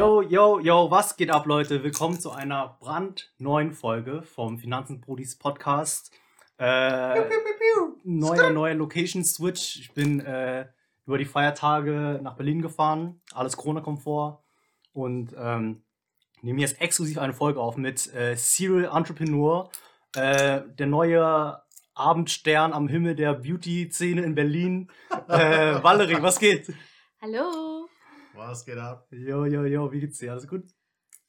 [0.00, 1.84] Yo, yo, yo, was geht ab, Leute?
[1.84, 6.10] Willkommen zu einer brandneuen Folge vom Finanzenbrudis Podcast.
[6.56, 7.28] Äh,
[8.02, 9.76] neuer, neuer Location Switch.
[9.78, 10.66] Ich bin äh,
[11.04, 13.20] über die Feiertage nach Berlin gefahren.
[13.34, 14.42] Alles Corona-Komfort.
[14.94, 15.82] Und ähm,
[16.40, 19.68] nehme jetzt exklusiv eine Folge auf mit äh, Serial Entrepreneur,
[20.16, 21.60] äh, der neue
[21.92, 24.90] Abendstern am Himmel der Beauty-Szene in Berlin.
[25.28, 26.72] Äh, Valerie, was geht?
[27.20, 27.79] Hallo.
[28.40, 29.06] Was geht ab?
[29.10, 30.32] Jo, jo, jo, wie geht's dir?
[30.32, 30.64] Alles gut?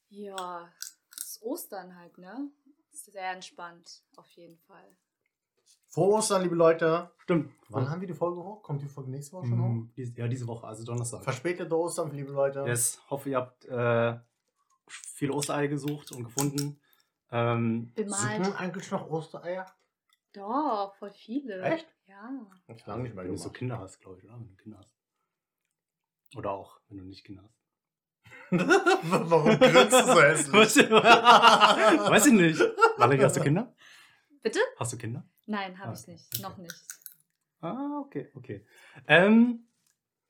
[0.08, 0.68] Ja,
[1.18, 2.50] es ist Ostern halt, ne?
[2.90, 4.96] Sehr entspannt, auf jeden Fall.
[5.88, 7.10] Frohe Ostern, liebe Leute.
[7.18, 7.52] Stimmt.
[7.68, 8.62] Wann haben wir die Folge hoch?
[8.62, 9.68] Kommt die Folge nächste Woche schon hoch?
[9.68, 11.22] Mhm, dies- Ja, diese Woche, also Donnerstag.
[11.22, 12.64] Verspätete Ostern, liebe Leute.
[12.66, 14.18] Yes, hoffe, ihr habt äh,
[14.88, 16.80] viele Ostereier gesucht und gefunden.
[17.30, 18.44] Ähm, Bemalt.
[18.44, 19.66] Suchen eigentlich noch Ostereier?
[20.32, 21.60] Doch, voll viele.
[21.60, 21.86] Echt?
[22.06, 22.30] Ja.
[22.68, 23.58] Hab ich lange nicht mehr wenn du so gemacht.
[23.58, 24.34] Kinder hast, glaube ich, oder?
[24.40, 24.91] Wenn du Kinder hast.
[26.36, 27.58] Oder auch, wenn du nicht Kinder hast.
[28.50, 30.90] Warum grinst du so hässlich?
[30.92, 32.60] Weiß ich nicht.
[32.98, 33.74] Valerie, hast du Kinder?
[34.42, 34.58] Bitte?
[34.78, 35.26] Hast du Kinder?
[35.46, 36.26] Nein, habe Ah, ich nicht.
[36.34, 36.42] okay.
[36.42, 36.74] Noch nicht.
[37.60, 38.66] Ah, okay, okay.
[39.06, 39.66] Ähm,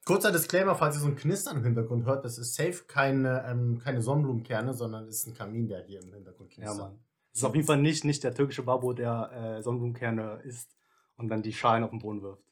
[0.05, 3.81] Kurzer Disclaimer, falls ihr so ein Knistern im Hintergrund hört, das ist safe keine, ähm,
[3.83, 6.91] keine Sonnenblumenkerne, sondern es ist ein Kamin, der hier im Hintergrund ja, knistert.
[6.93, 7.05] Mann.
[7.33, 10.77] Es ist auf jeden Fall nicht, nicht der türkische Babo, der äh, Sonnenblumenkerne isst
[11.17, 12.43] und dann die Schalen auf den Boden wirft.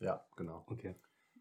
[0.00, 0.64] Ja, genau.
[0.68, 0.94] Okay.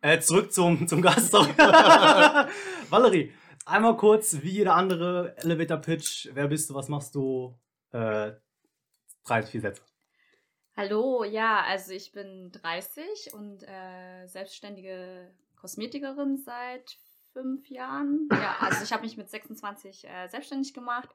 [0.05, 1.33] Äh, zurück zum, zum Gast.
[2.91, 3.33] Valerie,
[3.65, 6.29] einmal kurz, wie jeder andere Elevator Pitch.
[6.31, 6.75] Wer bist du?
[6.75, 7.57] Was machst du?
[7.91, 8.33] Äh,
[9.23, 9.81] drei, vier Sätze.
[10.77, 16.99] Hallo, ja, also ich bin 30 und äh, selbstständige Kosmetikerin seit
[17.33, 18.29] fünf Jahren.
[18.31, 21.09] Ja, also ich habe mich mit 26 äh, selbstständig gemacht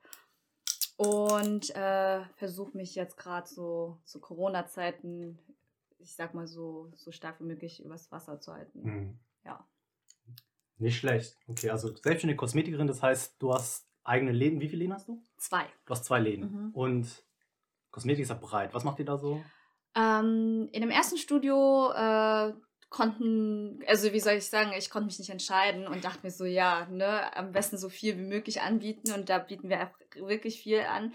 [0.96, 5.38] und äh, versuche mich jetzt gerade so zu Corona-Zeiten,
[6.00, 9.18] ich sag mal so, so stark wie möglich übers Wasser zu halten.
[9.44, 9.66] Ja.
[10.78, 11.36] Nicht schlecht.
[11.46, 14.60] Okay, also selbstständige Kosmetikerin, das heißt, du hast eigene Läden.
[14.60, 15.22] Wie viele Läden hast du?
[15.36, 15.64] Zwei.
[15.84, 16.50] Du hast zwei Läden.
[16.50, 16.70] Mhm.
[16.72, 17.24] Und
[17.90, 18.72] Kosmetik ist ja breit.
[18.72, 19.42] Was macht ihr da so?
[19.94, 22.54] Ähm, in dem ersten Studio äh,
[22.88, 26.44] konnten, also wie soll ich sagen, ich konnte mich nicht entscheiden und dachte mir so,
[26.44, 30.62] ja, ne, am besten so viel wie möglich anbieten und da bieten wir auch wirklich
[30.62, 31.12] viel an.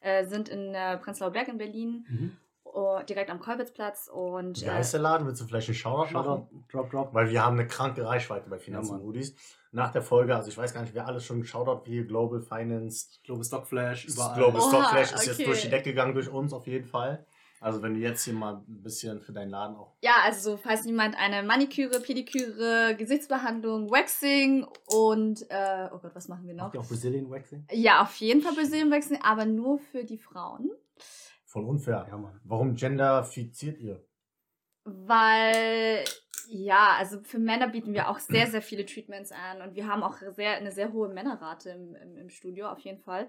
[0.00, 2.36] Äh, sind in äh, Prenzlauer Berg in Berlin, Mhm.
[2.74, 5.26] Oh, direkt am Kolbitzplatz und Wie äh, heißt der Laden?
[5.26, 6.64] Willst du vielleicht einen Shoutout machen?
[6.70, 7.14] Drop, drop.
[7.14, 9.22] Weil wir haben eine kranke Reichweite bei Finanzen Ja.
[9.70, 13.08] Nach der Folge, also ich weiß gar nicht, wer alles schon Shoutout wie Global Finance,
[13.22, 14.36] Global Stock Flash, überall.
[14.36, 15.44] Global Oha, Stock Flash ist jetzt okay.
[15.44, 17.26] durch die Decke gegangen, durch uns auf jeden Fall.
[17.60, 19.92] Also wenn du jetzt hier mal ein bisschen für deinen Laden auch.
[20.00, 26.46] ja, also falls jemand eine Maniküre, Pediküre, Gesichtsbehandlung, Waxing und, äh, oh Gott, was machen
[26.46, 26.64] wir noch?
[26.64, 27.66] Macht ihr auch Brazilian Waxing?
[27.72, 30.70] Ja, auf jeden Fall Brazilian Waxing, aber nur für die Frauen.
[31.58, 32.06] Von unfair.
[32.08, 32.40] Ja, Mann.
[32.44, 34.04] Warum genderfiziert ihr?
[34.84, 36.04] Weil,
[36.48, 40.02] ja, also für Männer bieten wir auch sehr, sehr viele Treatments an und wir haben
[40.02, 43.28] auch sehr, eine sehr hohe Männerrate im, im, im Studio, auf jeden Fall.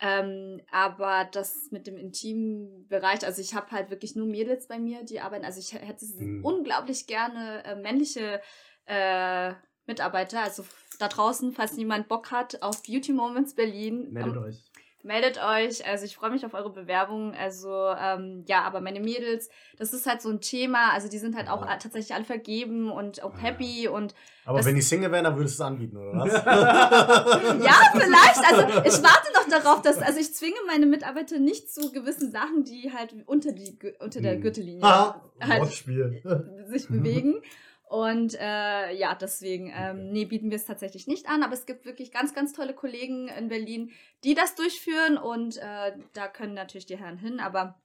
[0.00, 4.78] Ähm, aber das mit dem intimen Bereich, also ich habe halt wirklich nur Mädels bei
[4.78, 5.44] mir, die arbeiten.
[5.44, 6.44] Also ich hätte Mhm.
[6.44, 8.40] unglaublich gerne äh, männliche
[8.86, 9.52] äh,
[9.86, 10.42] Mitarbeiter.
[10.42, 10.64] Also
[10.98, 14.64] da draußen, falls jemand Bock hat auf Beauty Moments Berlin, Meldet am- euch.
[15.04, 15.86] Meldet euch.
[15.86, 17.34] Also ich freue mich auf eure Bewerbung.
[17.34, 20.92] Also ähm, ja, aber meine Mädels, das ist halt so ein Thema.
[20.92, 21.76] Also die sind halt auch Ja.
[21.76, 24.14] tatsächlich alle vergeben und auch happy und
[24.44, 26.32] Aber wenn die Single wären, dann würdest du es anbieten, oder was?
[27.64, 28.52] ja, vielleicht.
[28.52, 32.64] Also ich warte doch darauf, dass also ich zwinge meine Mitarbeiter nicht zu gewissen Sachen,
[32.64, 34.40] die halt unter die unter der Hm.
[34.40, 36.22] Gürtellinie Ha, halt Wortspiel.
[36.68, 37.34] sich bewegen.
[37.94, 41.44] Und äh, ja, deswegen, ähm, nee, bieten wir es tatsächlich nicht an.
[41.44, 43.92] Aber es gibt wirklich ganz, ganz tolle Kollegen in Berlin,
[44.24, 45.16] die das durchführen.
[45.16, 47.38] Und äh, da können natürlich die Herren hin.
[47.38, 47.80] Aber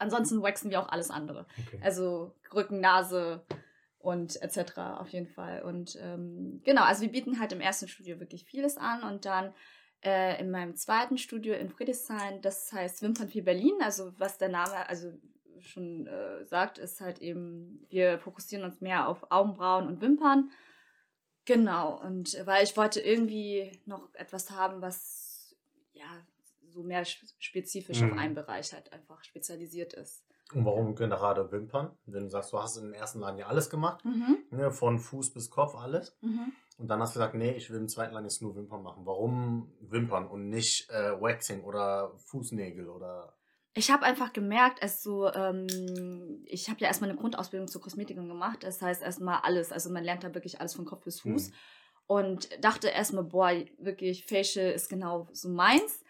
[0.00, 1.46] ansonsten waxen wir auch alles andere.
[1.68, 1.78] Okay.
[1.80, 3.46] Also Rücken, Nase
[4.00, 4.78] und etc.
[4.98, 5.62] auf jeden Fall.
[5.62, 9.04] Und ähm, genau, also wir bieten halt im ersten Studio wirklich vieles an.
[9.04, 9.54] Und dann
[10.04, 13.74] äh, in meinem zweiten Studio in Friedrichshain, das heißt Wimpernvieh Berlin.
[13.80, 15.12] Also was der Name, also
[15.62, 20.50] schon äh, sagt, ist halt eben, wir fokussieren uns mehr auf Augenbrauen und Wimpern.
[21.44, 25.56] Genau, und äh, weil ich wollte irgendwie noch etwas haben, was
[25.92, 26.06] ja
[26.68, 28.12] so mehr sp- spezifisch Mhm.
[28.12, 30.24] auf einen Bereich halt einfach spezialisiert ist.
[30.52, 31.96] Und warum gerade Wimpern?
[32.06, 35.32] Wenn du sagst, du hast im ersten Laden ja alles gemacht, Mhm, ne, von Fuß
[35.32, 36.16] bis Kopf alles.
[36.20, 36.52] mhm.
[36.78, 39.04] Und dann hast du gesagt, nee, ich will im zweiten Laden jetzt nur Wimpern machen.
[39.04, 43.34] Warum Wimpern und nicht äh, Waxing oder Fußnägel oder.
[43.74, 45.66] Ich habe einfach gemerkt, also ähm,
[46.46, 48.62] ich habe ja erstmal eine Grundausbildung zur Kosmetikerin gemacht.
[48.62, 51.50] Das heißt erstmal alles, also man lernt da wirklich alles von Kopf bis Fuß.
[51.50, 51.54] Mhm.
[52.06, 56.02] Und dachte erstmal, boah, wirklich, Facial ist genau so meins.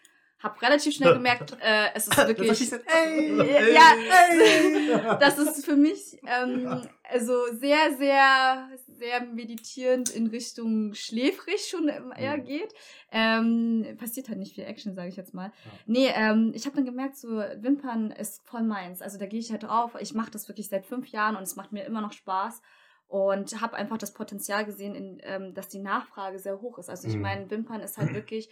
[0.43, 2.49] Hab relativ schnell gemerkt, äh, es ist wirklich.
[2.49, 3.93] Das ist ey, Ey, ja,
[4.31, 5.17] ey.
[5.19, 12.37] das ist für mich ähm, also sehr, sehr, sehr meditierend in Richtung schläfrig schon eher
[12.37, 12.43] Mhm.
[12.45, 12.73] geht.
[13.11, 15.51] Ähm, passiert halt nicht viel Action, sage ich jetzt mal.
[15.65, 15.71] Ja.
[15.85, 19.01] Nee, ähm, ich habe dann gemerkt, so Wimpern ist voll meins.
[19.01, 19.95] Also da gehe ich halt drauf.
[19.99, 22.61] Ich mache das wirklich seit fünf Jahren und es macht mir immer noch Spaß.
[23.07, 26.89] Und habe einfach das Potenzial gesehen, in, ähm, dass die Nachfrage sehr hoch ist.
[26.89, 27.21] Also ich Mhm.
[27.21, 28.49] meine, Wimpern ist halt wirklich,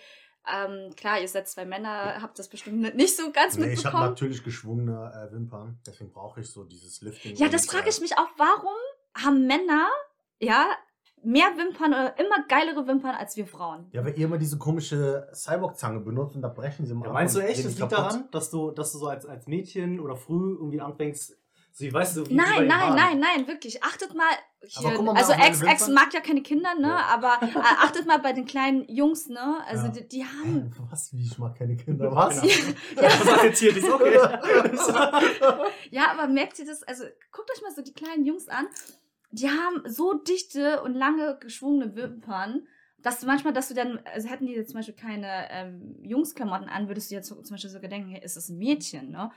[0.48, 3.88] ähm, klar, ihr seid zwei Männer, habt das bestimmt nicht so ganz Nee, ich habe
[3.88, 4.04] mitbekommen.
[4.10, 7.36] natürlich geschwungene äh, Wimpern, deswegen brauche ich so dieses Lifting.
[7.36, 8.76] Ja, das frage ich mich auch, warum
[9.16, 9.88] haben Männer,
[10.40, 10.68] ja,
[11.22, 13.88] mehr Wimpern oder immer geilere Wimpern als wir Frauen?
[13.92, 17.36] Ja, weil ihr immer diese komische Cyborg-Zange benutzt und da brechen sie immer Ja, meinst
[17.36, 17.98] du echt, das liegt kaputt.
[17.98, 21.38] daran, dass du, dass du so als, als Mädchen oder früh irgendwie anfängst,
[21.72, 23.84] so, wie weißt du, wie Nein, nein, nein, nein, wirklich.
[23.84, 24.26] Achtet mal
[24.66, 25.02] hier.
[25.02, 26.88] Mal, also Ex, Ex mag ja keine Kinder, ne?
[26.90, 27.06] Ja.
[27.06, 29.64] Aber äh, achtet mal bei den kleinen Jungs, ne?
[29.66, 29.92] Also Ja.
[29.92, 30.76] die, die haben.
[30.90, 31.14] Was?
[31.14, 32.14] Wie ich mag keine Kinder?
[32.14, 32.42] Was?
[32.42, 32.54] Genau.
[32.96, 33.74] Was sagt jetzt hier?
[33.74, 34.18] Die ist okay.
[35.92, 36.84] Ja, aber merkt ihr das?
[36.84, 38.68] Also guckt euch mal so die kleinen Jungs an.
[39.32, 42.68] Die haben so dichte und lange geschwungene Wimpern,
[42.98, 46.68] dass du manchmal, dass du dann, also hätten die jetzt zum Beispiel keine ähm, Jungsklamotten
[46.68, 49.32] an, würdest du jetzt so, zum Beispiel sogar denken, hey, ist das ein Mädchen, ne?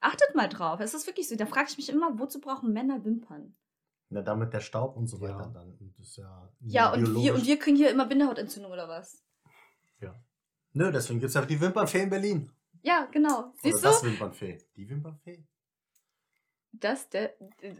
[0.00, 0.80] Achtet mal drauf.
[0.80, 1.36] Es ist wirklich so.
[1.36, 3.56] Da frage ich mich immer, wozu brauchen Männer Wimpern?
[4.08, 5.48] Na, damit der Staub und so weiter Ja.
[5.48, 5.72] dann.
[5.78, 9.22] Und das ist ja, Ja, und wir, und wir kriegen hier immer Bindehautentzündung oder was?
[10.72, 12.50] Nö, deswegen gibt es ja die Wimpernfee in Berlin.
[12.82, 13.54] Ja, genau.
[13.62, 13.88] Siehst Oder du?
[13.88, 14.58] das Wimpernfee.
[14.76, 15.42] Die Wimpernfee?
[16.72, 17.32] Das, der,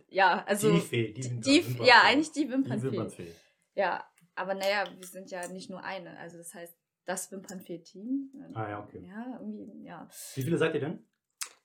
[0.08, 0.72] ja, also.
[0.72, 1.86] die Fee, die, Wimpern- die, Wimpernfee.
[1.86, 2.86] ja, eigentlich die Die Wimpernfee.
[2.92, 3.32] Wimpernfee.
[3.74, 4.02] Ja,
[4.34, 6.18] aber naja, wir sind ja nicht nur eine.
[6.18, 6.74] Also das heißt,
[7.04, 8.30] das Wimpernfee-Team.
[8.54, 9.04] Ah ja, okay.
[9.06, 10.08] Ja, irgendwie, ja.
[10.34, 11.06] Wie viele seid ihr denn?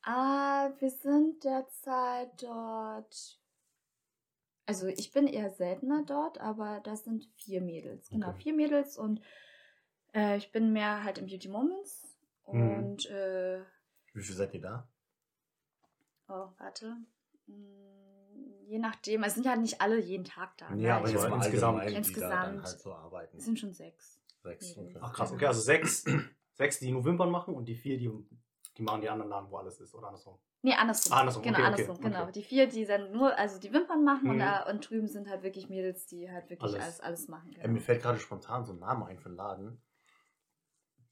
[0.03, 3.39] Ah, wir sind derzeit dort.
[4.65, 8.09] Also ich bin eher seltener dort, aber das sind vier Mädels.
[8.09, 8.42] Genau, Okay.
[8.44, 9.21] vier Mädels und
[10.13, 12.15] äh, ich bin mehr halt im Beauty Moments.
[12.48, 12.62] Mhm.
[12.77, 13.62] Und äh,
[14.13, 14.88] Wie viel seid ihr da?
[16.30, 16.95] Oh, warte.
[17.48, 20.69] Hm, Je nachdem, es sind ja nicht alle jeden Tag da.
[20.69, 20.94] Nee, ne?
[20.95, 21.80] aber Ich jetzt mal insgesamt.
[21.81, 22.63] allgemein, die da dann Insgesamt.
[22.65, 23.38] halt so arbeiten.
[23.38, 24.19] es sind schon sechs.
[24.44, 24.77] Sechs.
[24.77, 24.95] Okay.
[25.01, 26.06] Ach krass, okay, also sechs,
[26.53, 28.09] sechs, die nur Wimpern machen und die vier, die,
[28.77, 30.38] die machen die anderen Laden, wo alles ist, oder andersrum.
[30.63, 31.13] Nee, andersrum.
[31.13, 32.23] Ah, andersrum, Genau, okay, okay, andersrum, genau.
[32.23, 32.31] okay.
[32.33, 34.39] Die vier, die dann nur, also die Wimpern machen und, Mhm.
[34.39, 36.83] da, und drüben sind halt wirklich Mädels, die halt wirklich Alles.
[36.83, 37.56] alles, alles, machen.
[37.59, 39.81] Äh, mir fällt gerade spontan so ein Name ein für einen Laden.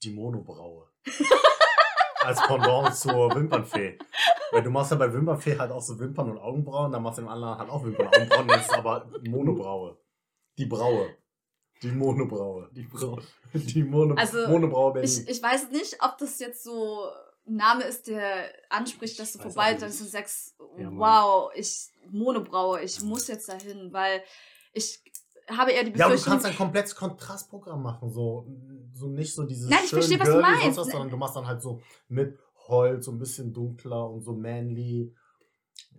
[0.02, 0.88] Die Monobraue.
[2.22, 3.98] Als Pendant zur Wimpernfee.
[4.52, 7.22] Weil du machst ja bei Wimpernfee halt auch so Wimpern und Augenbrauen, dann machst du
[7.22, 9.96] im anderen halt auch Wimpern und Augenbrauen, das ist aber Monobraue.
[10.58, 11.16] Die Braue.
[11.82, 12.68] Die Monobraue.
[12.72, 13.22] Die Braue.
[13.54, 15.08] Die Mono Also, Monobraue Berlin.
[15.10, 17.08] Ich, ich weiß nicht, ob das jetzt so
[17.44, 19.98] Name ist, der anspricht, dass du vorbei dann nicht.
[19.98, 20.98] sind sechs, Ja, Mann.
[20.98, 24.22] wow, ich Monobraue, ich muss jetzt dahin, weil
[24.72, 25.02] ich
[25.48, 28.10] habe eher die ja, aber du Befürchtung, kannst ein komplettes Kontrastprogramm machen.
[28.10, 28.46] So,
[28.94, 29.68] so nicht so dieses.
[29.68, 30.78] Nein, ich verstehe, was du girly, meinst.
[30.78, 32.38] was, sondern du machst dann halt so mit
[32.68, 35.14] Holz, so ein bisschen dunkler und so manly.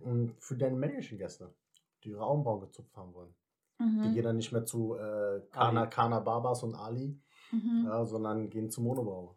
[0.00, 1.54] Und für deine männlichen Gäste,
[2.02, 3.34] die ihre Augenbrauen gezupft haben wollen.
[3.78, 5.90] Die mhm, gehen dann nicht mehr zu äh, Kana, Ali.
[5.90, 7.84] Kana Babas und Ali, mhm.
[7.86, 9.34] ja, sondern gehen zu Monobraue.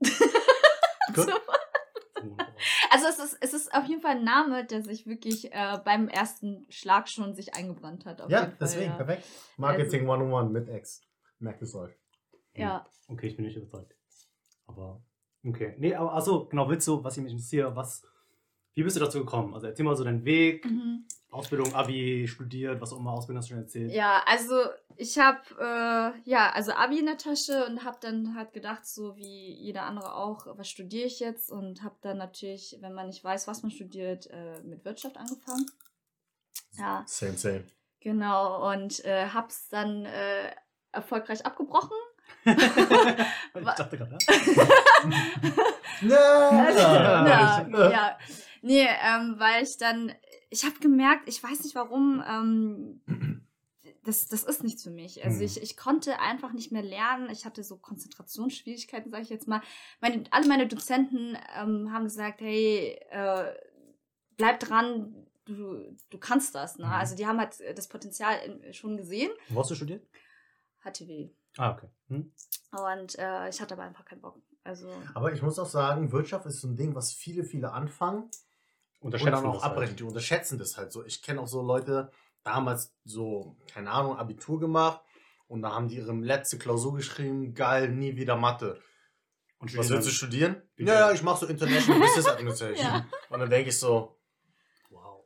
[1.14, 1.22] So.
[2.20, 2.40] Gut.
[2.90, 6.06] Also es ist, es ist auf jeden Fall ein Name, der sich wirklich äh, beim
[6.08, 8.20] ersten Schlag schon sich eingebrannt hat.
[8.20, 8.96] Auf Ja, jeden Fall, deswegen, ja.
[8.96, 9.24] perfekt.
[9.56, 11.02] Marketing 101 mit X.
[11.40, 11.92] Merkt es euch.
[12.54, 12.86] Ja.
[13.08, 13.92] Okay, ich bin nicht überzeugt.
[14.66, 15.02] Aber,
[15.44, 15.74] okay.
[15.78, 18.06] Nee, aber achso, genau, willst du, was ich mich interessiert, was,
[18.74, 19.52] wie bist du dazu gekommen?
[19.54, 21.06] Also erzähl mal so deinen Weg, Mhm.
[21.32, 23.90] Ausbildung, Abi, studiert, was auch immer, Ausbildung hast du schon erzählt.
[23.90, 24.54] Ja, also
[24.96, 29.16] ich habe äh, ja also Abi in der Tasche und habe dann halt gedacht, so
[29.16, 33.24] wie jeder andere auch, was studiere ich jetzt und habe dann natürlich, wenn man nicht
[33.24, 35.64] weiß, was man studiert, äh, mit Wirtschaft angefangen.
[36.72, 37.64] Ja, Same, same.
[38.00, 40.52] genau und äh, habe es dann äh,
[40.92, 41.96] erfolgreich abgebrochen.
[42.44, 42.54] ich
[43.76, 44.18] dachte gerade,
[46.02, 46.70] Ja.
[47.72, 48.18] ja, ja.
[48.62, 50.12] Nee, ähm, weil ich dann,
[50.52, 53.00] ich habe gemerkt, ich weiß nicht warum, ähm,
[54.04, 55.24] das, das ist nichts für mich.
[55.24, 55.46] Also Hm.
[55.46, 57.30] ich, ich konnte einfach nicht mehr lernen.
[57.30, 59.62] Ich hatte so Konzentrationsschwierigkeiten, sage ich jetzt mal.
[60.00, 63.54] Meine, alle meine Dozenten ähm, haben gesagt, hey, äh,
[64.36, 66.76] bleib dran, du, du kannst das.
[66.76, 66.84] Ne?
[66.86, 66.92] Mhm.
[66.92, 69.32] Also die haben halt das Potenzial in, schon gesehen.
[69.48, 70.06] Wo hast du studiert?
[70.84, 71.30] HTW.
[71.56, 71.88] Ah, okay.
[72.08, 72.32] Hm?
[72.72, 74.42] Und äh, ich hatte aber einfach keinen Bock.
[74.64, 78.30] Also Aber ich muss auch sagen, Wirtschaft ist so ein Ding, was viele, viele anfangen
[79.02, 79.72] und Unterschätzen dann auch halt.
[79.72, 79.96] abbrechen.
[79.96, 81.04] Die unterschätzen das halt so.
[81.04, 82.10] Ich kenne auch so Leute,
[82.44, 85.00] damals so, keine Ahnung, Abitur gemacht
[85.48, 88.80] und da haben die ihre letzte Klausur geschrieben, geil, nie wieder Mathe.
[89.58, 90.60] Und Was willst du studieren?
[90.76, 92.86] Ja, ja, ich mache so International Business Administration.
[92.86, 93.06] Ja.
[93.30, 94.18] Und dann denke ich so,
[94.90, 95.24] Wow.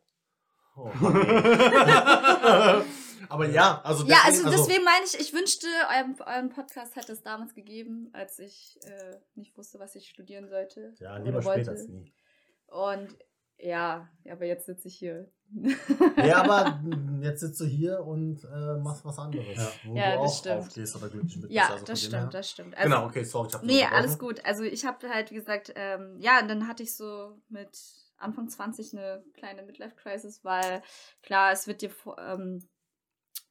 [0.76, 1.16] oh, Mann.
[3.28, 7.12] Aber ja, also Ja, deswegen, also deswegen meine ich, ich wünschte, euren, euren Podcast hätte
[7.12, 10.94] es damals gegeben, als ich äh, nicht wusste, was ich studieren sollte.
[10.98, 11.62] ja, oder lieber wollte.
[11.62, 12.12] später als nie.
[12.66, 13.16] Und
[13.58, 15.30] ja, aber jetzt sitze ich hier.
[16.16, 16.80] Ja, aber
[17.22, 19.72] jetzt sitzt du hier und äh, machst was anderes, Ja.
[19.84, 20.56] wo Ja, du das auch stimmt.
[20.58, 21.52] aufgehst oder glücklich mit bist.
[21.54, 22.76] Ja, Also das stimmt, das stimmt.
[22.76, 24.44] Also, Genau, okay, sorry, ich hab dich Nee, alles gut.
[24.44, 27.78] Also ich habe halt, wie gesagt, ähm, ja, und dann hatte ich so mit
[28.18, 30.82] Anfang 20 eine kleine Midlife-Crisis, weil
[31.22, 32.68] klar, es wird dir ähm,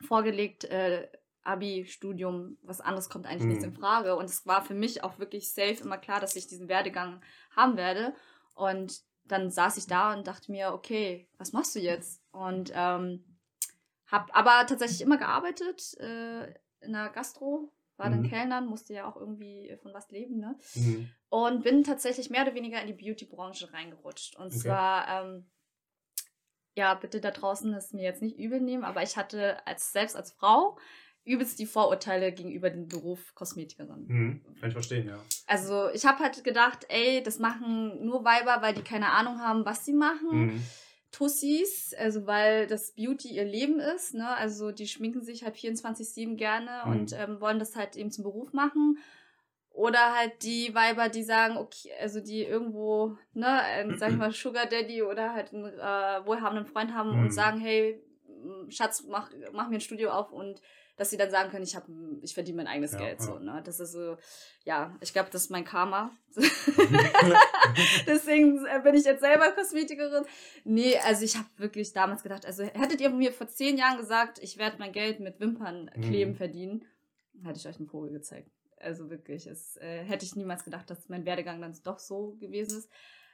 [0.08, 1.08] vorgelegt, äh,
[1.44, 3.66] Abi, Studium, was anderes kommt eigentlich nicht Mhm.
[3.70, 4.16] in Frage.
[4.16, 7.22] Und es war für mich auch wirklich safe immer klar, dass ich diesen Werdegang
[7.56, 8.16] haben werde.
[8.56, 12.22] Und dann saß ich da und dachte mir, okay, was machst du jetzt?
[12.32, 13.24] Und ähm,
[14.08, 16.48] habe aber tatsächlich immer gearbeitet äh,
[16.82, 18.30] in der Gastro, war dann Mhm.
[18.30, 20.58] Kellnern, musste ja auch irgendwie von was leben, ne?
[20.76, 21.10] Mhm.
[21.30, 24.36] Und bin tatsächlich mehr oder weniger in die Beauty-Branche reingerutscht.
[24.36, 24.60] Und Okay.
[24.60, 25.50] zwar, ähm,
[26.76, 30.16] ja, bitte da draußen es mir jetzt nicht übel nehmen, aber ich hatte als selbst
[30.16, 30.78] als Frau
[31.26, 34.06] übelst die Vorurteile gegenüber dem Beruf Kosmetikerin.
[34.08, 34.42] Mhm.
[34.60, 35.18] Kann ich verstehen, ja.
[35.48, 39.66] Also ich habe halt gedacht, ey, das machen nur Weiber, weil die keine Ahnung haben,
[39.66, 40.30] was sie machen.
[40.32, 40.64] Mhm.
[41.12, 44.28] Tussis, also weil das Beauty ihr Leben ist, ne?
[44.36, 46.92] Also die schminken sich halt 24-7 gerne Mhm.
[46.92, 48.98] und ähm, wollen das halt eben zum Beruf machen.
[49.70, 54.32] Oder halt die Weiber, die sagen, okay, also die irgendwo, ne, ähm, sag ich mal,
[54.32, 57.20] Sugar Daddy oder halt einen äh, wohlhabenden Freund haben Mhm.
[57.26, 58.02] und sagen, hey,
[58.70, 60.62] Schatz, mach, mach mir ein Studio auf und
[60.98, 63.26] dass sie dann sagen können, ich habe, ich verdiene mein eigenes Ja, Geld, ja.
[63.26, 63.62] so, ne?
[63.66, 64.18] Das ist so,
[64.64, 66.12] ja, ich glaube, das ist mein Karma.
[68.08, 70.26] Deswegen äh, bin ich jetzt selber Kosmetikerin.
[70.64, 74.40] Nee, also ich habe wirklich damals gedacht, also hättet ihr mir vor zehn Jahren gesagt,
[74.40, 76.36] ich werde mein Geld mit Wimpern kleben Mhm.
[76.36, 76.86] verdienen,
[77.44, 78.50] hätte ich euch einen Vogel gezeigt.
[78.78, 82.78] Also wirklich, es äh, hätte ich niemals gedacht, dass mein Werdegang dann doch so gewesen
[82.80, 82.90] ist.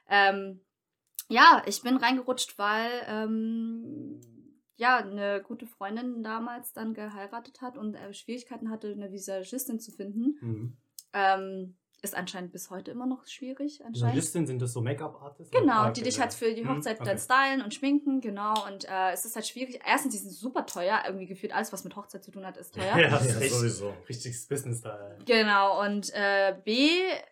[0.08, 0.60] Ähm,
[1.28, 4.20] ja, ich bin reingerutscht, weil ähm,
[4.76, 9.92] ja eine gute Freundin damals dann geheiratet hat und äh, Schwierigkeiten hatte, eine Visagistin zu
[9.92, 10.36] finden.
[10.40, 10.76] Mhm.
[11.12, 13.80] Ähm, ist anscheinend bis heute immer noch schwierig.
[13.84, 14.16] Anscheinend.
[14.16, 15.52] Visagistin sind das so Make-up-Artists?
[15.56, 16.22] Genau, Ah, die dich ja.
[16.22, 17.08] halt für die Mhm, Hochzeit okay.
[17.08, 18.54] dann stylen und schminken, genau.
[18.66, 19.78] Und äh, es ist halt schwierig.
[19.86, 21.00] Erstens, die sind super teuer.
[21.06, 22.98] Irgendwie gefühlt alles, was mit Hochzeit zu tun hat, ist teuer.
[22.98, 23.94] Ja, das Ja, ist echt sowieso.
[24.08, 25.16] richtiges Business da.
[25.24, 26.88] Genau, und äh, B,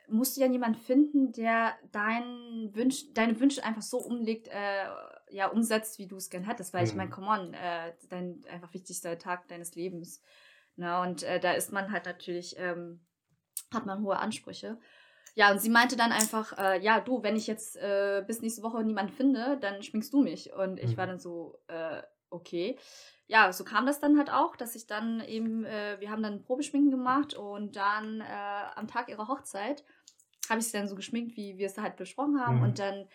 [0.09, 4.53] musst du ja jemanden finden, der dein Wünsch, deine Wünsche einfach so umlegt, äh,
[5.31, 6.73] ja, umsetzt, wie du es gern hättest.
[6.75, 6.99] Weil ich Mhm.
[6.99, 10.21] meine, come on, äh, dein einfach wichtigster Tag deines Lebens.
[10.77, 13.01] Na, und äh, da ist man halt natürlich, ähm,
[13.73, 14.79] hat man hohe Ansprüche.
[15.35, 18.63] Ja, und sie meinte dann einfach, äh, ja, du, wenn ich jetzt äh, bis nächste
[18.63, 20.53] Woche niemanden finde, dann schminkst du mich.
[20.53, 20.97] Und ich Mhm.
[20.97, 22.79] war dann so, äh, okay.
[23.27, 26.43] Ja, so kam das dann halt auch, dass ich dann eben, äh, wir haben dann
[26.43, 28.25] Probeschminken gemacht und dann äh,
[28.75, 29.85] am Tag ihrer Hochzeit
[30.49, 32.57] habe ich sie dann so geschminkt, wie wir es halt besprochen haben.
[32.57, 32.63] Mhm.
[32.63, 33.07] Und dann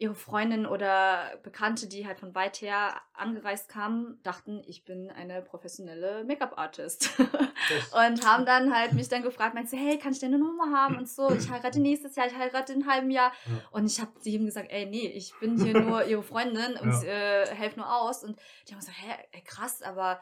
[0.00, 5.42] ihre Freundin oder Bekannte, die halt von weit her angereist kamen, dachten, ich bin eine
[5.42, 7.10] professionelle Make-up-Artist.
[7.18, 10.96] und haben dann halt mich dann gefragt, meinst du, hey, kann ich deine Nummer haben
[10.98, 11.32] und so?
[11.32, 13.32] Ich heirate nächstes Jahr, ich heirate in einem halben Jahr.
[13.46, 13.60] Ja.
[13.72, 17.02] Und ich habe zu ihm gesagt, ey, nee, ich bin hier nur ihre Freundin und
[17.02, 18.22] äh, helfe nur aus.
[18.22, 18.38] Und
[18.68, 20.20] die haben gesagt, hä, ey, krass, aber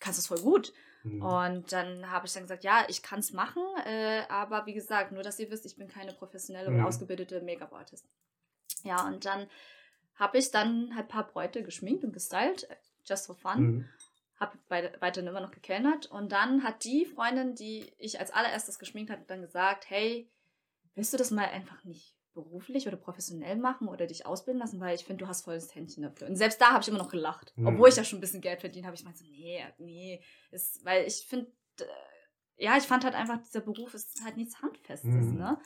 [0.00, 0.72] kannst das voll gut.
[1.04, 1.22] Mhm.
[1.22, 5.12] Und dann habe ich dann gesagt, ja, ich kann es machen, äh, aber wie gesagt,
[5.12, 6.84] nur dass ihr wisst, ich bin keine professionelle und Mhm.
[6.86, 8.08] ausgebildete Make-up-Artist.
[8.84, 9.48] Ja, und dann
[10.16, 12.68] habe ich dann halt ein paar Bräute geschminkt und gestylt,
[13.04, 13.60] just for fun.
[13.60, 13.88] Mhm.
[14.38, 16.06] Habe weiterhin immer noch gekellnert.
[16.06, 20.28] Und dann hat die Freundin, die ich als allererstes geschminkt habe, dann gesagt, hey,
[20.94, 24.94] willst du das mal einfach nicht beruflich oder professionell machen oder dich ausbilden lassen, weil
[24.94, 26.28] ich finde, du hast volles Händchen dafür.
[26.28, 27.54] Und selbst da habe ich immer noch gelacht.
[27.56, 27.66] Mhm.
[27.66, 28.94] Obwohl ich ja schon ein bisschen Geld verdient habe.
[28.94, 30.22] Ich meinte so, nee, nee.
[30.50, 31.84] Ist, weil ich finde, äh,
[32.64, 35.34] ja, ich fand halt einfach, dieser Beruf ist halt nichts Handfestes, Mhm.
[35.38, 35.58] ne?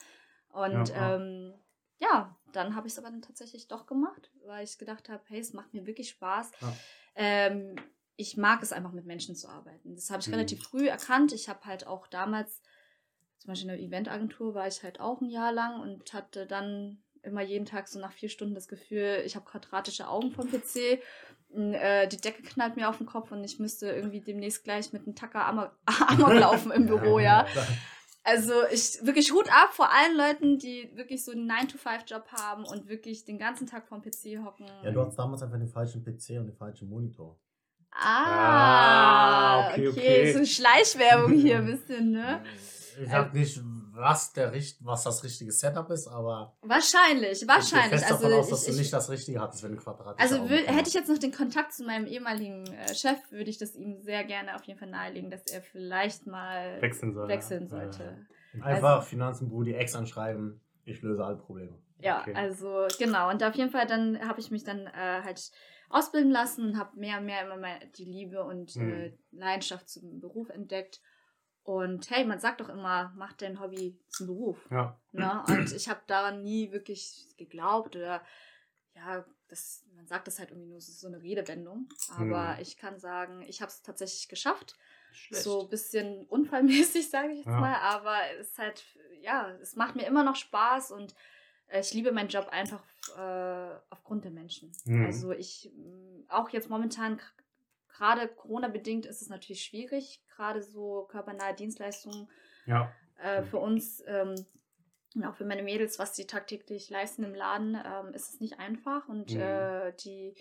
[0.50, 1.16] Und ja.
[1.16, 1.54] ähm,
[1.98, 5.40] ja dann habe ich es aber dann tatsächlich doch gemacht, weil ich gedacht habe, hey,
[5.40, 6.50] es macht mir wirklich Spaß.
[6.60, 6.76] Ja.
[7.16, 7.76] Ähm,
[8.16, 9.94] ich mag es einfach mit Menschen zu arbeiten.
[9.94, 10.34] Das habe ich Mhm.
[10.34, 11.32] relativ früh erkannt.
[11.32, 12.60] Ich habe halt auch damals,
[13.38, 17.02] zum Beispiel in der Eventagentur, war ich halt auch ein Jahr lang und hatte dann
[17.22, 21.00] immer jeden Tag so nach vier Stunden das Gefühl, ich habe quadratische Augen vom PC.
[21.52, 25.04] Äh, die Decke knallt mir auf den Kopf und ich müsste irgendwie demnächst gleich mit
[25.06, 25.72] einem Tacker Amok,
[26.08, 27.46] Amok laufen im Büro, ja.
[28.22, 32.88] Also ich wirklich Hut ab vor allen Leuten, die wirklich so einen 9-to-5-Job haben und
[32.88, 34.66] wirklich den ganzen Tag vorm PC hocken.
[34.82, 37.38] Ja, du hattest damals einfach den falschen PC und den falschen Monitor.
[37.92, 40.32] Ah, Ah, okay, okay, okay.
[40.32, 42.42] So Schleichwerbung hier ein bisschen, ne?
[43.02, 43.60] Ich sag nicht,
[44.00, 47.90] was, der, richt- was das richtige Setup ist, aber Wahrscheinlich, ich wahrscheinlich.
[47.90, 50.18] gehe fest Also, aus, dass ich, du ich, nicht das Richtige hattest, wenn du Quadrat
[50.20, 53.74] also hätte ich jetzt noch den Kontakt zu meinem ehemaligen äh, Chef, würde ich das
[53.74, 57.28] ihm sehr gerne auf jeden Fall nahelegen, dass er vielleicht mal Wechseln soll.
[57.28, 57.68] wechseln ja.
[57.68, 58.26] sollte.
[58.62, 61.78] Einfach Finanzen, Brudi, Ex anschreiben, ich löse alle Probleme.
[62.00, 62.34] Ja, Okay.
[62.34, 63.28] also genau.
[63.30, 65.50] Und auf jeden Fall dann habe ich mich dann äh, halt
[65.90, 68.90] ausbilden lassen und habe mehr und mehr immer mehr die Liebe und Mhm.
[68.92, 71.00] äh, Leidenschaft zum Beruf entdeckt.
[71.62, 74.66] Und hey, man sagt doch immer, mach dein Hobby zum Beruf.
[74.70, 74.98] Ja.
[75.12, 75.44] Ne?
[75.48, 78.22] Und ich habe daran nie wirklich geglaubt oder
[78.94, 81.88] ja, das, man sagt das halt irgendwie nur so, so eine Redewendung.
[82.16, 82.62] Aber Hm.
[82.62, 84.76] ich kann sagen, ich habe es tatsächlich geschafft.
[85.12, 85.42] Schlecht.
[85.42, 87.60] So ein bisschen unfallmäßig, sage ich jetzt Ja.
[87.60, 87.74] mal.
[87.76, 88.84] Aber es ist halt,
[89.20, 91.14] ja, es macht mir immer noch Spaß und
[91.68, 92.82] äh, ich liebe meinen Job einfach
[93.16, 94.72] äh, aufgrund der Menschen.
[94.84, 95.04] Mhm.
[95.04, 95.70] Also ich,
[96.28, 97.20] auch jetzt momentan,
[98.00, 102.28] gerade Corona-bedingt ist es natürlich schwierig, gerade so körpernahe Dienstleistungen
[102.64, 102.90] Ja.
[103.22, 104.34] äh, für uns ähm,
[105.14, 108.58] und auch für meine Mädels, was sie tagtäglich leisten im Laden, ähm, ist es nicht
[108.58, 109.06] einfach.
[109.08, 109.40] Und Mhm.
[109.40, 110.34] äh, die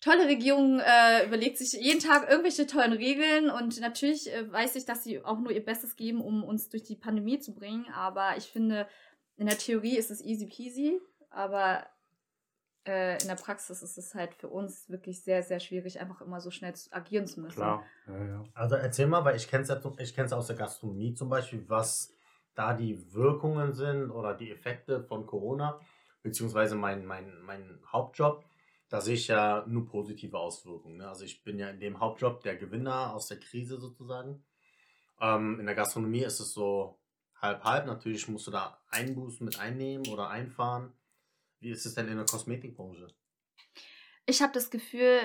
[0.00, 4.84] tolle Regierung äh, überlegt sich jeden Tag irgendwelche tollen Regeln und natürlich äh, weiß ich,
[4.86, 7.86] dass sie auch nur ihr Bestes geben, um uns durch die Pandemie zu bringen.
[7.94, 8.88] Aber ich finde,
[9.36, 10.98] in der Theorie ist es easy peasy,
[11.30, 11.86] aber
[12.86, 16.40] äh, in der Praxis ist es halt für uns wirklich sehr, sehr schwierig, einfach immer
[16.40, 17.56] so schnell zu, agieren zu müssen.
[17.56, 17.84] Klar.
[18.06, 18.44] Ja, ja.
[18.54, 22.14] Also erzähl mal, weil ich kenne es aus der Gastronomie zum Beispiel, was
[22.54, 25.80] da die Wirkungen sind oder die Effekte von Corona,
[26.22, 28.44] beziehungsweise mein, mein, mein Hauptjob,
[28.88, 30.98] da sehe ich ja nur positive Auswirkungen.
[30.98, 31.08] Ne?
[31.08, 34.44] Also ich bin ja in dem Hauptjob der Gewinner aus der Krise sozusagen.
[35.20, 36.98] Ähm, in der Gastronomie ist es so
[37.40, 37.86] halb halb.
[37.86, 40.92] Natürlich musst du da Einbußen mit einnehmen oder einfahren.
[41.62, 43.06] Wie ist es denn in der Kosmetikbranche?
[44.26, 45.18] Ich habe das Gefühl,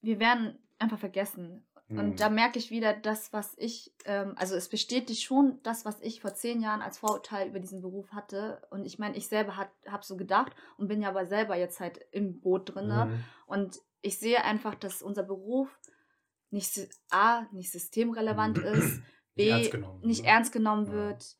[0.00, 1.66] wir werden einfach vergessen.
[1.88, 6.00] Und da merke ich wieder das, was ich, ähm, also es bestätigt schon das, was
[6.02, 8.62] ich vor zehn Jahren als Vorurteil über diesen Beruf hatte.
[8.70, 11.98] Und ich meine, ich selber habe so gedacht und bin ja aber selber jetzt halt
[12.12, 12.86] im Boot drin.
[12.86, 13.24] Mhm.
[13.46, 15.68] Und ich sehe einfach, dass unser Beruf
[16.50, 19.02] nicht A, nicht systemrelevant ist,
[19.34, 20.28] B, Nicht ernst genommen, nicht ne?
[20.28, 20.92] ernst genommen Ja.
[20.92, 21.36] wird,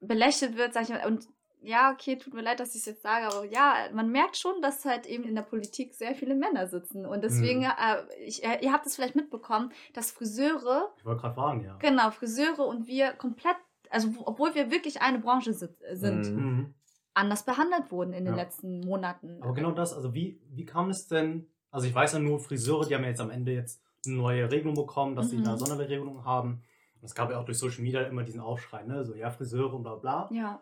[0.00, 1.04] belächelt wird, sag ich mal.
[1.06, 1.28] Und
[1.62, 4.60] ja, okay, tut mir leid, dass ich es jetzt sage, aber ja, man merkt schon,
[4.62, 7.06] dass halt eben in der Politik sehr viele Männer sitzen.
[7.06, 7.66] Und deswegen, Mhm.
[7.66, 11.76] äh, ich, äh, ihr habt es vielleicht mitbekommen, dass Friseure, Ich wollte gerade fragen, ja.
[11.78, 13.56] genau, Friseure und wir komplett,
[13.90, 16.44] also wo- obwohl wir wirklich eine Branche sit- sind, Mhm.
[16.44, 16.74] Mhm.
[17.14, 18.42] anders behandelt wurden in den Ja.
[18.42, 19.38] letzten Monaten.
[19.42, 22.86] Aber genau das, also wie, wie kam es denn, also ich weiß ja nur, Friseure,
[22.86, 25.44] die haben ja jetzt am Ende jetzt eine neue Regelung bekommen, dass sie Mhm.
[25.44, 26.62] da Sonderregelungen haben.
[27.00, 29.04] Und es gab ja auch durch Social Media immer diesen Aufschrei, ne?
[29.04, 30.28] So, ja, Friseure und bla bla.
[30.32, 30.60] Ja.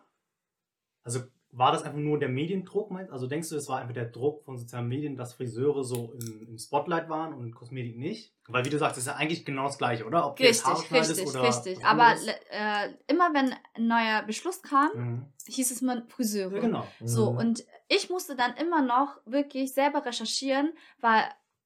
[1.03, 1.21] Also
[1.53, 4.45] war das einfach nur der Mediendruck, meinst Also denkst du, es war einfach der Druck
[4.45, 8.33] von sozialen Medien, dass Friseure so im, im Spotlight waren und Kosmetik nicht?
[8.47, 10.25] Weil wie du sagst, ist ja eigentlich genau das Gleiche, oder?
[10.27, 11.85] Ob du jetzt Richtig, richtig, oder richtig.
[11.85, 12.13] Aber
[12.51, 15.25] äh, immer wenn ein neuer Beschluss kam, Mhm.
[15.45, 16.53] hieß es immer Friseure.
[16.55, 16.87] Ja, genau.
[17.03, 17.37] So, Mhm.
[17.37, 21.23] und ich musste dann immer noch wirklich selber recherchieren, weil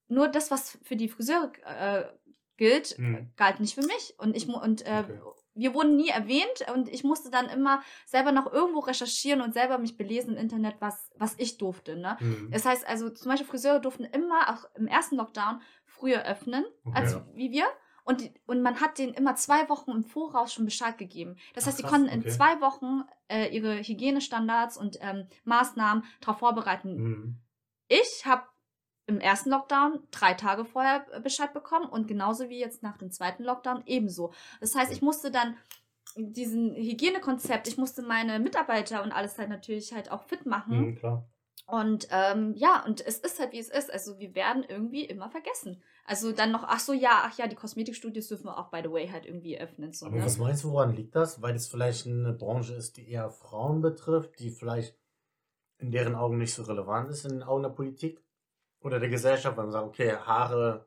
[0.08, 2.04] nur das, was für die Friseure äh,
[2.56, 3.30] gilt, Mhm.
[3.36, 4.14] galt nicht für mich.
[4.18, 5.20] Und ich mu- und äh, Okay.
[5.56, 9.78] Wir wurden nie erwähnt und ich musste dann immer selber noch irgendwo recherchieren und selber
[9.78, 11.96] mich belesen im Internet, was, was ich durfte.
[11.96, 12.16] Ne?
[12.20, 12.50] Mhm.
[12.52, 16.96] Das heißt also, zum Beispiel Friseure durften immer, auch im ersten Lockdown, früher öffnen, Okay.
[16.96, 17.64] als wie wir.
[18.04, 21.36] Und, und man hat denen immer zwei Wochen im Voraus schon Bescheid gegeben.
[21.54, 22.30] Das Ach, heißt, sie konnten in okay.
[22.30, 26.96] zwei Wochen äh, ihre Hygienestandards und ähm, Maßnahmen darauf vorbereiten.
[26.96, 27.36] Mhm.
[27.88, 28.44] Ich habe
[29.06, 33.10] im ersten Lockdown drei Tage vorher äh, Bescheid bekommen und genauso wie jetzt nach dem
[33.10, 34.32] zweiten Lockdown ebenso.
[34.60, 35.56] Das heißt, ich musste dann
[36.16, 40.78] diesen Hygienekonzept, ich musste meine Mitarbeiter und alles halt natürlich halt auch fit machen.
[40.78, 41.28] Mhm, klar.
[41.66, 43.92] Und ähm, ja, und es ist halt wie es ist.
[43.92, 45.82] Also wir werden irgendwie immer vergessen.
[46.04, 48.92] Also dann noch, ach so, ja, ach ja, die Kosmetikstudios dürfen wir auch, by the
[48.92, 49.92] way, halt irgendwie öffnen.
[49.92, 50.24] So, Aber ne?
[50.24, 51.42] was meinst du, woran liegt das?
[51.42, 54.96] Weil es vielleicht eine Branche ist, die eher Frauen betrifft, die vielleicht
[55.78, 58.22] in deren Augen nicht so relevant ist, in den Augen der Politik
[58.86, 60.86] oder der Gesellschaft, weil man sagt, okay, Haare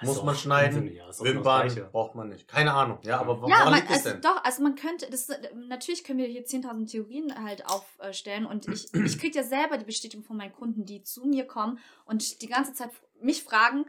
[0.00, 1.84] muss Ist man schneiden, genau Wimpern Gleiche.
[1.92, 2.48] braucht man nicht.
[2.48, 4.20] Keine Ahnung, ja, aber wo- Ja, woran man, liegt es also denn?
[4.22, 8.92] doch, also man könnte, das, natürlich können wir hier 10.000 Theorien halt aufstellen und ich,
[8.94, 12.48] ich kriege ja selber die Bestätigung von meinen Kunden, die zu mir kommen und die
[12.48, 13.84] ganze Zeit mich fragen,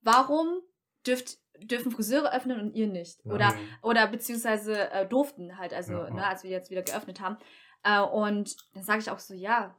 [0.00, 0.60] warum
[1.06, 3.24] dürft, dürfen Friseure öffnen und ihr nicht?
[3.26, 3.58] Oder, Mhm.
[3.82, 6.10] oder beziehungsweise äh, durften halt, also Ja.
[6.10, 7.36] Ne, als wir jetzt wieder geöffnet haben.
[7.82, 9.76] Äh, und dann sage ich auch so, ja,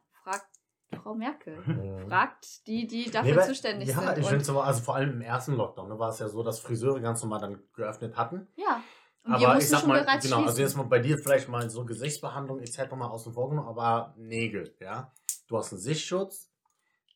[0.94, 1.58] Frau Merkel.
[1.66, 2.08] Mhm.
[2.10, 4.18] Fragt die, die dafür Nee, weil- zuständig ja, sind.
[4.20, 6.60] ich finde aber, also vor allem im ersten Lockdown, ne, war es ja so, dass
[6.60, 8.48] Friseure ganz normal dann geöffnet hatten.
[8.56, 8.82] ja.
[9.24, 10.60] Und aber ich sag mal, genau, also schließen.
[10.60, 12.92] jetzt mal bei dir vielleicht mal so Gesichtsbehandlung etc.
[12.96, 15.12] mal außen vor genommen, aber Nägel, ja.
[15.48, 16.52] Du hast einen Sichtschutz,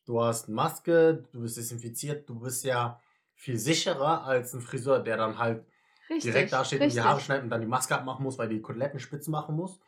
[0.06, 2.98] du hast eine Maske, du bist desinfiziert, du bist ja
[3.36, 5.64] viel sicherer als ein Friseur, der dann halt
[6.08, 8.48] richtig, direkt da steht und die Haare schneidet und dann die Maske abmachen muss, weil
[8.48, 9.78] die Koteletten spitz machen muss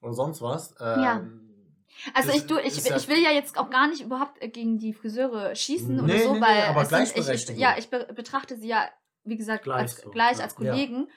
[0.00, 0.76] und sonst was.
[0.78, 1.24] Ja.
[2.12, 4.48] Also Das ich, du, ich, ja- ich will ja jetzt auch gar nicht überhaupt äh,
[4.48, 7.76] gegen die Friseure schießen oder Nee, so, nee, nee, weil aber es sind, ich, ja,
[7.78, 8.88] ich be betrachte sie ja,
[9.24, 10.44] wie gesagt, Gleich als, so, gleich ja.
[10.44, 11.08] als Kollegen.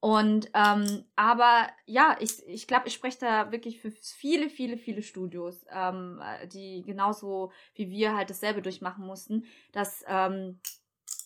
[0.00, 5.00] Und ähm, aber ja, ich, ich glaube, ich spreche da wirklich für viele, viele, viele
[5.02, 10.58] Studios, ähm, äh, die genauso wie wir halt dasselbe durchmachen mussten, dass, ähm,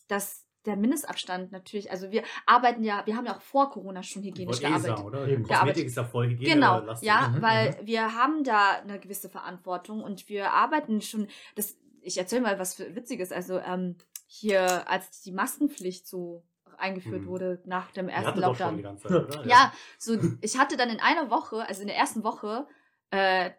[0.09, 4.23] dass der Mindestabstand natürlich, also wir arbeiten ja, wir haben ja auch vor Corona schon
[4.23, 4.97] hygienisch Wollte eh gearbeitet.
[4.99, 5.29] sagen, oder?
[5.29, 5.43] Eben.
[5.45, 6.55] Kosmetik ist ja voll Hygiene.
[6.55, 11.77] Genau, ja, Mhm, weil wir haben da eine gewisse Verantwortung und wir arbeiten schon, das,
[12.03, 16.45] ich erzähle mal was für Witziges, also ähm, hier, als die Maskenpflicht so
[16.79, 17.27] eingeführt Mhm.
[17.27, 18.77] wurde nach dem ersten hatte doch schon Lockdown.
[18.77, 19.47] die ganze Zeit, oder?
[19.49, 22.67] Ja, so ich hatte dann in einer Woche, also in der ersten Woche,
[23.11, 23.51] äh,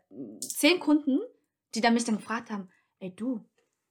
[0.42, 1.20] zehn Kunden,
[1.74, 3.44] die dann mich dann gefragt haben, ey du,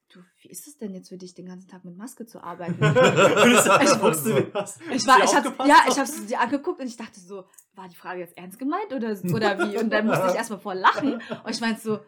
[0.08, 2.74] du, wie ist es denn jetzt für dich, den ganzen Tag mit Maske zu arbeiten?
[2.82, 4.78] ich wusste, was.
[4.90, 7.96] Ich war, ich hab, ja, ich habe sie angeguckt und ich dachte so, war die
[7.96, 9.78] Frage jetzt ernst gemeint oder, oder wie?
[9.78, 11.14] Und dann musste ich erstmal voll lachen.
[11.44, 12.00] Und ich meinte so,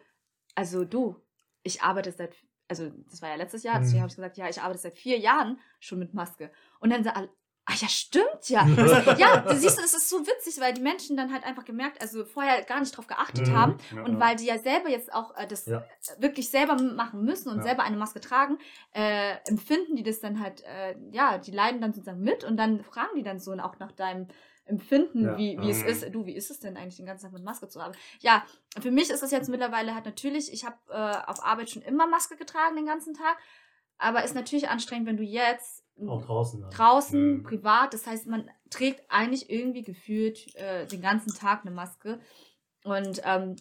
[0.55, 1.15] also du,
[1.63, 2.35] ich arbeite seit,
[2.67, 4.01] also das war ja letztes Jahr, deswegen Mhm.
[4.03, 6.51] habe ich gesagt, ja, ich arbeite seit vier Jahren schon mit Maske.
[6.79, 7.05] Und dann
[7.69, 8.61] ah ja, stimmt ja.
[8.77, 11.65] Also, ja, du siehst du, es ist so witzig, weil die Menschen dann halt einfach
[11.65, 13.53] gemerkt, also vorher gar nicht drauf geachtet Mhm.
[13.55, 13.77] haben.
[13.95, 15.85] Ja, Und weil die ja selber jetzt auch äh, das Ja.
[16.17, 17.63] wirklich selber machen müssen und Ja.
[17.63, 18.57] selber eine Maske tragen,
[18.93, 22.83] äh, empfinden die das dann halt, äh, ja, die leiden dann sozusagen mit und dann
[22.83, 24.27] fragen die dann so auch nach deinem
[24.65, 25.37] Empfinden, Ja.
[25.37, 25.87] wie, wie es Mhm.
[25.89, 26.13] ist.
[26.13, 27.93] Du, wie ist es denn eigentlich, den ganzen Tag mit Maske zu haben?
[28.19, 28.45] Ja,
[28.79, 32.05] für mich ist es jetzt mittlerweile halt natürlich, ich habe äh, auf Arbeit schon immer
[32.07, 33.37] Maske getragen den ganzen Tag,
[33.97, 36.61] aber ist natürlich anstrengend, wenn du jetzt Auch draußen.
[36.61, 36.69] dann.
[36.71, 37.43] draußen, Mhm.
[37.43, 37.93] privat.
[37.93, 42.19] Das heißt, man trägt eigentlich irgendwie gefühlt äh, den ganzen Tag eine Maske.
[42.83, 43.55] Und ähm,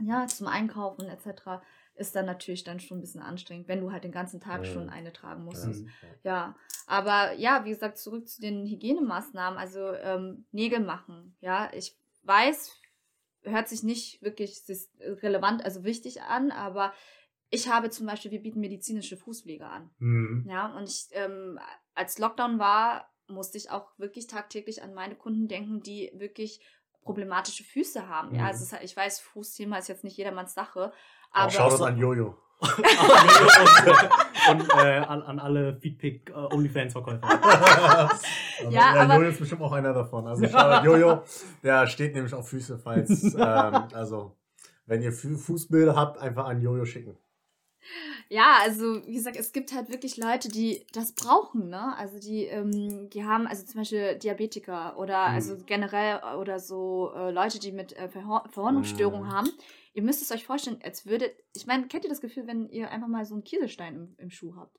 [0.00, 1.62] ja, zum Einkaufen etc.
[1.94, 4.64] ist dann natürlich dann schon ein bisschen anstrengend, wenn du halt den ganzen Tag Mhm.
[4.66, 5.66] schon eine tragen musst.
[5.66, 5.88] Mhm.
[6.22, 11.36] Ja, aber ja, wie gesagt, zurück zu den Hygienemaßnahmen, also ähm, Nägel machen.
[11.40, 12.80] Ja, ich weiß,
[13.42, 14.62] hört sich nicht wirklich
[14.98, 16.92] relevant, also wichtig an, aber
[17.50, 19.90] ich habe zum Beispiel, wir bieten medizinische Fußpflege an.
[19.98, 20.46] Mhm.
[20.48, 21.58] Ja, und ich, ähm,
[21.94, 26.60] als Lockdown war, musste ich auch wirklich tagtäglich an meine Kunden denken, die wirklich
[27.02, 28.34] problematische Füße haben.
[28.34, 28.46] Ja, Mhm.
[28.48, 30.92] also es ist, ich weiß, Fußthema ist jetzt nicht jedermanns Sache,
[31.32, 32.36] Auch aber Shoutout an Jojo.
[32.58, 32.68] und
[34.50, 37.28] und äh, an, an alle Feedpick äh, OnlyFans-Verkäufer.
[38.70, 40.26] Ja, aber- Jojo ist bestimmt auch einer davon.
[40.26, 41.22] Also Shoutout Jojo,
[41.62, 43.40] der steht nämlich auf Füße, falls, ähm,
[43.92, 44.34] also
[44.86, 47.18] wenn ihr Fu- Fußbilder habt, einfach an Jojo schicken.
[48.28, 51.96] Ja, also wie gesagt, es gibt halt wirklich Leute, die das brauchen, ne?
[51.96, 55.34] Also die, ähm, die haben, also zum Beispiel Diabetiker oder Mhm.
[55.34, 59.32] also generell äh, oder so äh, Leute, die mit äh, Verhor Verhornungsstörungen Mhm.
[59.32, 59.50] haben.
[59.94, 62.90] Ihr müsst es euch vorstellen, als würdet, ich meine, kennt ihr das Gefühl, wenn ihr
[62.90, 64.76] einfach mal so einen Kieselstein im, im Schuh habt?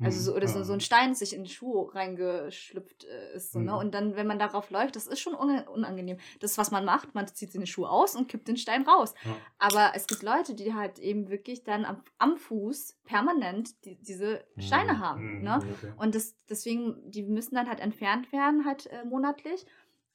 [0.00, 3.58] Also so, oder so, so ein Stein sich in den Schuh reingeschlüpft äh, ist so,
[3.60, 3.72] ne?
[3.72, 3.78] Mhm.
[3.78, 6.18] Und dann, wenn man darauf läuft, das ist schon unangenehm.
[6.40, 9.14] Das ist, was man macht, man zieht den Schuh aus und kippt den Stein raus.
[9.24, 9.36] Ja.
[9.58, 14.44] Aber es gibt Leute, die halt eben wirklich dann am, am Fuß permanent die, diese
[14.58, 14.98] Steine Mhm.
[14.98, 15.36] haben.
[15.38, 15.42] Mhm.
[15.44, 15.56] Ne?
[15.56, 15.92] Okay.
[15.96, 19.64] Und das, deswegen, die müssen dann halt entfernt werden, halt äh, monatlich.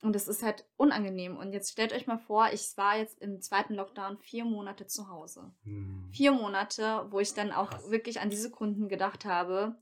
[0.01, 1.35] Und das ist halt unangenehm.
[1.37, 5.09] Und jetzt stellt euch mal vor, ich war jetzt im zweiten Lockdown vier Monate zu
[5.09, 5.51] Hause.
[5.63, 6.09] Mhm.
[6.13, 7.91] Vier Monate, wo ich dann auch Krass.
[7.91, 9.75] wirklich an diese Kunden gedacht habe,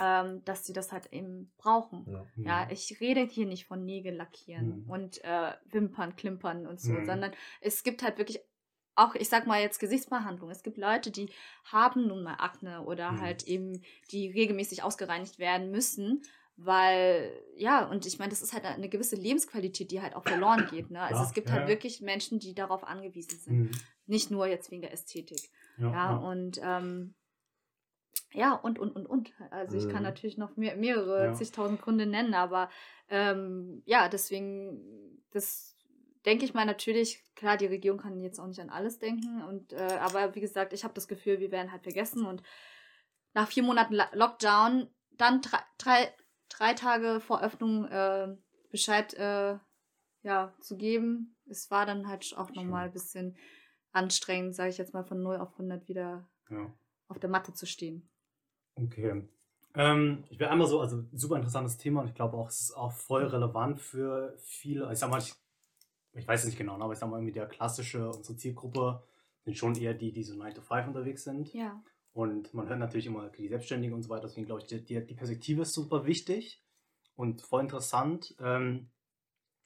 [0.00, 2.06] ähm, dass sie das halt eben brauchen.
[2.10, 2.26] Ja.
[2.36, 2.44] Mhm.
[2.46, 4.90] Ja, ich rede hier nicht von Nägel lackieren Mhm.
[4.90, 7.04] und äh, Wimpern klimpern und so, Mhm.
[7.06, 8.40] sondern es gibt halt wirklich
[8.94, 10.50] auch, ich sag mal jetzt Gesichtsbehandlung.
[10.50, 11.30] Es gibt Leute, die
[11.64, 13.20] haben nun mal Akne oder Mhm.
[13.20, 16.22] halt eben, die regelmäßig ausgereinigt werden müssen,
[16.56, 20.66] weil, ja, und ich meine, das ist halt eine gewisse Lebensqualität, die halt auch verloren
[20.66, 20.90] geht.
[20.90, 21.00] Ne?
[21.00, 21.68] Also Klar, es gibt ja, halt ja.
[21.68, 23.58] wirklich Menschen, die darauf angewiesen sind.
[23.58, 23.70] Mhm.
[24.06, 25.50] Nicht nur jetzt wegen der Ästhetik.
[25.76, 26.16] Ja, Ja, ja.
[26.16, 27.14] und ähm,
[28.32, 29.32] ja, und, und, und, und.
[29.50, 30.08] Also ich kann Mhm.
[30.08, 31.32] natürlich noch mehr, mehrere Ja.
[31.34, 32.70] zigtausend Gründe nennen, aber
[33.08, 35.76] ähm, ja, deswegen, das
[36.24, 39.42] denke ich mal natürlich, klar, die Regierung kann jetzt auch nicht an alles denken.
[39.44, 42.26] Und äh, aber wie gesagt, ich habe das Gefühl, wir werden halt vergessen.
[42.26, 42.42] Und
[43.32, 46.12] nach vier Monaten Lockdown, dann drei, drei,
[46.58, 48.34] drei Tage vor Öffnung äh,
[48.70, 49.58] Bescheid äh,
[50.22, 53.36] ja, zu geben, es war dann halt auch nochmal ein bisschen
[53.92, 56.72] anstrengend, sage ich jetzt mal, von 0 auf 100 wieder ja.
[57.08, 58.08] auf der Matte zu stehen.
[58.74, 59.22] Okay.
[59.74, 62.76] Ähm, ich will einmal so, also super interessantes Thema und ich glaube auch, es ist
[62.76, 64.90] auch voll relevant für viele.
[64.92, 65.34] Ich sag mal, ich,
[66.12, 69.02] ich weiß es nicht genau, ne, aber ich sag mal, irgendwie der klassische, unsere Zielgruppe
[69.44, 71.52] sind schon eher die, die so 9 to 5 unterwegs sind.
[71.52, 71.82] Ja.
[72.16, 74.26] Und man hört natürlich immer die Selbstständigen und so weiter.
[74.26, 76.64] Deswegen glaube ich, die, die, Perspektive ist super wichtig
[77.14, 78.34] und voll interessant.
[78.40, 78.88] Ähm,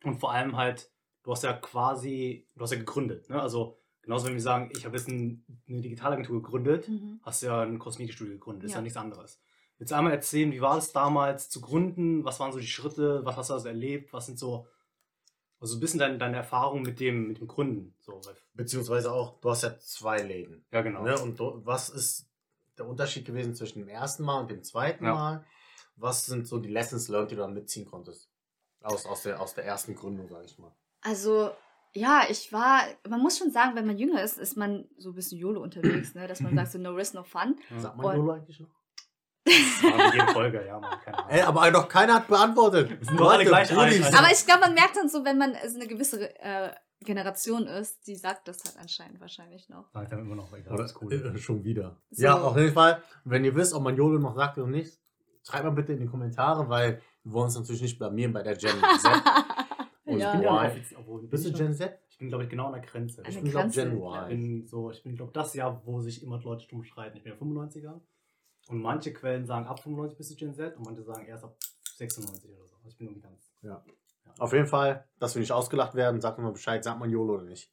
[0.02, 0.90] und vor allem halt,
[1.22, 3.30] du hast ja quasi, du hast ja gegründet.
[3.30, 3.40] Ne?
[3.40, 7.20] Also genauso wenn wir sagen, ich habe jetzt ein, eine Digitalagentur gegründet, Mhm.
[7.22, 8.64] hast ja ein Kosmetikstudio gegründet.
[8.64, 8.78] Ist ja.
[8.78, 8.82] Ja.
[8.82, 9.40] nichts anderes.
[9.78, 12.24] Willst du einmal erzählen, wie war es damals zu gründen?
[12.24, 13.24] Was waren so die Schritte?
[13.24, 14.12] Was hast du also erlebt?
[14.12, 14.66] Was sind so,
[15.60, 17.94] also ein bisschen deine, deine Erfahrungen mit dem, mit dem Gründen?
[18.00, 18.20] So,
[18.54, 20.64] Beziehungsweise auch, du hast ja zwei Läden.
[20.72, 21.04] ja, genau.
[21.04, 21.16] Ne?
[21.20, 22.29] Und du, was ist
[22.80, 25.14] der Unterschied gewesen zwischen dem ersten Mal und dem zweiten Ja.
[25.14, 25.44] Mal?
[25.96, 28.30] Was sind so die Lessons learned, die du dann mitziehen konntest?
[28.82, 30.74] Aus, aus, der, aus der ersten Gründung, sage ich mal.
[31.02, 31.50] Also,
[31.92, 35.14] ja, ich war, man muss schon sagen, wenn man jünger ist, ist man so ein
[35.14, 36.26] bisschen YOLO unterwegs, ne?
[36.26, 37.58] dass man sagt, so no risk, no fun.
[37.68, 37.80] Ja.
[37.80, 38.70] Sagt man Und- YOLO eigentlich noch?
[40.32, 40.98] Folge, ja, man.
[41.28, 42.90] Ey, aber doch keiner hat beantwortet.
[42.90, 44.06] Wir sind doch alle gleich alt, Brudis.
[44.06, 46.70] also- Aber ich glaube, man merkt dann so, wenn man so eine gewisse äh,
[47.04, 49.90] Generation ist, die sagt das halt anscheinend wahrscheinlich noch.
[49.92, 51.12] Sagt dann immer noch, egal, Oder, das ist cool.
[51.12, 51.96] äh, schon wieder.
[52.10, 52.22] So.
[52.22, 54.98] Ja, auf jeden Fall, wenn ihr wisst, ob man YOLO noch sagt oder nicht,
[55.42, 58.56] schreibt mal bitte in die Kommentare, weil wir wollen uns natürlich nicht blamieren bei der
[58.56, 59.12] Gen Z.
[60.04, 60.26] Und Ja.
[60.26, 61.98] ich bin Ja, obwohl, Bist du Gen Z?
[62.10, 63.22] Ich bin, glaube ich, genau an der Grenze.
[63.24, 64.28] An Ich bin, glaube Grenze, Gen glaub Ich Y.
[64.28, 67.16] bin so, ich bin, glaube das Jahr, wo sich immer Leute drum streiten.
[67.16, 68.00] Ich bin ja 95er.
[68.68, 71.56] Und manche Quellen sagen, ab 95 bist du Gen Z und manche sagen erst ab
[71.96, 72.76] 96 oder so.
[72.86, 73.52] Ich bin irgendwie ganz.
[73.62, 73.82] Ja.
[74.38, 77.44] Auf jeden Fall, dass wir nicht ausgelacht werden, sagt mal Bescheid, sagt man YOLO oder
[77.44, 77.70] nicht.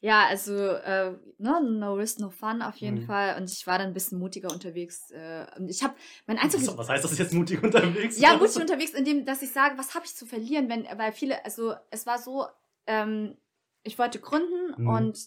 [0.00, 3.06] Ja, also, äh, ne, no risk, no fun auf jeden Mhm.
[3.06, 3.36] Fall.
[3.36, 5.10] Und ich war dann ein bisschen mutiger unterwegs.
[5.10, 5.94] Äh, ich habe
[6.26, 6.68] mein einziges.
[6.68, 8.16] Was, was heißt das jetzt mutig unterwegs?
[8.18, 11.44] Ja, mutig unterwegs, indem, dass ich sage, was habe ich zu verlieren, wenn, weil viele,
[11.44, 12.46] also es war so,
[12.86, 13.36] ähm,
[13.82, 14.86] ich wollte gründen Mhm.
[14.88, 15.18] und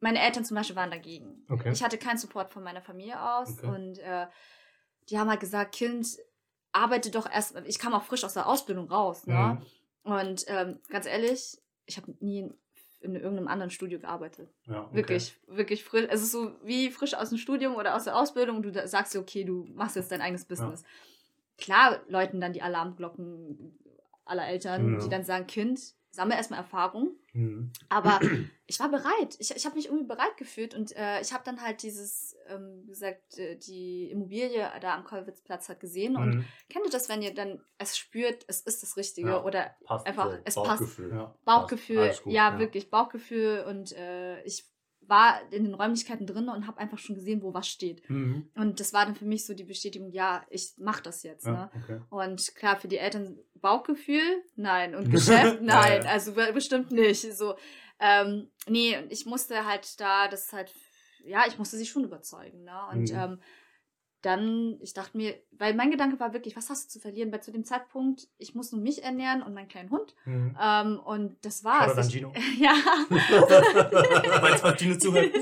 [0.00, 1.44] meine Eltern zum Beispiel waren dagegen.
[1.50, 1.70] Okay.
[1.72, 3.68] Ich hatte keinen Support von meiner Familie aus Okay.
[3.68, 4.26] und äh,
[5.10, 6.16] die haben halt gesagt, Kind,
[6.72, 9.58] arbeite doch erst, ich kam auch frisch aus der Ausbildung raus, ne?
[9.60, 9.66] Mhm.
[10.06, 12.54] Und ähm, ganz ehrlich, ich habe nie in,
[13.00, 14.48] in irgendeinem anderen Studio gearbeitet.
[14.66, 14.94] Ja, okay.
[14.96, 16.06] Wirklich, wirklich frisch.
[16.10, 18.62] Es ist so wie frisch aus dem Studium oder aus der Ausbildung.
[18.62, 20.84] Du da- sagst dir, okay, du machst jetzt dein eigenes Business.
[21.58, 23.76] Klar läuten dann die Alarmglocken
[24.24, 24.98] aller Eltern, Ja.
[25.00, 27.12] die dann sagen, Kind, sammle erstmal Erfahrung.
[27.32, 27.70] Mhm.
[27.88, 28.18] Aber
[28.66, 29.36] ich war bereit.
[29.38, 32.82] Ich, ich habe mich irgendwie bereit gefühlt und äh, ich habe dann halt dieses, ähm,
[32.84, 36.44] wie gesagt, äh, die Immobilie da am Kollwitzplatz halt gesehen und Mhm.
[36.68, 39.44] kennt ihr das, wenn ihr dann es spürt, es ist das Richtige Ja.
[39.44, 40.06] oder Passt.
[40.06, 41.10] einfach, So, es Bauchgefühl.
[41.12, 41.34] Ja.
[41.44, 42.58] Bauchgefühl, Alles gut, ja, ja.
[42.58, 44.64] wirklich Bauchgefühl und äh, ich
[45.08, 48.08] war in den Räumlichkeiten drin und habe einfach schon gesehen, wo was steht.
[48.10, 48.48] Mhm.
[48.56, 51.46] Und das war dann für mich so die Bestätigung, ja, ich mache das jetzt.
[51.46, 51.70] Ja, Ne?
[51.82, 52.00] okay.
[52.10, 54.94] Und klar, für die Eltern Bauchgefühl, nein.
[54.94, 56.02] Und Geschäft, nein.
[56.02, 56.08] Ja.
[56.10, 57.20] Also be- bestimmt nicht.
[57.36, 57.54] So,
[58.00, 60.72] ähm, nee, und ich musste halt da, das halt,
[61.24, 62.64] ja, ich musste sie schon überzeugen.
[62.64, 62.78] Ne?
[62.92, 63.16] Und Mhm.
[63.18, 63.38] ähm,
[64.26, 67.30] dann, ich dachte mir, weil mein Gedanke war wirklich, was hast du zu verlieren?
[67.30, 70.16] Weil zu dem Zeitpunkt, ich muss nur mich ernähren und meinen kleinen Hund.
[70.24, 70.56] Mhm.
[70.60, 71.96] Ähm, und das war's.
[71.96, 72.32] An Ich- Gino.
[72.58, 72.74] ja.
[74.40, 75.32] Falls falls Gino zuhört.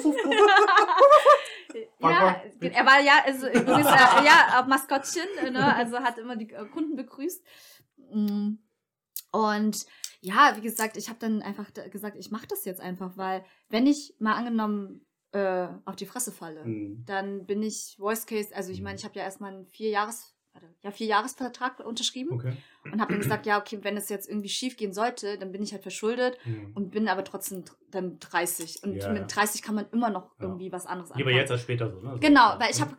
[1.99, 5.75] ja, er war ja, also übrigens, äh, ja, auch Maskottchen, ne?
[5.75, 7.43] also hat immer die äh, Kunden begrüßt.
[8.13, 8.57] Mm.
[9.33, 9.87] Und
[10.21, 13.87] ja, wie gesagt, ich habe dann einfach gesagt, ich mache das jetzt einfach, weil wenn
[13.87, 17.05] ich mal angenommen äh, auf die Fresse falle, Mhm.
[17.07, 20.31] dann bin ich Worst Case, also ich meine, ich habe ja erstmal einen vier Jahres
[20.83, 22.53] ja, vier Jahresvertrag unterschrieben Okay.
[22.93, 25.63] und habe dann gesagt, ja, okay, wenn es jetzt irgendwie schief gehen sollte, dann bin
[25.65, 26.71] ich halt verschuldet Mhm.
[26.75, 30.45] und bin aber trotzdem dann 30 und Ja, mit 30 kann man immer noch Ja.
[30.45, 32.13] irgendwie was anderes Lieber jetzt als später so, ne?
[32.15, 32.97] So, Genau, weil ich habe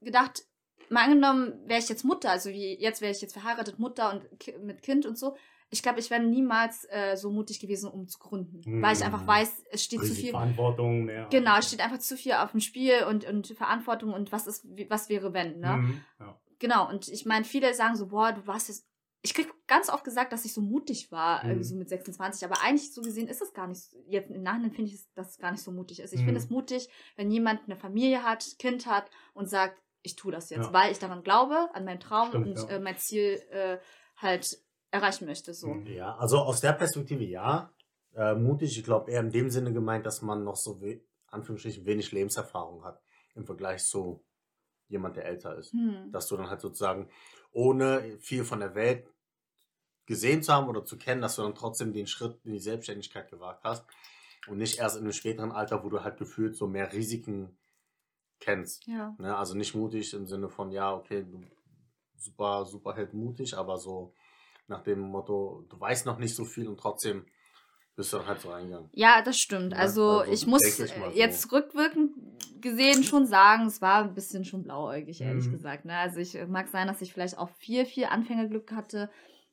[0.00, 0.42] gedacht,
[0.88, 4.40] mal angenommen, wäre ich jetzt Mutter, also wie jetzt wäre ich jetzt verheiratet, Mutter und
[4.40, 5.36] ki mit Kind und so.
[5.70, 8.60] Ich glaube, ich wäre niemals äh, so mutig gewesen, um zu gründen.
[8.64, 8.82] Mhm.
[8.82, 10.30] Weil ich einfach weiß, es steht zu viel.
[10.30, 11.26] Verantwortung mehr.
[11.30, 14.66] Genau, es steht einfach zu viel auf dem Spiel und, und Verantwortung und was ist,
[14.88, 15.76] was wäre wenn, ne?
[15.76, 16.00] Mhm.
[16.20, 16.40] Ja.
[16.58, 18.86] Genau, und ich meine, viele sagen so, boah, du warst jetzt.
[19.20, 21.62] Ich krieg ganz oft gesagt, dass ich so mutig war, Mhm.
[21.64, 24.70] so mit 26, aber eigentlich so gesehen ist es gar nicht, so- jetzt im Nachhinein
[24.72, 26.12] finde ich, es- dass es gar nicht so mutig ist.
[26.14, 26.26] Ich Mhm.
[26.26, 30.48] finde es mutig, wenn jemand eine Familie hat, Kind hat und sagt, ich tue das
[30.50, 30.72] jetzt, Ja.
[30.72, 32.76] weil ich daran glaube, an meinen Traum Stimmt, und ja.
[32.76, 33.78] äh, mein Ziel äh,
[34.16, 34.56] halt
[34.90, 35.54] erreichen möchte.
[35.54, 35.68] So.
[35.68, 35.86] Mhm.
[35.86, 37.72] Ja, also aus der Perspektive ja.
[38.14, 41.84] Äh, mutig, ich glaube eher in dem Sinne gemeint, dass man noch so we Anführungsstrichen
[41.84, 43.00] wenig Lebenserfahrung hat
[43.34, 44.24] im Vergleich zu
[44.88, 45.72] jemand, der älter ist.
[45.72, 46.10] Hm.
[46.10, 47.10] Dass du dann halt sozusagen,
[47.52, 49.06] ohne viel von der Welt
[50.06, 53.30] gesehen zu haben oder zu kennen, dass du dann trotzdem den Schritt in die Selbstständigkeit
[53.30, 53.84] gewagt hast
[54.48, 57.58] und nicht erst in einem späteren Alter, wo du halt gefühlt so mehr Risiken
[58.40, 58.86] kennst.
[58.86, 59.14] Ja.
[59.18, 59.36] Ne?
[59.36, 61.44] Also nicht mutig im Sinne von, ja, okay, du
[62.16, 64.14] super, super Held mutig, aber so
[64.68, 67.24] nach dem Motto, du weißt noch nicht so viel und trotzdem
[67.96, 68.88] bist du dann halt so reingegangen.
[68.92, 69.72] Ja, das stimmt.
[69.72, 71.10] Ja, also, also ich muss ich äh, so.
[71.14, 72.12] jetzt rückwirkend
[72.60, 75.52] gesehen schon sagen, es war ein bisschen schon blauäugig, ehrlich Mhm.
[75.52, 75.84] gesagt.
[75.84, 75.96] Ne?
[75.96, 79.10] Also ich mag sein, dass ich vielleicht auch viel, viel Anfängerglück hatte,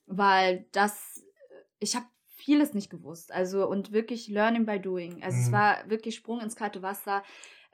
[0.08, 1.24] weil das,
[1.80, 3.32] ich habe vieles nicht gewusst.
[3.32, 5.24] Also und wirklich Learning by Doing.
[5.24, 5.54] Also es Mhm.
[5.54, 7.24] war wirklich Sprung ins kalte Wasser.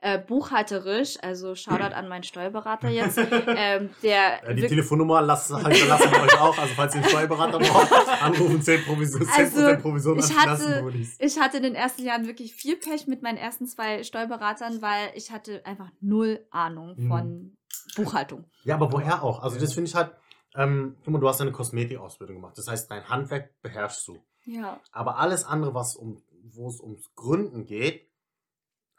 [0.04, 3.16] Äh, buchhalterisch, also Shoutout an meinen Steuerberater jetzt,
[3.56, 7.08] ähm, der Äh, die Telefonnummer lassen, halt, lassen wir euch auch, also falls ihr einen
[7.10, 10.92] Steuerberater braucht, anrufen 10 Provision, 10% Also, Provision ich hatte-.
[11.20, 15.10] Ich hatte in den ersten Jahren wirklich viel Pech mit meinen ersten zwei Steuerberatern, weil
[15.14, 17.08] ich hatte einfach null Ahnung Mhm.
[17.08, 17.56] von
[17.94, 18.44] Buchhaltung.
[18.64, 19.40] Ja, aber woher auch?
[19.42, 19.62] Also Ja.
[19.62, 20.10] das finde ich halt,
[20.56, 24.18] ähm, guck mal, du hast eine Kosmetikausbildung gemacht, das heißt, dein Handwerk beherrschst du.
[24.46, 24.80] Ja.
[24.90, 28.08] Aber alles andere, was um, wo es ums Gründen geht,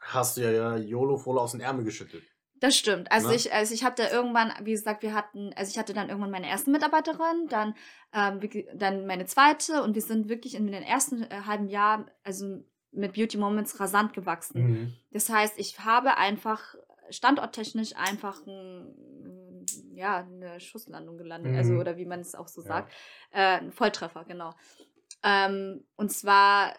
[0.04, 2.24] hast du ja YOLO voll aus den Ärmel geschüttelt.
[2.60, 3.10] Das stimmt.
[3.12, 3.34] Also Ne?
[3.34, 6.48] ich, also ich hatte irgendwann, wie gesagt, wir hatten, also ich hatte dann irgendwann meine
[6.48, 7.74] erste Mitarbeiterin, dann,
[8.12, 8.40] ähm,
[8.74, 13.12] dann meine zweite und wir sind wirklich in den ersten äh, halben Jahr, also mit
[13.14, 14.62] Beauty Moments rasant gewachsen.
[14.62, 14.92] Mhm.
[15.10, 16.76] Das heißt, ich habe einfach
[17.10, 21.80] standorttechnisch einfach ein, ja, eine Schusslandung gelandet, also Mhm.
[21.80, 22.68] oder wie man es auch so Ja.
[22.68, 22.92] sagt.
[23.32, 24.54] Äh, ein Volltreffer, genau.
[25.22, 26.74] Ähm, und zwar,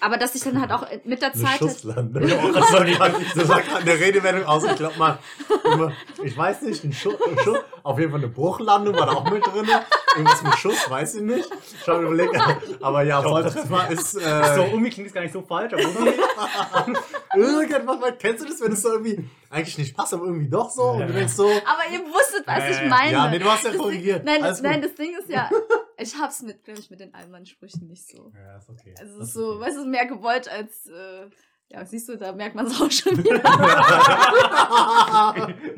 [0.00, 1.46] aber dass ich dann halt auch mit der Zeit.
[1.46, 2.20] Halt, Schusslande.
[2.20, 4.64] Das sagt gerade eine Redewendung aus.
[4.64, 5.18] Ich glaube mal,
[5.64, 9.12] immer- ich weiß nicht, ein Schuss, ein Schuss, auf jeden Fall eine Bruchlandung war da
[9.12, 9.68] auch mit drin.
[10.16, 11.48] Irgendwas mit Schuss, weiß ich nicht.
[11.80, 12.36] Ich habe überlegt,
[12.80, 14.10] aber ja, Volltreffer ist.
[14.12, 15.82] So, Äh, irgendwie klingt es gar nicht so falsch, aber
[17.34, 20.70] irgendwas, mal, kennst du das, wenn es so irgendwie eigentlich nicht passt, aber irgendwie doch
[20.70, 20.82] so?
[20.82, 23.12] Und du denkst so, aber ihr wusstet, was ich Äh, meine.
[23.12, 24.24] ja, nee, du hast ja korrigiert.
[24.24, 25.48] Nein, nein, das Ding ist ja,
[26.02, 28.32] ich hab's mit, glaube ich, mit den Allmann-Sprüchen nicht so.
[28.34, 28.94] Ja, ist okay.
[28.98, 29.60] Also es Das ist so, okay.
[29.60, 31.26] weißt du, mehr gewollt als, äh,
[31.68, 33.42] ja, siehst du, da merkt man es auch schon wieder.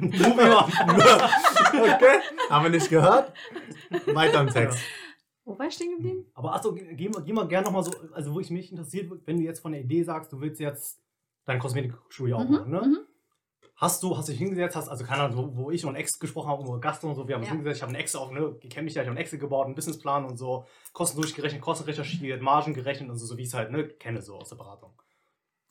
[1.75, 2.19] Okay,
[2.51, 3.33] haben wir nicht gehört?
[4.07, 4.79] Weiter im Text.
[5.45, 6.25] Wo war ich stehen geblieben?
[6.35, 9.11] Aber achso, geh, geh mal- geh mal gerne nochmal so, also wo ich mich interessiert,
[9.27, 11.01] wenn du jetzt von der Idee sagst, du willst jetzt
[11.45, 12.81] dein Kosmetikstudio auch machen, ne?
[12.81, 12.99] mhm.
[13.77, 16.49] Hast du, hast dich hingesetzt, hast, also keine Ahnung, so, wo ich und Ex gesprochen
[16.49, 17.55] habe, über Gast und so, wir haben uns Ja.
[17.57, 19.39] hingesetzt, ich habe eine Ex auch, ne, ich kenne mich ja, ich habe einen Excel
[19.41, 23.43] gebaut, einen Businessplan und so, Kosten durchgerechnet, Kosten recherchiert, Margen gerechnet und so, so wie
[23.43, 24.93] ich es halt, ne, kenne so aus der Beratung.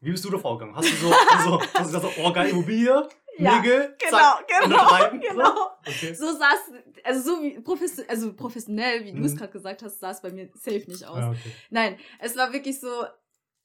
[0.01, 0.75] Wie bist du da vorgegangen?
[0.75, 1.07] Hast du so,
[1.45, 5.45] so, hast du gesagt, so, oh geil, Immobilie, Ja, Nägel, Genau, zack, genau, genau.
[5.55, 5.61] So?
[5.87, 6.13] Okay.
[6.13, 9.37] So es, also so wie profession also professionell, wie du es Mhm.
[9.37, 11.17] gerade gesagt hast, sah es bei mir safe nicht aus.
[11.19, 11.51] Ja, okay.
[11.69, 12.89] Nein, es war wirklich so,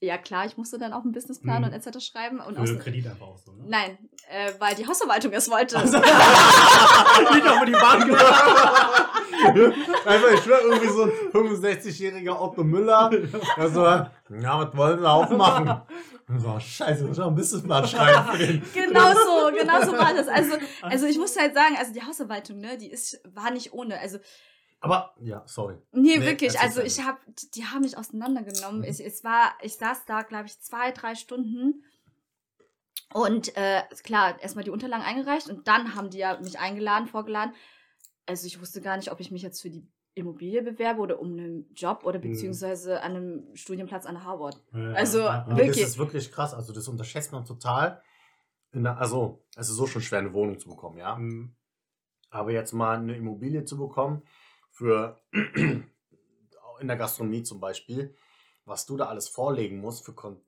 [0.01, 1.69] ja klar, ich musste dann auch einen Businessplan Mhm.
[1.69, 2.01] und etc.
[2.01, 2.41] schreiben.
[2.41, 3.65] Und Für außer- Kredit einfach auch so, ne?
[3.69, 3.99] Nein,
[4.31, 5.79] äh, weil die Hausverwaltung es wollte.
[5.79, 5.99] Also,
[7.35, 8.05] nicht auf die Bank.
[10.05, 13.11] Einfach, ich schwör, irgendwie so ein 65-jähriger Otto Müller.
[13.57, 15.81] Der so, ja, was wollen wir aufmachen?
[16.29, 18.63] Und so, scheiße, ich muss noch ein Businessplan schreiben für den.
[18.75, 20.29] genau so, genau so war das.
[20.29, 23.99] Also, also ich muss halt sagen, also die Hausverwaltung, ne, die ist, war nicht ohne.
[23.99, 24.19] Also,
[24.81, 25.77] Aber, ja, sorry.
[25.93, 26.61] nee, Nee, wirklich.
[26.61, 27.19] Also ich habe,
[27.55, 28.81] die haben mich auseinandergenommen.
[28.81, 28.85] Mhm.
[28.85, 31.83] Ich, es war, ich saß da, glaube ich, zwei, drei Stunden.
[33.15, 37.55] Und äh, klar, erstmal die Unterlagen eingereicht und dann haben die ja mich eingeladen, vorgeladen.
[38.27, 41.33] Also ich wusste gar nicht, ob ich mich jetzt für die Immobilie bewerbe oder um
[41.33, 42.23] einen Job oder Mhm.
[42.23, 44.61] beziehungsweise an einem Studienplatz an der Harvard.
[44.73, 45.81] Ja, Also, ja, Wirklich?
[45.81, 46.53] Das ist wirklich krass.
[46.53, 48.03] Also, das unterschätzt man total.
[48.73, 51.17] In der, also, es ist so schon schwer, eine Wohnung zu bekommen, ja.
[51.17, 51.55] Mhm.
[52.31, 54.23] Aber jetzt mal eine Immobilie zu bekommen,
[54.71, 55.89] für in
[56.83, 58.15] der Gastronomie zum Beispiel,
[58.67, 60.43] was du da alles vorlegen musst, für Kon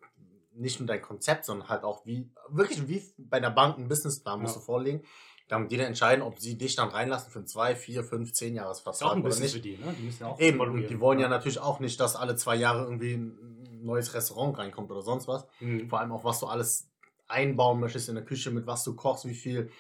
[0.61, 4.41] nicht nur dein Konzept, sondern halt auch wie, wirklich wie bei der Bank einen Businessplan
[4.41, 4.61] musst Ja.
[4.61, 5.03] du vorlegen.
[5.49, 8.49] Damit die dann entscheiden, ob sie dich dann reinlassen für einen 2, 4, 5, 10
[8.55, 9.63] Ist auch Jahresvertrag ein oder Business nicht.
[9.65, 9.93] für die, ne?
[9.99, 12.55] Die müssen ja auch Eben, und die wollen ja natürlich auch nicht, dass alle zwei
[12.55, 15.45] Jahre irgendwie ein neues Restaurant reinkommt oder sonst was.
[15.59, 15.89] Mhm.
[15.89, 16.89] Vor allem auch, was du alles
[17.27, 19.71] einbauen möchtest in der Küche, mit was du kochst, wie viel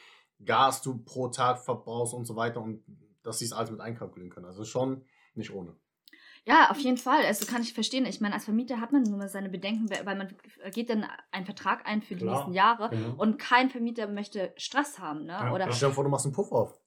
[0.45, 2.83] Gas du pro Tag verbrauchst und so weiter und
[3.23, 4.47] dass sie es alles mit einkalkulieren können.
[4.47, 5.77] Also schon nicht ohne.
[6.47, 7.25] Ja, auf jeden Fall.
[7.27, 8.07] Also kann ich verstehen.
[8.07, 10.29] Ich meine, als Vermieter hat man nur mal seine Bedenken, weil man
[10.73, 12.35] geht dann einen Vertrag ein für die Klar.
[12.37, 13.15] nächsten Jahre Genau.
[13.19, 15.33] und kein Vermieter möchte Stress haben, ne?
[15.33, 15.77] Ja, Oder klar.
[15.77, 16.81] Stell dir vor, du machst einen Puff auf.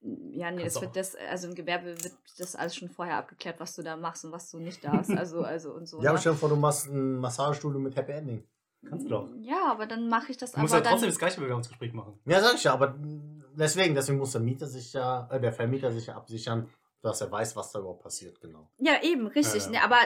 [0.00, 0.82] ja, nee, Kannst das auch.
[0.82, 4.24] wird das, also im Gewerbe wird das alles schon vorher abgeklärt, was du da machst
[4.24, 5.10] und was du nicht darfst.
[5.16, 5.98] Also, also und so.
[6.00, 6.20] Ja, aber ne?
[6.20, 8.44] stell dir vor, du machst ein Massagestudio mit Happy Ending.
[8.88, 9.28] Kannst du doch.
[9.40, 11.10] ja, aber dann mache ich das Du musst aber ja trotzdem dann.
[11.10, 12.18] das gleiche Bewerbungsgespräch machen.
[12.24, 12.96] Ja, sag ich ja, aber
[13.54, 16.68] deswegen, deswegen muss der Mieter sich ja, äh, der Vermieter sich ja absichern,
[17.02, 18.70] dass er weiß, was da überhaupt passiert, genau.
[18.78, 19.66] Ja, eben, richtig.
[19.66, 19.78] Ja, ja.
[19.78, 19.98] Ne, aber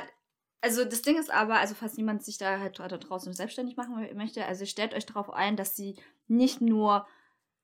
[0.62, 3.94] also das Ding ist aber, also falls niemand sich da halt da draußen selbstständig machen
[4.16, 7.06] möchte, also stellt euch darauf ein, dass sie nicht nur,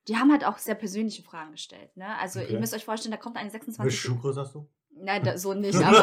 [0.07, 1.97] die haben halt auch sehr persönliche Fragen gestellt.
[1.97, 2.17] Ne?
[2.19, 2.53] Also Okay.
[2.53, 4.69] ihr müsst euch vorstellen, da kommt eine 26 Welche Schuhgröße hast du?
[4.95, 5.97] Nein, da, so nicht, aber,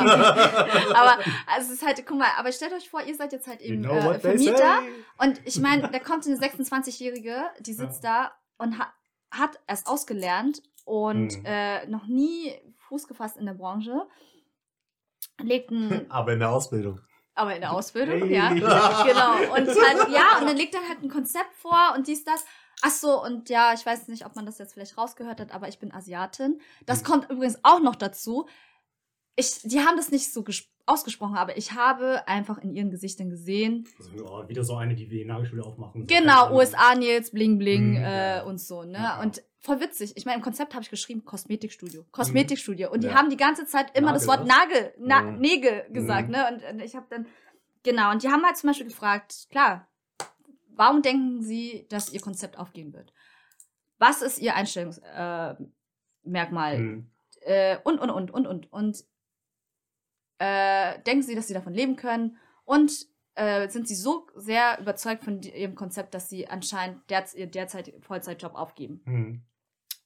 [0.96, 3.60] aber also es ist halt, guck mal, aber stellt euch vor, ihr seid jetzt halt
[3.60, 4.74] eben äh, Vermieter
[5.18, 8.92] und ich meine, da kommt eine 26-Jährige, die sitzt da und ha
[9.30, 11.44] hat erst ausgelernt und Mhm.
[11.44, 12.52] äh, noch nie
[12.90, 14.06] Fuß gefasst in der Branche,
[15.42, 17.00] legt ein, Aber in der Ausbildung.
[17.34, 18.34] aber in der Ausbildung, Hey.
[18.34, 18.48] ja,
[19.04, 19.54] genau.
[19.54, 22.44] Und halt, ja, und dann legt er halt ein Konzept vor und dies, das.
[22.82, 25.68] Ach so, und ja, ich weiß nicht, ob man das jetzt vielleicht rausgehört hat, aber
[25.68, 26.60] ich bin Asiatin.
[26.86, 27.06] Das Mhm.
[27.06, 28.48] kommt übrigens auch noch dazu.
[29.36, 33.30] Ich, die haben das nicht so ges- ausgesprochen, aber ich habe einfach in ihren Gesichtern
[33.30, 36.02] gesehen, Also, oh, wieder so eine, die wir in Nagelschule aufmachen.
[36.02, 36.58] So, Genau, keine Ahnung.
[36.58, 38.98] USA Nils, bling bling Mhm, äh, und so, ne?
[38.98, 39.22] Ja.
[39.22, 40.12] Und voll witzig.
[40.16, 42.04] Ich meine, im Konzept habe ich geschrieben Kosmetikstudio.
[42.12, 42.90] Kosmetikstudio.
[42.90, 43.14] Und die Ja.
[43.14, 45.38] haben die ganze Zeit immer das Nagel, Wort Nagel, na, Mhm.
[45.38, 46.34] Nägel gesagt, Mhm.
[46.34, 46.48] ne?
[46.52, 47.26] Und, und ich habe dann,
[47.82, 49.86] genau, und die haben halt zum Beispiel gefragt, klar,
[50.74, 53.12] warum denken sie, dass ihr Konzept aufgehen wird?
[53.98, 56.74] Was ist ihr Einstellungsmerkmal?
[56.74, 56.78] Äh?
[56.78, 57.10] Mhm.
[57.42, 58.72] äh, und, und, und, und, und.
[58.72, 59.04] Und
[60.40, 62.38] äh, denken sie, dass sie davon leben können?
[62.64, 62.92] Und
[63.34, 67.92] äh, sind sie so sehr überzeugt von ihrem Konzept, dass sie anscheinend derz ihr derzeit
[68.00, 69.02] Vollzeitjob aufgeben?
[69.04, 69.44] Mhm.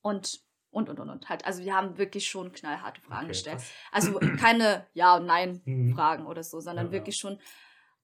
[0.03, 1.29] Und, und, und, und, und.
[1.29, 1.47] Halt.
[1.47, 3.59] Also, wir haben wirklich schon knallharte Fragen Okay, gestellt.
[3.59, 3.71] krass.
[3.93, 6.29] Also, keine Ja- und Nein-Fragen Mhm.
[6.29, 7.39] oder so, sondern Ja, wirklich schon.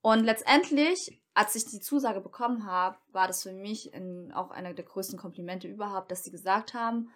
[0.02, 4.72] Und letztendlich, als ich die Zusage bekommen habe, war das für mich in, auch einer
[4.72, 7.10] der größten Komplimente überhaupt, dass sie gesagt haben,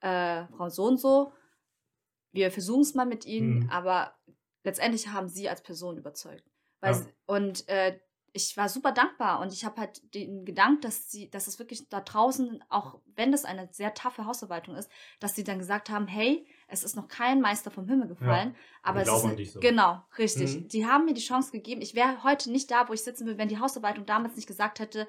[0.00, 1.32] äh, Frau so und so,
[2.32, 3.70] wir versuchen es mal mit ihnen, Mhm.
[3.70, 4.14] aber
[4.64, 6.44] letztendlich haben sie als Person überzeugt.
[6.80, 6.98] Weil Ja.
[6.98, 7.98] sie, und äh,
[8.32, 11.88] ich war super dankbar und ich habe halt den Gedanken, dass sie, dass es wirklich
[11.88, 14.88] da draußen, auch wenn das eine sehr taffe Hausverwaltung ist,
[15.18, 19.02] dass sie dann gesagt haben, hey, es ist noch kein Meister vom Himmel gefallen, aber
[19.02, 19.60] es ist so.
[19.60, 20.54] genau richtig.
[20.56, 20.68] Mhm.
[20.68, 21.82] Die haben mir die Chance gegeben.
[21.82, 24.78] Ich wäre heute nicht da, wo ich sitzen will, wenn die Hausverwaltung damals nicht gesagt
[24.78, 25.08] hätte,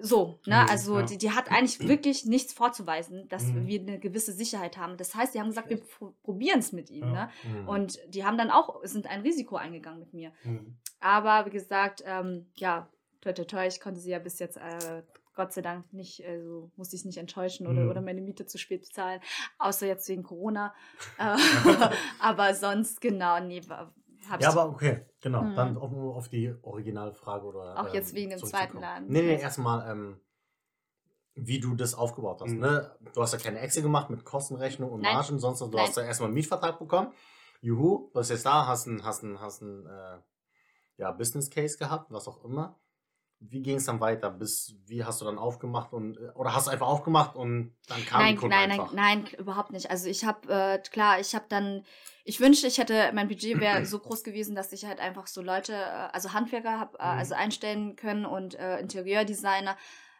[0.00, 0.68] so, ne?
[0.68, 1.04] Also ja.
[1.06, 3.66] die, die hat eigentlich wirklich nichts vorzuweisen, dass Mhm.
[3.66, 4.96] wir eine gewisse Sicherheit haben.
[4.96, 5.80] Das heißt, die haben gesagt, wir
[6.22, 7.12] probieren es mit ihnen.
[7.14, 7.26] Ja.
[7.44, 7.60] Ne?
[7.62, 7.68] Mhm.
[7.68, 10.32] Und die haben dann auch, sind ein Risiko eingegangen mit mir.
[10.44, 10.76] Mhm.
[11.00, 12.88] Aber wie gesagt, ähm, ja,
[13.20, 15.02] toi, toi, toi, ich konnte sie ja bis jetzt äh,
[15.34, 17.90] Gott sei Dank nicht, also musste ich nicht enttäuschen oder, Mhm.
[17.90, 19.20] oder meine Miete zu spät bezahlen,
[19.58, 20.74] außer jetzt wegen Corona.
[21.18, 21.36] Äh,
[22.20, 24.40] aber sonst, genau, nee, habe ich.
[24.40, 25.42] Ja, aber okay, genau.
[25.42, 25.54] Mhm.
[25.54, 27.80] Dann auf, auf die Originalfrage oder.
[27.80, 28.80] Auch jetzt wegen dem zweiten.
[28.80, 29.08] Laden.
[29.08, 30.20] Nee, nee, erstmal, ähm,
[31.34, 32.50] wie du das aufgebaut hast.
[32.50, 32.60] Mhm.
[32.60, 32.96] Ne?
[33.14, 35.14] Du hast ja keine Excel gemacht mit Kostenrechnung und Nein.
[35.14, 35.86] Margen, sonst du Nein.
[35.86, 37.12] hast ja erstmal einen Mietvertrag bekommen.
[37.60, 40.18] Juhu, was jetzt da, hast einen, hast einen, hast einen äh,
[40.96, 42.78] ja, Business Case gehabt, was auch immer.
[43.42, 44.30] Wie ging es dann weiter?
[44.30, 48.04] Bis, wie hast du dann aufgemacht und äh, oder hast du einfach aufgemacht und dann
[48.04, 48.92] kam Nein, die Kunde nein, einfach?
[48.92, 49.90] nein, nein, überhaupt nicht.
[49.90, 51.84] Also ich habe, äh, klar, ich habe dann,
[52.24, 55.40] ich wünschte, ich hätte, mein Budget wäre so groß gewesen, dass ich halt einfach so
[55.40, 57.18] Leute, äh, also Handwerker habe, äh, Mhm.
[57.18, 59.76] also einstellen können und äh, Interieurdesigner.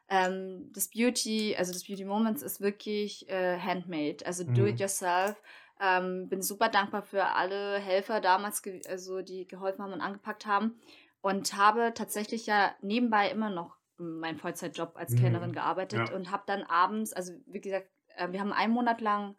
[0.09, 4.69] Ähm, das Beauty, also das Beauty Moments ist wirklich äh, handmade, also do Mhm.
[4.69, 5.41] it yourself.
[5.79, 10.75] Ähm, bin super dankbar für alle Helfer damals, also die geholfen haben und angepackt haben
[11.23, 15.17] und habe tatsächlich ja nebenbei immer noch meinen Vollzeitjob als Mhm.
[15.19, 16.15] Kellnerin gearbeitet Ja.
[16.15, 19.37] und habe dann abends, also wie gesagt, äh, wir haben einen Monat lang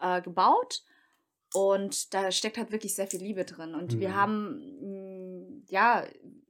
[0.00, 0.82] äh, gebaut
[1.52, 4.14] und da steckt halt wirklich sehr viel Liebe drin und wir Mhm.
[4.14, 6.04] haben mh, ja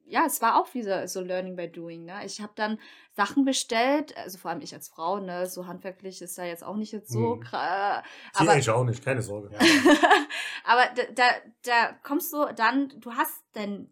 [0.06, 2.04] ja, es war auch wieder so Learning by Doing.
[2.04, 2.26] Ne?
[2.26, 2.78] Ich habe dann
[3.14, 6.76] Sachen bestellt, also vor allem ich als Frau, ne, so handwerklich ist ja jetzt auch
[6.76, 7.42] nicht jetzt so Mhm.
[7.42, 8.02] kra-
[8.34, 9.48] Sie aber ich auch nicht, keine Sorge.
[10.64, 11.24] Aber da, da,
[11.64, 13.90] da kommst du dann, du hast dein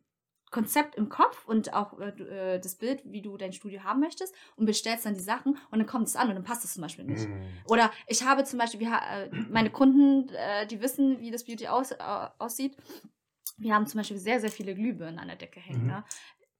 [0.52, 4.34] Konzept im Kopf und auch äh, äh, das Bild, wie du dein Studio haben möchtest
[4.54, 6.82] und bestellst dann die Sachen und dann kommt es an und dann passt es zum
[6.82, 7.26] Beispiel nicht.
[7.26, 7.42] Mhm.
[7.66, 11.66] Oder ich habe zum Beispiel, wir, äh, meine Kunden, äh, die wissen, wie das Beauty
[11.66, 11.92] aus,
[12.38, 12.76] aussieht.
[13.56, 15.82] Wir haben zum Beispiel sehr, sehr viele Glühbirnen an der Decke hängen.
[15.82, 15.88] Mhm.
[15.88, 16.04] Ne?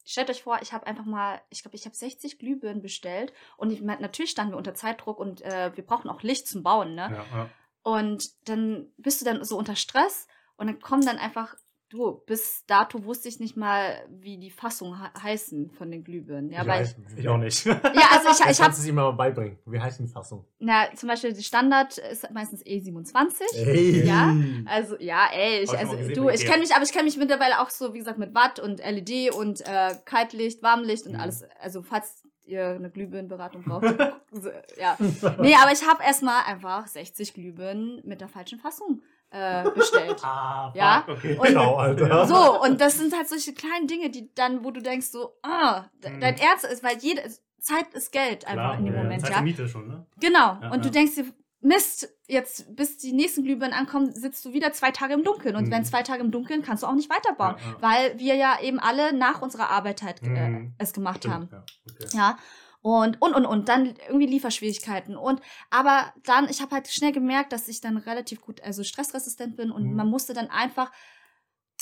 [0.05, 3.71] Stellt euch vor, ich habe einfach mal, ich glaube, ich habe 60 Glühbirnen bestellt und
[3.71, 6.95] ich, natürlich standen wir unter Zeitdruck und äh, wir brauchen auch Licht zum Bauen.
[6.95, 7.09] Ne?
[7.13, 7.51] Ja, ja.
[7.83, 10.27] Und dann bist du dann so unter Stress
[10.57, 11.57] und dann kommen dann einfach,
[11.93, 16.51] du, bis dato wusste ich nicht mal, wie die Fassungen he heißen von den Glühbirnen.
[16.51, 17.65] Ja, weil heißt- Ich auch nicht.
[17.65, 19.59] ja, also ich, ich habe, kannst du es ihm mal beibringen.
[19.67, 20.45] Wie heißt die Fassung?
[20.59, 23.41] na, zum Beispiel die Standard ist meistens E27.
[23.55, 24.07] Hey.
[24.07, 24.35] Ja,
[24.67, 27.61] Also, ja, ey, ich, ich also, du, ich kenne mich, aber ich kenne mich mittlerweile
[27.61, 31.21] auch so, wie gesagt, mit Watt und LED und äh, Kaltlicht, Warmlicht und Mhm.
[31.21, 31.45] alles.
[31.61, 33.85] Also, falls ihr eine Glühbirnenberatung braucht.
[34.77, 34.97] ja.
[35.41, 39.01] Nee, aber ich habe erstmal einfach 60 Glühbirnen mit der falschen Fassung
[39.33, 40.21] äh, bestellt.
[40.25, 41.37] Ah, fuck, Ja, okay.
[41.39, 42.27] und- Genau, Alter.
[42.27, 45.87] So, und das sind halt solche kleinen Dinge, die dann, wo du denkst, so, ah,
[46.07, 46.21] Mhm.
[46.21, 47.23] dein Ernst ist, weil jede
[47.61, 49.41] Zeit ist Geld einfach Klar, in dem ja, Moment, Zeit ja.
[49.43, 50.07] Miete schon, ne?
[50.21, 50.59] Genau.
[50.61, 50.93] Ja, und du ja.
[50.93, 51.25] denkst dir,
[51.65, 55.55] Mist, jetzt bis die nächsten Glühbirnen ankommen, sitzt du wieder zwei Tage im Dunkeln.
[55.55, 55.71] Und Mhm.
[55.71, 57.55] wenn zwei Tage im Dunkeln, kannst du auch nicht weiterbauen.
[57.79, 60.75] Weil wir ja eben alle nach unserer Arbeit halt äh, Mhm.
[60.79, 61.47] es gemacht haben.
[61.47, 62.31] Stimmt, ja.
[62.31, 62.41] Okay.
[62.83, 65.17] Und, und, und, und, dann irgendwie Lieferschwierigkeiten.
[65.17, 69.57] Und, aber dann, ich habe halt schnell gemerkt, dass ich dann relativ gut, also stressresistent
[69.57, 69.97] bin und Mhm.
[69.97, 70.91] man musste dann einfach,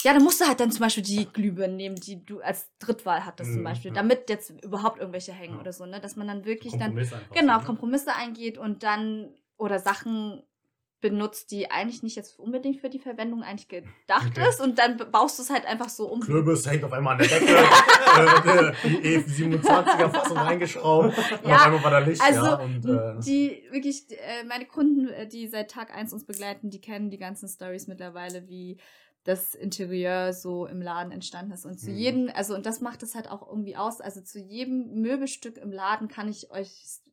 [0.03, 3.25] ja, dann musst du halt dann zum Beispiel die Glühbirnen nehmen, die du als Drittwahl
[3.25, 3.95] hattest zum Mhm, Beispiel, ja.
[3.95, 5.61] damit jetzt überhaupt irgendwelche hängen Ja.
[5.61, 7.35] oder so, ne, dass man dann wirklich dann Kompromiss einfach.
[7.35, 7.65] genau ne?
[7.65, 10.43] Kompromisse eingeht und dann oder Sachen
[11.01, 14.47] benutzt, die eigentlich nicht jetzt unbedingt für die Verwendung eigentlich gedacht Okay.
[14.49, 16.21] ist und dann baust du es halt einfach so um.
[16.21, 17.57] Kürbis hängt auf einmal an der Decke.
[17.57, 21.17] äh, die E27er Fassung reingeschraubt.
[21.43, 22.21] Und Ja, auf einmal war da Licht.
[22.23, 26.25] Also ja, und, äh, die wirklich äh, meine Kunden, äh, die seit Tag 1 uns
[26.25, 28.79] begleiten, die kennen die ganzen Stories mittlerweile, wie
[29.25, 31.97] das Interieur so im Laden entstanden ist und zu Mhm.
[31.97, 35.71] jedem, also und das macht es halt auch irgendwie aus, also zu jedem Möbelstück im
[35.73, 36.71] Laden kann ich euch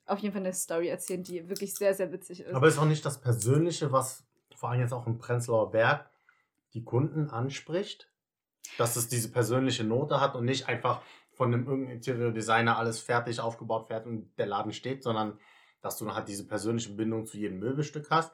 [0.07, 2.53] auf jeden Fall eine Story erzählen, die wirklich sehr, sehr witzig ist.
[2.53, 6.09] aber ist auch nicht das Persönliche, was vor allem jetzt auch im Prenzlauer Berg
[6.73, 8.09] die Kunden anspricht,
[8.77, 11.01] dass es diese persönliche Note hat und nicht einfach
[11.31, 15.39] von einem irgendeinem Interiordesigner alles fertig aufgebaut fertig und der Laden steht, sondern
[15.81, 18.33] dass du halt diese persönliche Bindung zu jedem Möbelstück hast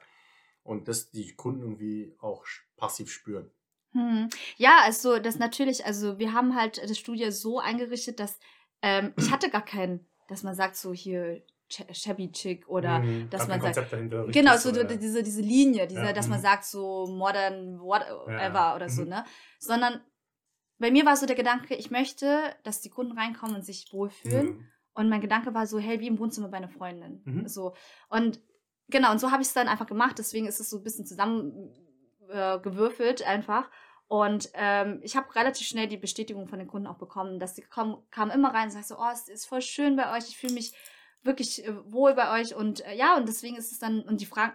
[0.62, 2.44] und das die Kunden irgendwie auch
[2.76, 3.50] passiv spüren.
[3.92, 4.28] Hm.
[4.56, 8.40] Ja, also das natürlich, also wir haben halt das Studio so eingerichtet, dass
[8.82, 11.42] ähm, ich hatte gar keinen, dass man sagt so hier
[11.92, 13.28] Shabby Chick oder Mhm.
[13.30, 16.38] dass man sagt, dahinter, genau, so oder- die- diese, diese Linie, diese, Ja, dass man
[16.38, 16.42] mhm.
[16.42, 19.08] sagt so modern whatever Ja, oder so, mhm.
[19.08, 19.24] ne?
[19.58, 20.00] Sondern
[20.78, 24.46] bei mir war so der Gedanke, ich möchte, dass die Kunden reinkommen und sich wohlfühlen.
[24.46, 24.66] Mhm.
[24.94, 27.22] Und mein Gedanke war so, hey, wie im Wohnzimmer bei einer Freundin.
[27.46, 27.74] So.
[28.08, 28.40] Und
[28.88, 30.18] genau, und so habe ich es dann einfach gemacht.
[30.18, 31.04] Deswegen ist es so ein bisschen
[32.28, 33.70] zusammengewürfelt äh, einfach.
[34.06, 37.62] Und ähm, ich habe relativ schnell die Bestätigung von den Kunden auch bekommen, dass sie
[37.62, 40.36] kommen, kamen immer rein und sagen so, oh, es ist voll schön bei euch, ich
[40.36, 40.74] fühle mich
[41.24, 44.26] wirklich äh, wohl bei euch und äh, ja, und deswegen ist es dann, und die
[44.26, 44.52] fragen,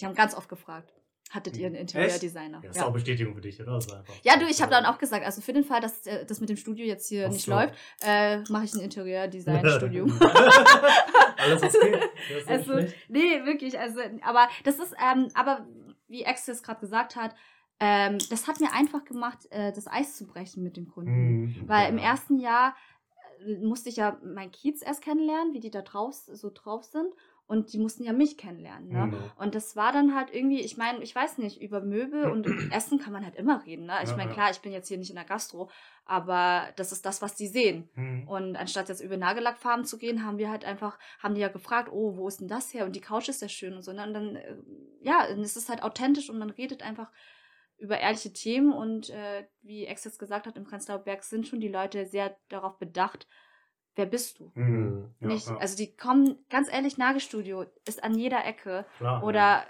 [0.00, 0.92] die haben ganz oft gefragt,
[1.30, 2.58] hattet ihr einen Interieurdesigner?
[2.58, 3.78] Ja, das ist auch Bestätigung für dich, oder?
[4.22, 6.48] ja, du, ich habe dann auch gesagt, also für den Fall, dass äh, das mit
[6.48, 7.52] dem Studio jetzt hier Ach nicht so.
[7.52, 10.04] läuft, äh, mache ich ein Interieurdesign-Studio.
[11.36, 12.00] Alles okay.
[12.46, 15.66] also, nee, wirklich, also, aber das ist, ähm, aber
[16.08, 17.34] wie Access gerade gesagt hat,
[17.78, 21.42] ähm, das hat mir einfach gemacht, äh, das Eis zu brechen mit dem Kunden.
[21.42, 22.74] Mhm, Weil im ersten Jahr
[23.62, 27.12] musste ich ja mein Kiez erst kennenlernen, wie die da drauf, so drauf sind.
[27.46, 28.90] Und die mussten ja mich kennenlernen.
[28.90, 29.06] Ne?
[29.06, 29.18] Mhm.
[29.36, 33.00] Und das war dann halt irgendwie, ich meine, ich weiß nicht, über Möbel und Essen
[33.00, 33.86] kann man halt immer reden.
[33.86, 33.94] Ne?
[34.04, 35.68] Ich meine, klar, ich bin jetzt hier nicht in der Gastro,
[36.04, 37.88] aber das ist das, was die sehen.
[37.96, 38.28] Mhm.
[38.28, 41.88] Und anstatt jetzt über Nagellackfarben zu gehen, haben wir halt einfach, haben die ja gefragt,
[41.90, 42.84] oh, wo ist denn das her?
[42.84, 43.92] Und die Couch ist ja schön und so.
[43.92, 44.06] Ne?
[44.06, 44.54] Und dann, äh,
[45.00, 47.10] ja, dann ist es halt authentisch und man redet einfach
[47.80, 51.60] über ehrliche Themen und äh, wie Ex jetzt gesagt hat, im Prenzlauer Berg sind schon
[51.60, 53.26] die Leute sehr darauf bedacht,
[53.96, 54.52] wer bist du?
[54.54, 55.56] Mhm, ja, Nicht, ja.
[55.56, 59.64] Also die kommen, ganz ehrlich, Nagelstudio ist an jeder Ecke Klar, oder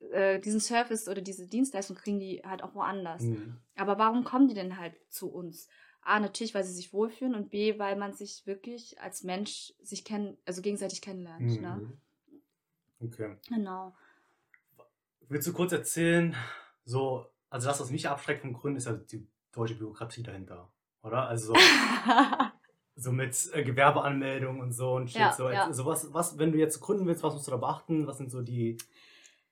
[0.00, 0.08] ja.
[0.10, 3.22] äh, diesen Service oder diese Dienstleistung kriegen die halt auch woanders.
[3.22, 3.56] Mhm.
[3.76, 5.68] Aber warum kommen die denn halt zu uns?
[6.02, 10.04] A, natürlich, weil sie sich wohlfühlen und B, weil man sich wirklich als Mensch sich
[10.04, 11.60] kennen, also gegenseitig kennenlernt.
[11.60, 11.76] Ne?
[11.76, 11.98] Mhm.
[13.00, 13.08] Ne?
[13.08, 13.36] Okay.
[13.48, 13.94] Genau.
[15.28, 16.36] Willst du kurz erzählen,
[16.84, 20.70] so, also das, was mich abschreckt vom Gründen, ist ja die deutsche Bürokratie dahinter,
[21.02, 21.28] oder?
[21.28, 21.60] Also so,
[22.96, 25.12] so mit äh, Gewerbeanmeldung und so und.
[25.12, 25.72] Ja, so, ja.
[25.72, 28.06] so was, was, wenn du jetzt gründen willst, was musst du da beachten?
[28.06, 28.78] Was sind so die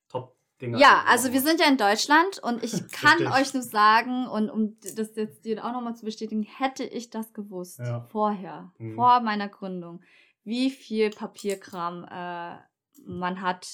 [0.09, 0.78] Top Dinger?
[0.78, 4.76] Ja, also wir sind ja in Deutschland und ich kann euch nur sagen, und um
[4.81, 8.01] das jetzt dir auch nochmal zu bestätigen, hätte ich das gewusst ja.
[8.11, 8.95] vorher, mhm.
[8.95, 10.03] vor meiner Gründung,
[10.45, 12.57] wie viel Papierkram äh,
[13.07, 13.66] man hat,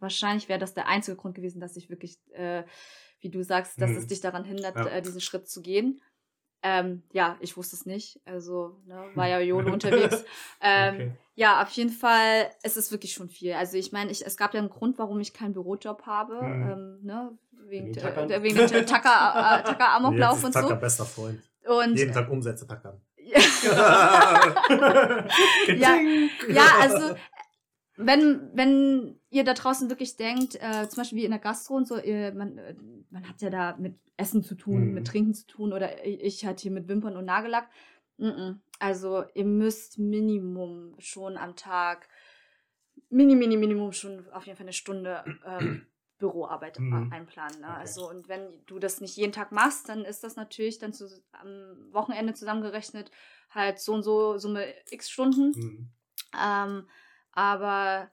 [0.00, 2.64] wahrscheinlich wäre das der einzige Grund gewesen, dass ich wirklich, äh,
[3.20, 3.96] wie du sagst, dass mhm.
[3.96, 4.86] es dich daran hindert, ja.
[4.86, 6.00] äh, diesen Schritt zu gehen.
[6.62, 8.20] Ähm, ja, ich wusste es nicht.
[8.24, 10.24] Also ne, war ja YOLO unterwegs.
[10.60, 11.12] Ähm, okay.
[11.34, 13.54] Ja, auf jeden Fall, es ist wirklich schon viel.
[13.54, 16.42] Also ich meine, ich, es gab ja einen Grund, warum ich keinen Bürojob habe.
[16.42, 16.70] Mhm.
[16.70, 17.38] Ähm, ne,
[17.68, 20.68] wegen, äh, wegen dem Tacker, äh, Amoklauf und Tacker, so.
[20.68, 21.40] Tacker, bester Freund.
[21.66, 23.00] Und, Jeden Tag Umsätze tackern.
[25.76, 25.96] ja,
[26.48, 27.14] ja, also
[27.96, 31.86] wenn, wenn ihr da draußen wirklich denkt, äh, zum Beispiel wie in der Gastro und
[31.86, 32.74] so, ihr, man, äh,
[33.10, 34.94] man hat ja da mit Essen zu tun, mhm.
[34.94, 37.68] mit Trinken zu tun oder ich hatte hier mit Wimpern und Nagellack.
[38.18, 38.58] -mm.
[38.78, 42.08] Also ihr müsst Minimum schon am Tag,
[43.08, 45.86] mini, mini, Minimum schon auf jeden Fall eine Stunde ähm,
[46.18, 47.10] Büroarbeit mhm.
[47.12, 47.60] einplanen.
[47.60, 47.66] Ne?
[47.66, 47.78] Okay.
[47.78, 51.08] Also und wenn du das nicht jeden Tag machst, dann ist das natürlich dann zu,
[51.32, 53.10] am Wochenende zusammengerechnet
[53.48, 55.52] halt so und so Summe x Stunden.
[55.56, 55.90] Mhm.
[56.38, 56.88] Ähm,
[57.32, 58.10] aber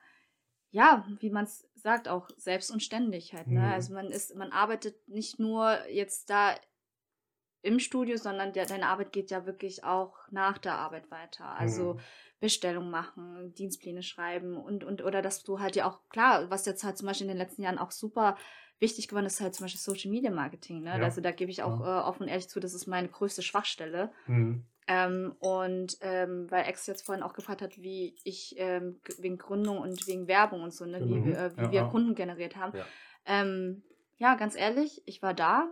[0.77, 3.47] ja, wie man es sagt, auch selbst und ständig halt.
[3.47, 3.61] Ne?
[3.61, 3.65] Mhm.
[3.65, 6.53] Also man ist, man arbeitet nicht nur jetzt da
[7.63, 11.45] im Studio, sondern der, deine Arbeit geht ja wirklich auch nach der Arbeit weiter.
[11.45, 11.99] Also mhm.
[12.39, 16.83] Bestellung machen, Dienstpläne schreiben und, und oder dass du halt ja auch, klar, was jetzt
[16.83, 18.37] halt zum Beispiel in den letzten Jahren auch super
[18.77, 20.83] wichtig geworden ist, halt zum Beispiel Social Media Marketing.
[20.83, 20.91] Ne?
[20.91, 21.03] Ja.
[21.03, 22.01] Also da gebe ich auch ja.
[22.01, 24.11] äh, offen und ehrlich zu, das ist meine größte Schwachstelle.
[24.27, 24.67] Mhm.
[24.87, 29.79] Ähm, und ähm, weil Ex jetzt vorhin auch gefragt hat, wie ich ähm, wegen Gründung
[29.79, 31.25] und wegen Werbung und so, ne, mhm.
[31.25, 31.87] wie, äh, wie ja, wir ja.
[31.89, 32.77] Kunden generiert haben.
[32.77, 32.85] Ja.
[33.25, 33.83] Ähm,
[34.17, 34.35] ja.
[34.35, 35.69] ganz ehrlich, ich war da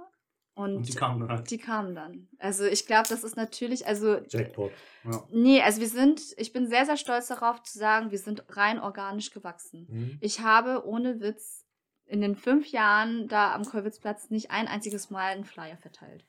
[0.56, 1.30] und, und die kamen dann.
[1.30, 1.52] Halt.
[1.52, 2.30] Die kamen dann.
[2.40, 4.20] Also ich glaube, das ist natürlich, also.
[4.30, 4.72] Jackpot.
[5.04, 5.28] Ja.
[5.32, 8.80] Nee, also wir sind, ich bin sehr, sehr stolz darauf zu sagen, wir sind rein
[8.80, 9.86] organisch gewachsen.
[9.90, 10.18] Mhm.
[10.22, 11.66] Ich habe ohne Witz
[12.06, 16.26] in den fünf Jahren da am Kolwitzplatz nicht ein einziges Mal einen Flyer verteilt.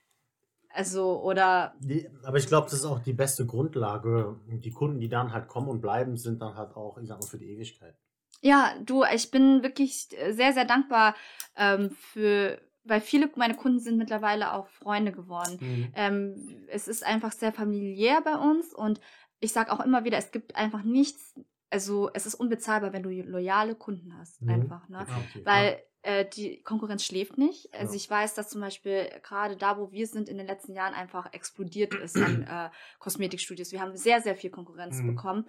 [0.76, 1.74] Also, oder.
[2.22, 4.38] Aber ich glaube, das ist auch die beste Grundlage.
[4.46, 7.26] Die Kunden, die dann halt kommen und bleiben, sind dann halt auch, ich sag mal,
[7.26, 7.96] für die Ewigkeit.
[8.42, 11.14] Ja, du, ich bin wirklich sehr, sehr dankbar
[11.56, 15.56] ähm, für, weil viele meiner Kunden sind mittlerweile auch Freunde geworden.
[15.60, 15.92] Mhm.
[15.94, 19.00] Ähm, es ist einfach sehr familiär bei uns und
[19.40, 21.34] ich sage auch immer wieder, es gibt einfach nichts,
[21.70, 24.50] also es ist unbezahlbar, wenn du loyale Kunden hast, mhm.
[24.50, 25.06] einfach, ne?
[25.30, 27.74] Okay, weil äh, die Konkurrenz schläft nicht.
[27.74, 27.96] Also ja.
[27.96, 31.32] ich weiß, dass zum Beispiel gerade da, wo wir sind, in den letzten Jahren einfach
[31.32, 33.72] explodiert ist an äh, Kosmetikstudios.
[33.72, 35.08] Wir haben sehr, sehr viel Konkurrenz mhm.
[35.08, 35.48] bekommen,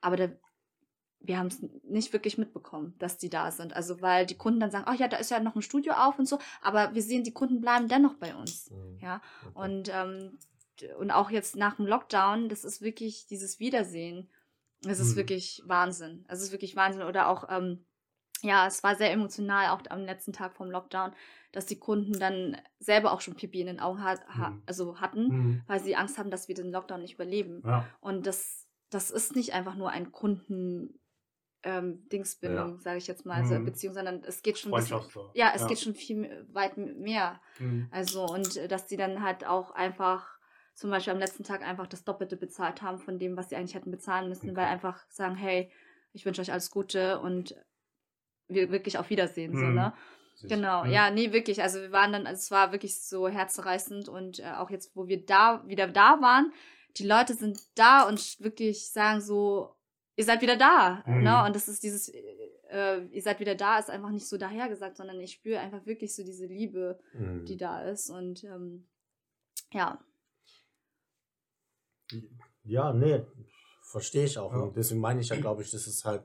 [0.00, 0.28] aber da,
[1.20, 3.74] wir haben es nicht wirklich mitbekommen, dass die da sind.
[3.74, 6.18] Also weil die Kunden dann sagen, ach ja, da ist ja noch ein Studio auf
[6.18, 8.70] und so, aber wir sehen, die Kunden bleiben dennoch bei uns.
[8.70, 8.98] Mhm.
[9.02, 9.58] Ja, okay.
[9.58, 10.38] und ähm,
[10.98, 14.30] und auch jetzt nach dem Lockdown, das ist wirklich dieses Wiedersehen.
[14.86, 15.16] Es ist mhm.
[15.16, 16.24] wirklich Wahnsinn.
[16.26, 17.02] Es ist wirklich Wahnsinn.
[17.02, 17.84] Oder auch ähm,
[18.42, 21.12] ja, es war sehr emotional, auch am letzten Tag vom Lockdown,
[21.52, 24.62] dass die Kunden dann selber auch schon Pipi in den Augen hat, mhm.
[24.66, 25.62] also hatten, mhm.
[25.66, 27.62] weil sie Angst haben, dass wir den Lockdown nicht überleben.
[27.64, 27.86] Ja.
[28.00, 31.00] Und das, das ist nicht einfach nur ein Kunden,
[31.62, 33.52] ähm, Dingsbindung, sage ich jetzt mal, Mhm.
[33.52, 35.00] also Beziehung, sondern es geht schon bisschen,
[35.34, 37.40] ja, es geht schon viel weit mehr.
[37.58, 37.88] Mhm.
[37.90, 40.38] Also und äh, dass die dann halt auch einfach
[40.74, 43.74] zum Beispiel am letzten Tag einfach das Doppelte bezahlt haben von dem, was sie eigentlich
[43.74, 44.72] hätten bezahlen müssen, weil Okay.
[44.72, 45.70] einfach sagen, hey,
[46.12, 47.54] ich wünsche euch alles Gute und
[48.50, 49.74] wir wirklich auf Wiedersehen, so, Mhm.
[49.74, 49.92] ne?
[50.42, 51.60] Genau, ja, nee, wirklich.
[51.62, 55.06] Also wir waren dann, also es war wirklich so herzzerreißend und äh, auch jetzt, wo
[55.06, 56.52] wir da wieder da waren,
[56.96, 59.74] die Leute sind da und wirklich sagen so,
[60.16, 61.22] ihr seid wieder da, Mhm.
[61.24, 61.44] ne?
[61.44, 65.20] Und das ist dieses, äh, ihr seid wieder da, ist einfach nicht so dahergesagt, sondern
[65.20, 67.44] ich spüre einfach wirklich so diese Liebe, Mhm.
[67.44, 68.88] die da ist und ähm,
[69.72, 70.02] ja,
[72.64, 73.24] Ja, nee,
[73.82, 74.52] verstehe ich auch.
[74.52, 74.58] Ja.
[74.60, 76.22] Und deswegen meine ich ja, glaube ich, das ist halt,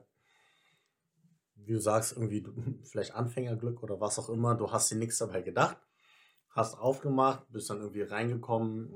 [1.56, 2.54] wie du sagst, irgendwie du-
[2.84, 4.54] vielleicht Anfängerglück oder was auch immer.
[4.54, 5.78] Du hast dir nichts dabei gedacht,
[6.50, 8.90] hast aufgemacht, bist dann irgendwie reingekommen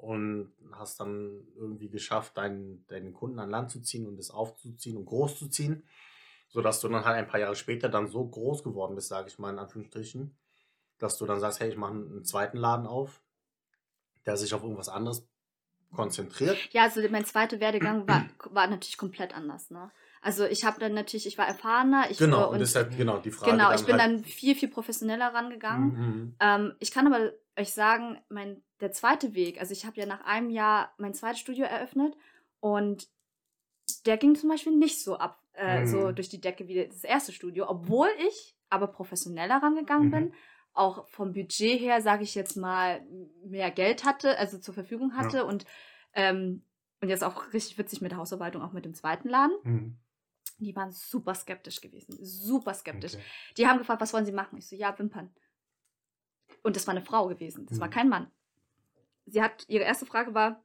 [0.00, 4.96] und hast dann irgendwie geschafft, deinen, deinen Kunden an Land zu ziehen und es aufzuziehen
[4.96, 5.84] und groß zu ziehen,
[6.48, 9.38] sodass du dann halt ein paar Jahre später dann so groß geworden bist, sage ich
[9.38, 10.36] mal in Anführungsstrichen,
[10.98, 13.22] dass du dann sagst, hey, ich mache einen zweiten Laden auf,
[14.26, 15.26] der sich auf irgendwas anderes
[15.94, 16.56] konzentriert.
[16.72, 19.90] Ja, also mein zweiter Werdegang war, war natürlich komplett anders, ne?
[20.22, 23.50] Also ich habe dann natürlich, ich war erfahrener, ich Genau, und deshalb, genau, die Frage.
[23.52, 25.92] genau, ich bin halt, dann viel, viel professioneller rangegangen.
[25.92, 26.36] Mhm.
[26.40, 30.24] Ähm, ich kann aber euch sagen, mein, der zweite Weg, also ich habe ja nach
[30.24, 32.16] einem Jahr mein zweites Studio eröffnet
[32.60, 33.08] und
[34.06, 35.86] der ging zum Beispiel nicht so ab, äh, Mhm.
[35.86, 40.10] so durch die Decke wie das erste Studio, obwohl ich aber professioneller rangegangen Mhm.
[40.12, 40.34] bin,
[40.72, 43.04] auch vom Budget her, sage ich jetzt mal,
[43.44, 45.66] mehr Geld hatte, also zur Verfügung hatte und,
[46.14, 46.64] ähm,
[47.00, 49.56] und jetzt auch richtig witzig mit der Hausarbeitung, auch mit dem zweiten Laden.
[49.64, 49.98] Mhm.
[50.62, 53.14] Die waren super skeptisch gewesen, super skeptisch.
[53.14, 53.22] Okay.
[53.56, 54.58] Die haben gefragt, was wollen sie machen?
[54.58, 55.34] Ich so, ja, Wimpern.
[56.62, 57.92] Und das war eine Frau gewesen, das war Mhm.
[57.92, 58.30] kein Mann.
[59.26, 60.62] Sie hat, ihre erste Frage war,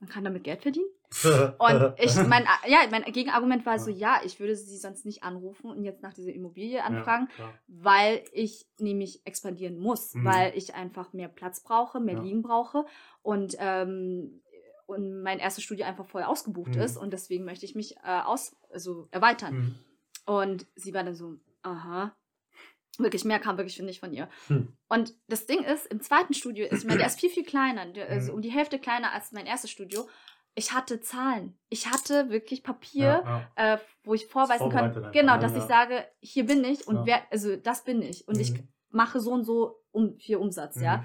[0.00, 0.88] man kann damit Geld verdienen?
[1.58, 5.70] Und ich, mein, ja, mein Gegenargument war so, ja, ich würde sie sonst nicht anrufen
[5.70, 10.24] und jetzt nach dieser Immobilie anfragen, Ja, weil ich nämlich expandieren muss, Mhm.
[10.24, 12.22] weil ich einfach mehr Platz brauche, mehr Ja.
[12.22, 12.84] Liegen brauche
[13.22, 14.42] und, ähm,
[14.88, 16.80] und mein erstes Studio einfach voll ausgebucht Mhm.
[16.80, 19.54] ist und deswegen möchte ich mich äh, aus, also erweitern.
[19.54, 19.74] Mhm.
[20.26, 22.14] Und sie war dann so, aha.
[22.98, 24.28] Wirklich, mehr kam wirklich nicht von ihr.
[24.48, 24.72] Hm.
[24.88, 27.86] Und das Ding ist, im zweiten Studio, ist, ich meine, der ist viel, viel kleiner,
[28.08, 28.36] also Mhm.
[28.38, 30.08] um die Hälfte kleiner als mein erstes Studio.
[30.56, 31.56] Ich hatte Zahlen.
[31.68, 33.74] Ich hatte wirklich Papier, Ja, ja.
[33.74, 35.58] äh, wo ich vorweisen kann, genau, dass Ja.
[35.58, 38.26] ich sage, hier bin ich und wer, also das bin ich.
[38.26, 38.68] Und ich Mhm.
[38.90, 41.04] mache so und so um viel Umsatz, ja.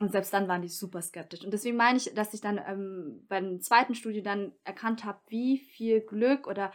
[0.00, 1.44] Und selbst dann waren die super skeptisch.
[1.44, 5.58] Und deswegen meine ich, dass ich dann ähm, beim zweiten Studio dann erkannt habe, wie
[5.58, 6.72] viel Glück oder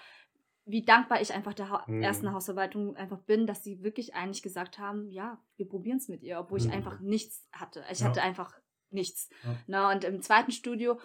[0.66, 2.02] wie dankbar ich einfach der ha Mhm.
[2.02, 6.22] ersten Hausarbeitung einfach bin, dass sie wirklich eigentlich gesagt haben, ja, wir probieren es mit
[6.24, 6.74] ihr, obwohl ich Mhm.
[6.74, 7.84] einfach nichts hatte.
[7.92, 8.08] Ich Ja.
[8.08, 8.58] hatte einfach
[8.90, 9.30] nichts.
[9.44, 9.56] Ja.
[9.68, 11.00] Na, und im zweiten Studio,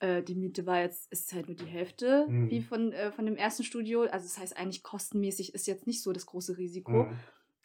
[0.00, 2.50] äh, die Miete war jetzt, ist halt nur die Hälfte Mhm.
[2.50, 4.02] wie von, äh, von dem ersten Studio.
[4.02, 7.06] Also das heißt eigentlich kostenmäßig ist jetzt nicht so das große Risiko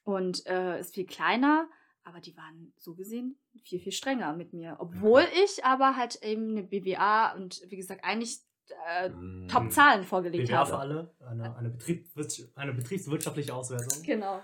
[0.04, 1.68] und äh, ist viel kleiner,
[2.04, 4.78] aber die waren so gesehen viel, viel strenger mit mir.
[4.80, 8.40] Obwohl ich aber halt eben eine BWA und wie gesagt eigentlich
[8.88, 9.48] äh, Mhm.
[9.48, 10.82] Top-Zahlen vorgelegt BWA für habe.
[10.82, 14.04] alle, eine, eine, Betriebswirtschaft, eine betriebswirtschaftliche Auswertung.
[14.04, 14.42] Genau.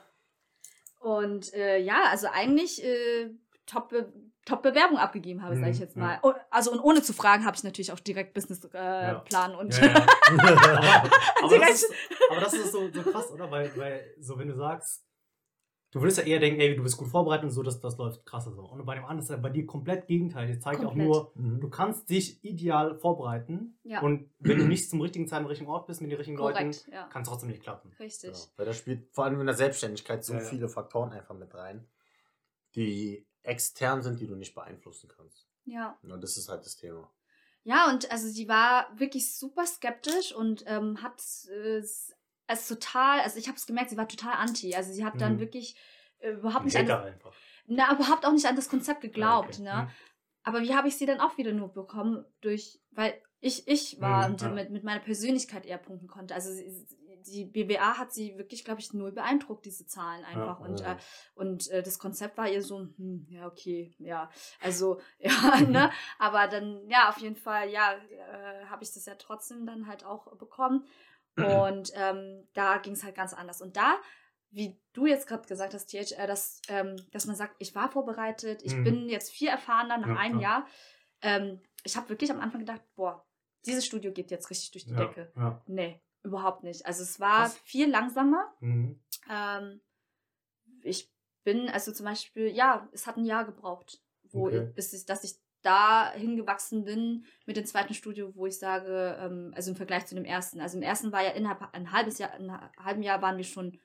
[1.00, 3.30] Und äh, ja, also eigentlich äh,
[3.66, 4.12] Top-Be
[4.46, 6.02] Top-Bewerbung abgegeben habe, sage ich Mhm, jetzt ja.
[6.04, 6.20] mal.
[6.22, 9.76] Und, also und ohne zu fragen, habe ich natürlich auch direkt Businessplan äh, Plan und
[9.76, 9.96] Ja, ja.
[10.28, 10.84] aber,
[11.42, 11.70] aber, Direkt.
[11.72, 11.94] das ist,
[12.30, 13.50] aber das ist so, so krass, oder?
[13.50, 15.04] Weil, weil, so wenn du sagst,
[15.96, 18.26] du würdest ja eher denken, ey, du bist gut vorbereitet und so, das, das läuft
[18.26, 18.64] krasser so.
[18.64, 20.46] Und bei dem anderen ist ja bei dir komplett Gegenteil.
[20.46, 21.08] Die zeigt Komplett.
[21.10, 21.62] auch nur, Mhm.
[21.62, 23.80] du kannst dich ideal vorbereiten.
[23.84, 24.02] Ja.
[24.02, 26.58] Und wenn du nicht zum richtigen Zeit am richtigen Ort bist, mit den richtigen Leuten,
[26.72, 27.08] korrekt, ja.
[27.08, 27.94] kann es trotzdem nicht klappen.
[27.98, 28.32] Richtig.
[28.34, 28.46] Genau.
[28.58, 30.46] Weil da spielt vor allem in der Selbstständigkeit so Ja, ja.
[30.46, 31.88] viele Faktoren einfach mit rein,
[32.76, 35.48] die extern sind, die du nicht beeinflussen kannst.
[35.66, 35.98] Ja.
[36.04, 37.10] Und das ist halt das Thema.
[37.64, 42.14] Ja, und also sie war wirklich super skeptisch und ähm, hat äh, es
[42.48, 44.76] es total, also ich habe es gemerkt, sie war total anti.
[44.76, 45.40] Also sie hat dann Mhm.
[45.40, 45.76] wirklich
[46.20, 47.34] äh, überhaupt nicht an das, einfach.
[47.68, 49.84] na, überhaupt auch nicht an das Konzept geglaubt, Ja, okay.
[49.86, 49.92] ne?
[50.44, 52.24] Aber wie habe ich sie dann auch wieder nur bekommen?
[52.42, 54.50] Durch, weil ich ich war Mhm, und ja.
[54.50, 56.34] mit, mit meiner Persönlichkeit eher punkten konnte.
[56.36, 56.86] Also sie,
[57.28, 60.60] die BWA hat sie wirklich, glaube ich, null beeindruckt, diese Zahlen einfach.
[60.60, 60.94] und ja.
[60.94, 60.98] äh,
[61.34, 64.30] und äh, das Konzept war ihr so, hm, ja, okay, ja.
[64.62, 65.90] Also, ja, ne?
[66.20, 70.06] Aber dann, ja, auf jeden Fall, ja, äh, habe ich das ja trotzdem dann halt
[70.06, 70.86] auch bekommen.
[71.38, 73.62] Und ähm, da ging es halt ganz anders.
[73.62, 73.98] Und da,
[74.52, 77.92] wie du jetzt gerade gesagt hast, TH, äh, dass, ähm, dass man sagt, ich war
[77.92, 78.84] vorbereitet, ich Mhm.
[78.84, 80.42] bin jetzt viel erfahrener nach Ja, einem klar.
[80.42, 80.68] Jahr.
[81.22, 83.26] Ähm, ich habe wirklich am Anfang gedacht, boah,
[83.66, 85.32] dieses Studio geht jetzt richtig durch die Ja, Decke.
[85.36, 85.62] ja.
[85.68, 86.86] Nee, überhaupt nicht.
[86.86, 87.58] Also es war Krass.
[87.64, 88.54] viel langsamer.
[88.60, 89.00] Mhm.
[89.30, 89.82] Ähm,
[90.84, 91.12] ich
[91.44, 94.68] bin, also zum Beispiel, ja, es hat ein Jahr gebraucht, wo Okay.
[94.70, 99.18] ich, bis ich, dass ich da hingewachsen bin mit dem zweiten Studio, wo ich sage,
[99.20, 100.62] ähm, also im Vergleich zu dem ersten.
[100.62, 103.44] Also im ersten war ja innerhalb ein halbes Jahr, in einem halben Jahr waren wir
[103.44, 103.80] schon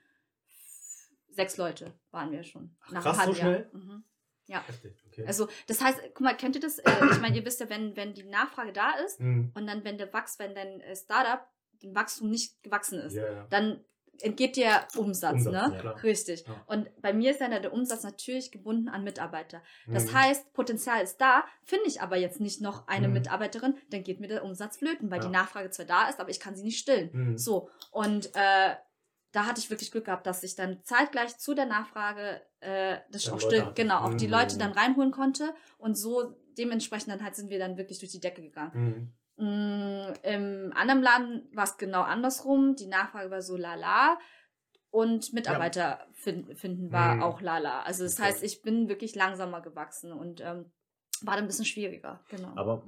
[1.29, 2.75] sechs Leute waren wir schon.
[2.81, 3.69] Ach, nach krass, einem halben so schnell?
[3.71, 3.81] Jahr.
[3.81, 4.03] Mhm.
[4.47, 4.65] Ja.
[5.07, 5.25] Okay.
[5.25, 6.79] Also das heißt, guck mal, kennt ihr das?
[6.79, 9.51] Äh, ich meine, ihr wisst ja, wenn, wenn die Nachfrage da ist Mhm.
[9.55, 11.47] und dann, wenn der Wachs, wenn dein äh, Startup
[11.83, 13.47] dem Wachstum nicht gewachsen ist, ja.
[13.49, 13.83] dann
[14.23, 15.81] entgeht dir Umsatz, Umsatz, ne?
[15.83, 15.91] ja.
[15.91, 16.45] Richtig.
[16.47, 16.63] Ja.
[16.67, 19.61] Und bei mir ist dann der Umsatz natürlich gebunden an Mitarbeiter.
[19.87, 20.13] Das Mhm.
[20.13, 23.13] heißt, Potenzial ist da, finde ich aber jetzt nicht noch eine Mhm.
[23.15, 25.25] Mitarbeiterin, dann geht mir der Umsatz flöten, weil Ja.
[25.27, 27.09] die Nachfrage zwar da ist, aber ich kann sie nicht stillen.
[27.13, 27.37] Mhm.
[27.37, 28.75] So, und äh,
[29.33, 33.27] da hatte ich wirklich Glück gehabt, dass ich dann zeitgleich zu der Nachfrage äh, das
[33.29, 34.33] auch still, genau, auch die Mhm.
[34.33, 38.19] Leute dann reinholen konnte und so dementsprechend dann halt sind wir dann wirklich durch die
[38.19, 39.13] Decke gegangen.
[39.41, 39.47] Mhm.
[39.47, 42.75] Mm, Im anderen Laden war es genau andersrum.
[42.75, 44.17] Die Nachfrage war so lala.
[44.89, 47.23] Und Mitarbeiter fin finden war Mhm.
[47.23, 47.81] auch lala.
[47.83, 48.23] Also das Okay.
[48.27, 50.71] heißt, ich bin wirklich langsamer gewachsen und ähm,
[51.21, 52.23] war dann ein bisschen schwieriger.
[52.29, 52.51] Genau.
[52.57, 52.83] Aber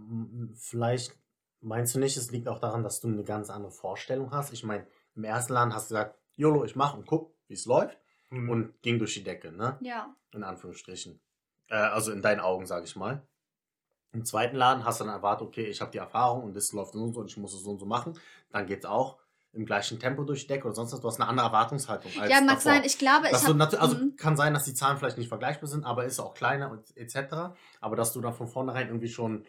[0.55, 1.17] vielleicht
[1.61, 4.51] meinst du nicht, es liegt auch daran, dass du eine ganz andere Vorstellung hast?
[4.51, 4.85] Ich meine,
[5.15, 7.97] im ersten Laden hast du gesagt, YOLO, ich mach und guck, wie es läuft.
[8.31, 8.49] Mhm.
[8.49, 9.77] Und ging durch die Decke, ne?
[9.81, 10.13] ja.
[10.33, 11.21] In Anführungsstrichen.
[11.69, 13.25] Äh, also in deinen Augen, sage ich mal.
[14.13, 16.93] Im zweiten Laden hast du dann erwartet, okay, ich habe die Erfahrung und das läuft
[16.93, 18.13] so und so und ich muss es so und so machen.
[18.51, 19.17] Dann geht es auch
[19.53, 21.01] im gleichen Tempo durch die Decke oder sonst was.
[21.01, 22.61] Du hast eine andere Erwartungshaltung als Ja, mag davor.
[22.61, 22.83] sein.
[22.85, 25.83] Ich glaube, Dass ich natu- also kann sein, dass die Zahlen vielleicht nicht vergleichbar sind,
[25.83, 27.53] aber ist auch kleiner und etc.
[27.81, 29.45] Aber dass du dann von vornherein irgendwie schon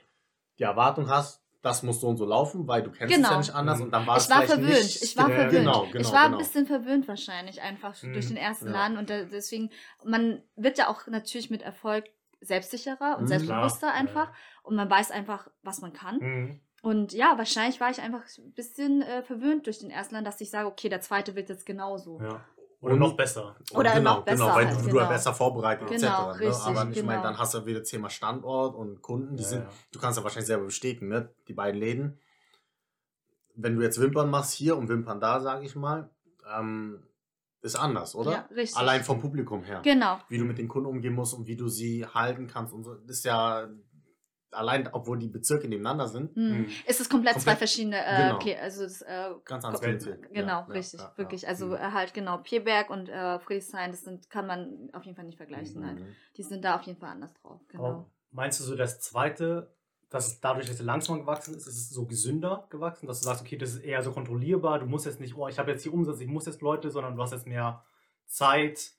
[0.58, 3.30] die Erwartung hast, das muss so und so laufen, weil du kennst es Genau.
[3.32, 4.82] ja nicht anders und dann war es Ich war vielleicht verwöhnt.
[4.84, 5.02] nicht.
[5.02, 5.50] Ich war verwöhnt.
[5.52, 6.36] Genau, genau, ich war genau.
[6.36, 8.12] ein bisschen verwöhnt wahrscheinlich einfach Mhm.
[8.12, 8.72] durch den ersten Ja.
[8.72, 9.70] Laden und da, deswegen
[10.04, 12.04] man wird ja auch natürlich mit Erfolg
[12.44, 13.28] selbstsicherer und Mhm.
[13.28, 13.94] selbstbewusster Klar.
[13.94, 14.34] einfach Ja.
[14.62, 16.18] und man weiß einfach, was man kann.
[16.18, 16.60] Mhm.
[16.82, 20.40] Und ja, wahrscheinlich war ich einfach ein bisschen äh, verwöhnt durch den ersten Land, dass
[20.40, 22.20] ich sage, okay, der zweite wird jetzt genauso.
[22.20, 22.44] Ja.
[22.80, 23.56] Oder Und- noch besser.
[23.72, 25.00] Oder genau, noch besser Genau, weil halt, du, du genau.
[25.00, 26.40] ja besser vorbereitet Genau, etc.
[26.40, 26.80] richtig, ne?
[26.80, 27.22] Aber ich meine, genau.
[27.22, 29.70] dann hast du wieder Thema Standort und Kunden, die Ja, sind, ja.
[29.92, 31.30] du kannst ja wahrscheinlich selber bestätigen, ne?
[31.48, 32.20] Die beiden Läden.
[33.54, 36.10] Wenn du jetzt Wimpern machst hier und Wimpern da, sage ich mal,
[36.54, 37.02] ähm,
[37.64, 38.30] ist anders, oder?
[38.32, 38.76] Ja, richtig.
[38.78, 39.80] Allein vom Publikum her.
[39.82, 40.18] Genau.
[40.28, 42.94] Wie du mit den Kunden umgehen musst und wie du sie halten kannst und so.
[42.94, 43.68] Das ist ja
[44.50, 46.58] allein, obwohl die Bezirke nebeneinander sind, Hm.
[46.60, 46.66] Mhm.
[46.86, 48.34] Es ist komplett, zwei Komplett- verschiedene, äh, genau.
[48.36, 49.80] okay, also das, äh, ganz anders.
[49.80, 51.18] Genau, Ja, richtig, ja, ja.
[51.18, 51.48] wirklich.
[51.48, 51.92] Also Mhm.
[51.92, 55.80] halt genau, Pierberg und äh, Friedrichshain, das sind, kann man auf jeden Fall nicht vergleichen.
[55.80, 55.96] Nein.
[55.96, 56.06] Mhm.
[56.36, 57.60] Die sind da auf jeden Fall anders drauf.
[57.68, 57.84] Genau.
[57.84, 59.73] Aber meinst du so, das zweite,
[60.14, 63.24] dass es dadurch, dass es langsamer gewachsen ist, ist es so gesünder gewachsen, dass du
[63.24, 65.82] sagst, okay, das ist eher so kontrollierbar, du musst jetzt nicht, oh, ich habe jetzt
[65.82, 67.82] hier Umsatz, ich muss jetzt Leute, sondern du hast jetzt mehr
[68.24, 68.92] Zeit,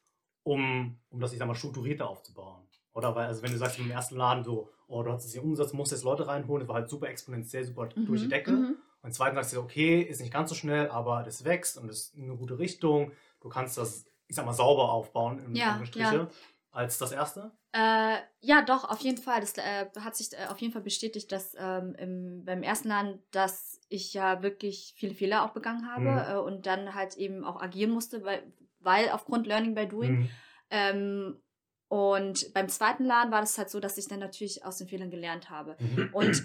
[0.44, 2.64] um, um das, ich sag mal, strukturierter aufzubauen.
[2.92, 5.44] Oder weil, also wenn du sagst im ersten Laden so, oh, du hast jetzt hier
[5.44, 8.52] Umsatz, musst jetzt Leute reinholen, das war halt super exponentiell, super Mhm, durch die Decke.
[8.52, 8.76] mhm.
[9.02, 11.88] Und im zweiten sagst du, okay, ist nicht ganz so schnell, aber das wächst und
[11.88, 13.14] ist in eine gute Richtung.
[13.40, 16.28] Du kannst das, ich sag mal, sauber aufbauen, im Ja, ja.
[16.76, 17.52] Als das erste.
[17.72, 19.42] Äh, ja, doch, auf jeden Fall.
[19.42, 23.24] Das äh, hat sich äh, auf jeden Fall bestätigt, dass ähm, im, beim ersten Laden,
[23.32, 26.18] dass ich ja wirklich viele Fehler auch begangen habe Mhm.
[26.18, 28.44] äh, und dann halt eben auch agieren musste, weil,
[28.80, 30.20] weil aufgrund Learning by Doing.
[30.20, 30.30] Mhm.
[30.70, 31.42] Ähm,
[31.88, 35.12] und beim zweiten Laden war das halt so, dass ich dann natürlich aus den Fehlern
[35.12, 35.78] gelernt habe.
[35.80, 36.10] Mhm.
[36.14, 36.44] Und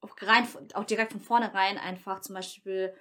[0.00, 2.94] auch, rein, auch direkt von vornherein einfach zum Beispiel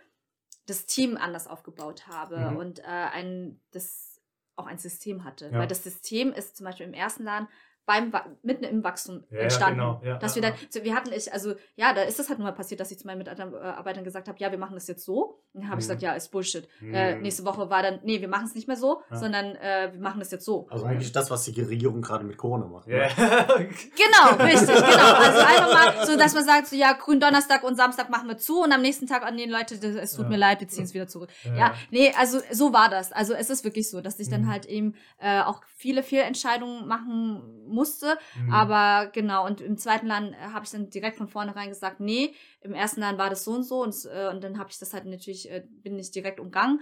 [0.65, 2.57] das Team anders aufgebaut habe Mhm.
[2.57, 4.14] und äh, ein, das
[4.55, 5.49] auch ein System hatte.
[5.51, 5.59] Ja.
[5.59, 7.47] Weil das System ist zum Beispiel im ersten Laden
[7.85, 8.11] beim
[8.43, 9.79] mitten im Wachstum Ja, ja, entstanden.
[9.79, 10.01] genau.
[10.03, 10.67] Ja, dass ja, wir dann, ja.
[10.69, 12.97] so, wir hatten ich, also ja, da ist es halt nur mal passiert, dass ich
[12.99, 15.39] zu meinen Mitarbeitern gesagt habe, ja, wir machen das jetzt so.
[15.53, 15.89] Und dann habe ich Mhm.
[15.89, 16.67] gesagt, ja, ist Bullshit.
[16.81, 17.21] Äh, Mhm.
[17.21, 19.17] nächste Woche war dann, nee, wir machen es nicht mehr so, Ja.
[19.17, 20.67] sondern äh, wir machen das jetzt so.
[20.69, 22.87] Also eigentlich das, was die Regierung gerade mit Corona macht.
[22.87, 23.07] Ja.
[23.07, 23.09] Ne?
[23.95, 25.13] Genau, richtig, genau.
[25.13, 28.37] Also einfach mal so, dass man sagt, so, ja, grün Donnerstag und Samstag machen wir
[28.37, 30.29] zu und am nächsten Tag an den Leute, das- es tut Ja.
[30.29, 31.29] mir leid, wir ziehen es wieder zurück.
[31.57, 33.11] Ja, nee, also so war das.
[33.11, 34.51] Also es ist wirklich so, dass ich dann Mhm.
[34.51, 37.41] halt eben äh, auch viele Fehlentscheidungen machen
[37.75, 38.17] musste.
[38.41, 38.51] Mhm.
[38.51, 42.33] Aber genau, und im zweiten Laden äh, habe ich dann direkt von vornherein gesagt, nee,
[42.61, 44.93] im ersten Laden war das so und so und, äh, und dann habe ich das
[44.93, 46.79] halt natürlich, äh, bin ich direkt umgangen.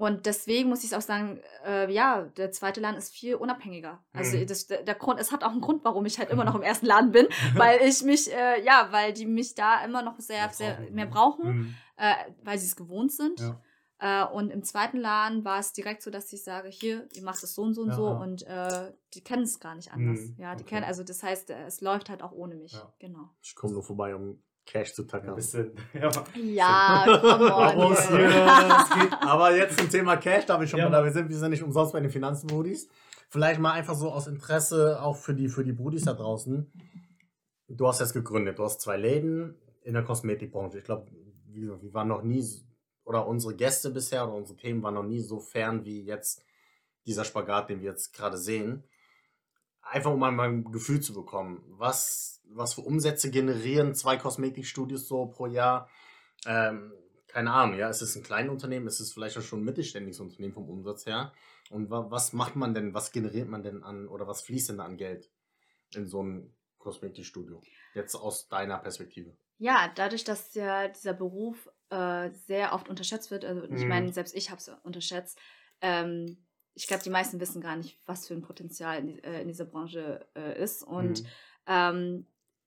[0.00, 4.00] Und deswegen muss ich auch sagen, äh, ja, der zweite Laden ist viel unabhängiger.
[4.12, 4.46] Also Mhm.
[4.46, 6.62] das, der, der Grund, es hat auch einen Grund, warum ich halt immer noch im
[6.62, 7.26] ersten Laden bin,
[7.56, 11.10] weil ich mich, äh, ja, weil die mich da immer noch sehr, sehr mehr ne?
[11.10, 11.74] brauchen, Mhm.
[11.96, 12.14] äh,
[12.44, 13.40] weil sie es gewohnt sind.
[13.40, 13.60] Ja.
[14.00, 17.42] Äh, und im zweiten Laden war es direkt so, dass ich sage, hier, ihr macht
[17.42, 20.20] es so und so und Ja, so und äh, die kennen es gar nicht anders.
[20.20, 20.74] Mhm, Ja, die okay.
[20.76, 22.72] kennen, also das heißt, äh, es läuft halt auch ohne mich.
[22.74, 22.92] Ja.
[23.00, 23.30] Genau.
[23.42, 25.34] Ich komme nur vorbei, um Cash zu Ein tackern.
[25.34, 25.72] bisschen.
[25.94, 26.10] Ja.
[26.36, 27.88] Ja, come on.
[29.00, 29.12] Geht.
[29.22, 31.50] Aber jetzt zum Thema Cash, da wir schon Ja, mal da wir sind, wir sind
[31.50, 32.88] nicht umsonst bei den Finanzenbrudis.
[33.30, 36.70] Vielleicht mal einfach so aus Interesse auch für die, für die Brudis da draußen.
[37.68, 40.78] Du hast jetzt gegründet, du hast zwei Läden in der Kosmetikbranche.
[40.78, 41.10] Ich glaube,
[41.46, 42.64] wir, waren noch nie, s-
[43.08, 46.44] oder unsere Gäste bisher oder unsere Themen waren noch nie so fern wie jetzt
[47.06, 48.84] dieser Spagat, den wir jetzt gerade sehen.
[49.80, 55.24] einfach um mal ein Gefühl zu bekommen, was, was für Umsätze generieren zwei Kosmetikstudios so
[55.24, 55.88] pro Jahr?
[56.44, 56.92] Ähm,
[57.28, 60.20] keine Ahnung, ja, ist es ein kleines Unternehmen, ist es vielleicht auch schon ein mittelständiges
[60.20, 61.32] Unternehmen vom Umsatz her?
[61.70, 64.80] Und wa was macht man denn, was generiert man denn an oder was fließt denn
[64.80, 65.30] an Geld
[65.94, 67.62] in so ein Kosmetikstudio?
[67.94, 69.34] Jetzt aus deiner Perspektive.
[69.56, 73.88] Ja, dadurch, dass ja dieser Beruf äh, sehr oft unterschätzt wird, also ich Mhm.
[73.88, 75.38] meine, selbst ich habe es unterschätzt,
[75.80, 79.48] ähm, ich glaube, die meisten wissen gar nicht, was für ein Potenzial in, äh, in
[79.48, 80.84] dieser Branche äh, ist.
[80.84, 81.26] Und Mhm.
[81.66, 82.26] ähm,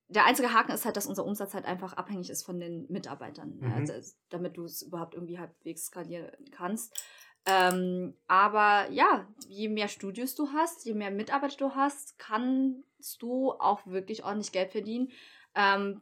[0.10, 3.62] der einzige Haken ist halt, dass unser Umsatz halt einfach abhängig ist von den Mitarbeitern,
[3.62, 3.70] Mhm.
[3.72, 3.94] also,
[4.30, 7.02] damit du es überhaupt irgendwie halbwegs skalieren kannst.
[7.46, 13.54] Ähm, aber ja, je mehr Studios du hast, je mehr Mitarbeiter du hast, kannst du
[13.54, 15.12] auch wirklich ordentlich Geld verdienen.
[15.56, 16.02] Ähm,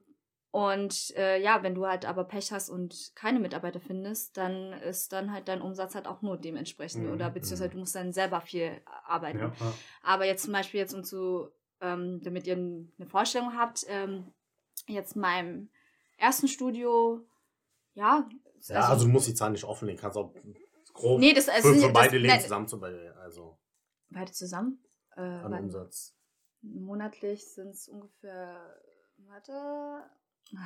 [0.52, 5.14] und äh, ja, wenn du halt aber Pech hast und keine Mitarbeiter findest, dann ist
[5.14, 7.06] dann halt dein Umsatz halt auch nur dementsprechend.
[7.06, 7.74] Mhm, Oder beziehungsweise mhm.
[7.74, 9.40] du musst dann selber viel arbeiten.
[9.40, 9.74] Ja, ja.
[10.02, 14.34] Aber jetzt zum Beispiel jetzt um zu, ähm, damit ihr eine Vorstellung habt, ähm,
[14.88, 15.70] jetzt in meinem
[16.18, 17.28] ersten Studio,
[17.94, 18.28] ja.
[18.68, 20.34] Ja, also, du musst die Zahlen nicht offenlegen, kannst auch
[20.94, 22.68] grob nee, das also für, für das- beide Läden nein, zusammen
[23.22, 23.58] also
[24.10, 24.84] Beide zusammen?
[25.16, 26.16] Äh, an Umsatz.
[26.62, 28.82] monatlich sind es ungefähr,
[29.18, 30.10] warte,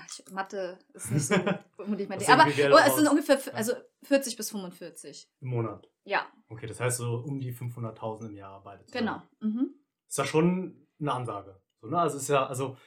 [0.08, 1.36] ich, Mathe ist nicht so
[1.78, 2.30] unbedingt mein Ding.
[2.30, 3.74] Aber oh, es sind ungefähr also
[4.04, 5.30] 40 bis 45.
[5.42, 5.88] Im Monat.
[6.06, 9.24] Ja, Okay, das heißt so um die 500.000 im Jahr beide zusammen.
[9.40, 9.52] genau.
[9.52, 9.74] Mhm.
[10.08, 11.60] Ist ja schon eine Ansage.
[11.82, 11.98] So, ne?
[11.98, 12.78] Also es ist ja, also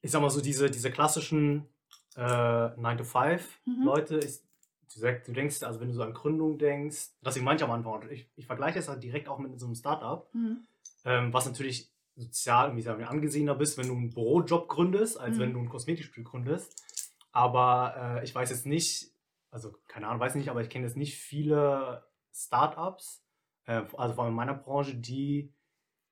[0.00, 1.68] ich sag mal so, diese, diese klassischen
[2.16, 4.46] äh, 9-to-5-Leute, ist
[4.94, 8.46] du, denkst, also wenn du so an Gründung denkst, meine ich am Anfang, ich, ich
[8.46, 10.66] vergleiche das halt direkt auch mit so einem Startup, Mhm.
[11.04, 15.36] ähm, was natürlich sozial irgendwie sagen wir, angesehener bist, wenn du einen Bürojob gründest, als
[15.36, 15.40] Mhm.
[15.40, 16.82] wenn du ein Kosmetikstudio gründest.
[17.32, 19.10] Aber äh, ich weiß jetzt nicht,
[19.50, 22.04] also keine Ahnung, weiß nicht, aber ich kenne jetzt nicht viele
[22.34, 23.24] Startups,
[23.66, 25.52] äh, also vor allem in meiner Branche, die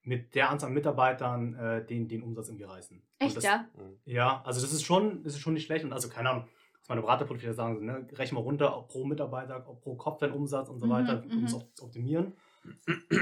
[0.02, 3.02] mit der Anzahl an Mitarbeitern äh, den, den Umsatz irgendwie reißen.
[3.18, 3.68] Echt, das, ja?
[3.76, 3.98] Mhm.
[4.06, 5.84] Ja, also das ist schon, das ist schon nicht schlecht.
[5.84, 6.48] Und also keine Ahnung,
[6.80, 10.70] was meine Beraterprofile sagen, so, ne, rechne mal runter, pro Mitarbeiter, pro Kopf dein Umsatz
[10.70, 11.58] und so Mhm, weiter, um es mhm.
[11.60, 12.32] op- zu optimieren.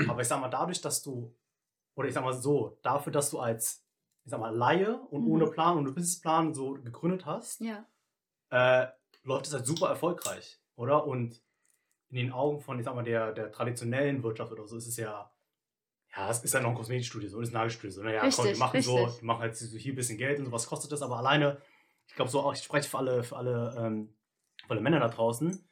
[0.08, 1.34] Aber ich sag mal, dadurch, dass du,
[1.98, 3.84] oder ich sag mal so, dafür, dass du als,
[4.24, 5.30] ich sag mal, Laie und Mhm.
[5.32, 7.84] ohne Plan und Businessplan so gegründet hast, Ja.
[8.50, 8.86] äh,
[9.24, 11.06] läuft es halt super erfolgreich, oder?
[11.06, 11.42] Und
[12.10, 14.96] in den Augen von, ich sag mal, der, der traditionellen Wirtschaft oder so ist es
[14.96, 15.30] ja,
[16.16, 17.90] ja, es ist ja noch ein Kosmetikstudio, so, ist ein Nagelstudio.
[17.90, 19.18] So, naja, komm, die Richtig, machen so, richtig.
[19.20, 21.60] die machen halt so hier ein bisschen Geld und so, was kostet das, aber alleine,
[22.06, 24.14] ich glaube so auch, ich spreche für alle, für alle, ähm,
[24.66, 25.68] für alle Männer da draußen,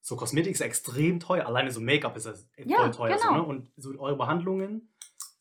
[0.00, 2.34] so Kosmetik ist extrem teuer, alleine so Make-up ist ja
[2.76, 3.18] voll teuer.
[3.18, 3.38] So, genau.
[3.38, 3.42] ne?
[3.42, 4.93] Und so eure Behandlungen,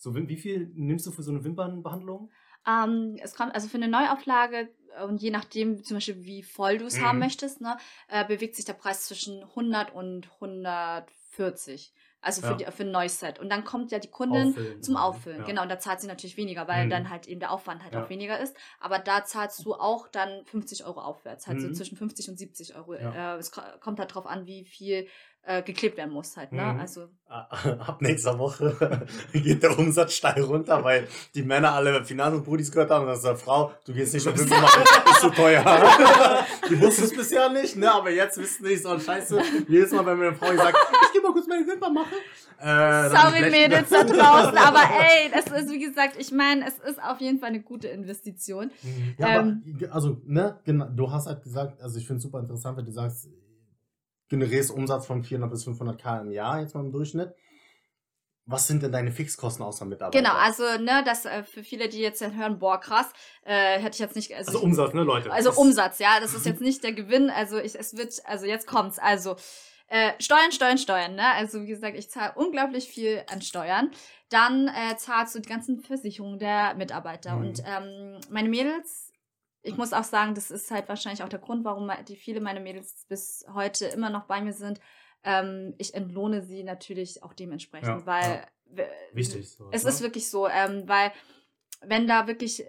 [0.04, 2.32] so wie viel nimmst du für so eine Wimpernbehandlung?
[2.68, 6.78] Ähm, es kommt also für eine Neuauflage äh, und je nachdem zum Beispiel wie voll
[6.78, 7.04] du es Mhm.
[7.04, 7.78] haben möchtest, ne,
[8.08, 11.93] äh, bewegt sich der Preis zwischen 100 und 140.
[12.22, 12.56] Also für, Ja.
[12.56, 13.38] die, für ein neues Set.
[13.39, 14.82] Und dann kommt ja die Kundin Auffüllen.
[14.82, 15.39] zum Auffüllen.
[15.39, 15.45] Ja.
[15.45, 16.89] Genau, und da zahlt sie natürlich weniger, weil Mhm.
[16.89, 18.06] dann halt eben der Aufwand halt Ja.
[18.06, 18.56] auch weniger ist.
[18.80, 21.74] Aber da zahlst du auch dann 50 Euro aufwärts, halt so Mhm.
[21.74, 22.93] zwischen 50 und 70 Euro.
[22.93, 25.08] Äh, es ko- kommt halt drauf an, wie viel
[25.46, 26.52] äh, geklebt werden muss halt.
[26.52, 26.62] Ne?
[26.62, 26.80] Mhm.
[26.80, 32.44] Also Ab nächster Woche geht der Umsatz steil runter, weil die Männer alle Finanz- und
[32.44, 35.30] Brudis gehört haben und dann sagt Frau, du gehst nicht auf Wimpern machen, ist zu
[35.32, 35.64] teuer.
[36.70, 37.91] die wussten es bisher nicht, ne?
[37.91, 39.41] aber jetzt wissen die so ein Scheiße.
[39.68, 42.14] Jedes Mal, wenn mir eine Frau sagt, ich geh mal kurz meine Wimpern machen.
[42.60, 47.02] Äh, Sorry, Mädels da draußen, aber ey, das ist, wie gesagt, ich meine, es ist
[47.02, 48.70] auf jeden Fall eine gute Investition.
[48.84, 49.16] Mhm.
[49.18, 52.39] Ja, Ähm, aber, also, ne, genau, du hast halt gesagt, also ich finde es super
[52.39, 53.28] interessant, wenn du sagst,
[54.34, 57.34] generierst Umsatz von 400 bis 500 K im Jahr, jetzt mal im Durchschnitt.
[58.45, 60.17] Was sind denn deine Fixkosten außer Mitarbeiter?
[60.21, 63.05] Genau, also, ne, das äh, für viele, die jetzt hören, boah, krass,
[63.43, 64.34] äh, hätte ich jetzt nicht.
[64.36, 65.31] Also, Also Umsatz, ne, Leute?
[65.31, 67.29] Also Das- Umsatz, ja, das ist jetzt nicht der Gewinn.
[67.29, 68.99] Also ich, es wird, also jetzt kommt's.
[68.99, 69.36] Also
[69.88, 71.15] äh, Steuern, Steuern, Steuern.
[71.15, 71.23] Ne?
[71.36, 73.91] Also wie gesagt, ich zahle unglaublich viel an Steuern.
[74.29, 77.36] Dann äh, zahlst du die ganzen Versicherungen der Mitarbeiter.
[77.36, 77.45] Mhm.
[77.47, 79.12] Und ähm, meine Mädels,
[79.64, 82.59] ich muss auch sagen, das ist halt wahrscheinlich auch der Grund, warum die viele meiner
[82.59, 84.80] Mädels bis heute immer noch bei mir sind.
[85.24, 88.45] Ähm, ich entlohne sie natürlich auch dementsprechend, Ja, weil
[88.76, 88.86] ja.
[89.14, 89.49] Wichtig.
[89.51, 89.89] sowas, es ne?
[89.89, 91.11] ist wirklich so, ähm, weil
[91.82, 92.66] wenn da wirklich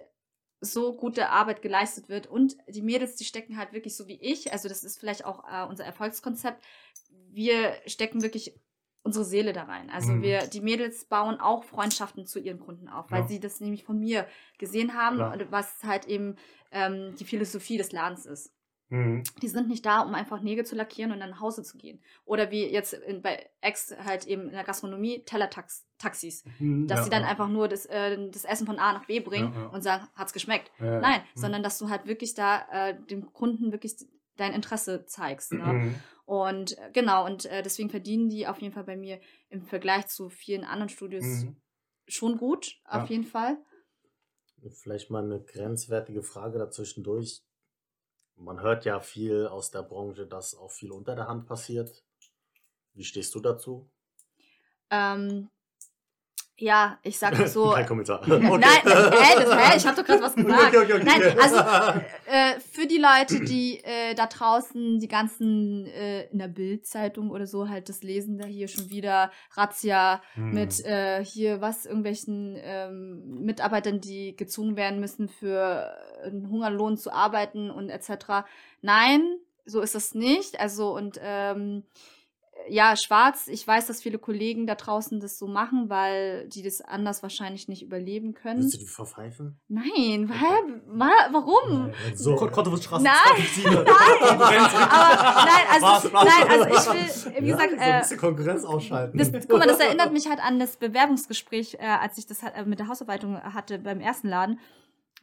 [0.61, 4.53] so gute Arbeit geleistet wird und die Mädels, die stecken halt wirklich so wie ich,
[4.53, 6.62] also das ist vielleicht auch äh, unser Erfolgskonzept,
[7.11, 8.55] wir stecken wirklich
[9.03, 9.90] unsere Seele da rein.
[9.90, 10.22] Also Mhm.
[10.22, 13.28] wir, die Mädels bauen auch Freundschaften zu ihren Kunden auf, weil Ja.
[13.28, 14.26] sie das nämlich von mir
[14.59, 15.32] gesehen haben, Klar.
[15.34, 16.36] und was halt eben
[16.75, 18.53] ähm, die Philosophie des Ladens ist.
[18.91, 19.22] Mhm.
[19.41, 22.03] Die sind nicht da, um einfach Nägel zu lackieren und dann nach Hause zu gehen.
[22.27, 27.05] Oder wie jetzt in, bei Ex halt eben in der Gastronomie, Tellertaxis Mhm, dass ja,
[27.05, 27.29] sie dann ja.
[27.29, 30.35] einfach nur das, äh, das Essen von A nach B bringen Ja, und sagen, hat's
[30.35, 30.70] geschmeckt.
[30.79, 31.41] Nein, Mhm.
[31.41, 33.95] sondern dass du halt wirklich da äh, dem Kunden wirklich
[34.37, 35.53] dein Interesse zeigst.
[35.53, 35.72] Ne?
[35.72, 35.95] Mhm.
[36.27, 39.18] Und äh, genau, und äh, deswegen verdienen die auf jeden Fall bei mir
[39.49, 41.57] im Vergleich zu vielen anderen Studios Mhm.
[42.07, 43.57] schon gut, auf jeden Fall.
[44.70, 47.42] Vielleicht mal eine grenzwertige Frage dazwischendurch.
[48.36, 52.04] Man hört ja viel aus der Branche, dass auch viel unter der Hand passiert.
[52.94, 53.88] Wie stehst du dazu?
[54.90, 55.50] Ähm,
[56.57, 57.70] ja, ich sag mal so.
[57.74, 58.20] Kein Kommentar.
[58.26, 60.74] Nein, hä, das, hä, ich habe doch gerade was gesagt.
[60.74, 61.05] Okay, okay, okay.
[61.05, 61.57] Nein, also
[62.26, 67.46] äh, für die Leute, die äh, da draußen die ganzen äh, in der Bildzeitung oder
[67.46, 70.50] so halt das lesen, da hier schon wieder Razzia Hm.
[70.52, 77.12] mit äh, hier was irgendwelchen ähm, Mitarbeitern, die gezwungen werden müssen für einen Hungerlohn zu
[77.12, 78.44] arbeiten und etc.
[78.82, 79.22] Nein,
[79.64, 80.61] so ist es nicht.
[80.61, 81.84] Also und ähm,
[82.68, 86.80] ja, schwarz, ich weiß, dass viele Kollegen da draußen das so machen, weil die das
[86.80, 88.60] anders wahrscheinlich nicht überleben können.
[88.62, 89.58] Willst du die verpfeifen?
[89.68, 90.80] Nein, Okay.
[90.86, 91.90] Wa warum?
[92.14, 92.36] So.
[92.36, 93.76] Ko- Kottowitz-Straße Nein, 2007.
[93.78, 98.18] Aber nein, also, Spaß, nein, also ich will, wie ja, gesagt, so ein äh, bisschen
[98.18, 99.18] Konkurrenz ausschalten.
[99.18, 102.64] das, guck mal, das erinnert mich halt an das Bewerbungsgespräch, äh, als ich das äh,
[102.64, 104.58] mit der Hausarbeitung hatte beim ersten Laden,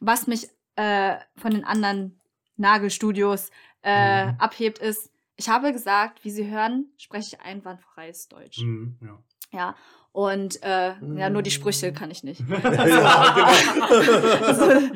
[0.00, 2.18] was mich äh, von den anderen
[2.56, 3.50] Nagelstudios
[3.84, 4.34] äh, Mhm.
[4.38, 5.10] abhebt, ist,
[5.42, 8.58] ich habe gesagt, wie Sie hören, spreche ich einwandfreies Deutsch.
[8.62, 9.18] Mhm, ja.
[9.52, 9.74] Ja.
[10.12, 11.94] Und äh, ja, nur die Sprüche Mhm.
[11.94, 12.42] kann ich nicht.
[12.46, 12.62] genau.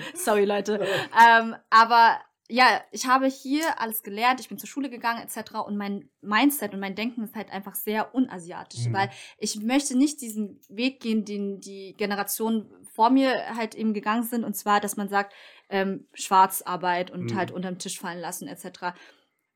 [0.14, 0.86] Sorry, Leute.
[1.28, 2.18] Ähm, aber
[2.48, 5.54] ja, ich habe hier alles gelernt, ich bin zur Schule gegangen etc.
[5.66, 8.92] Und mein Mindset und mein Denken ist halt einfach sehr unasiatisch, Mhm.
[8.92, 14.22] weil ich möchte nicht diesen Weg gehen, den die Generationen vor mir halt eben gegangen
[14.22, 14.44] sind.
[14.44, 15.34] Und zwar, dass man sagt,
[15.68, 17.36] ähm, Schwarzarbeit und Mhm.
[17.36, 18.94] halt unterm Tisch fallen lassen etc.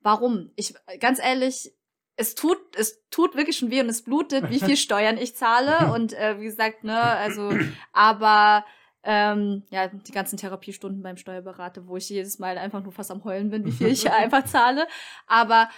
[0.01, 0.51] Warum?
[0.57, 1.73] Ich, ganz ehrlich,
[2.17, 5.93] es tut, es tut wirklich schon weh und es blutet, wie viel Steuern ich zahle.
[5.93, 7.51] Und äh, wie gesagt, ne, also,
[7.93, 8.65] aber
[9.03, 13.25] ähm, ja, die ganzen Therapiestunden beim Steuerberater, wo ich jedes Mal einfach nur fast am
[13.25, 14.87] Heulen bin, wie viel ich einfach zahle.
[15.27, 15.71] Aber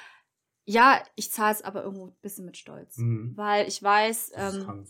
[0.64, 2.96] ja, ich zahle es aber irgendwo ein bisschen mit Stolz.
[2.98, 3.36] Mhm.
[3.36, 4.86] Weil ich weiß, ähm,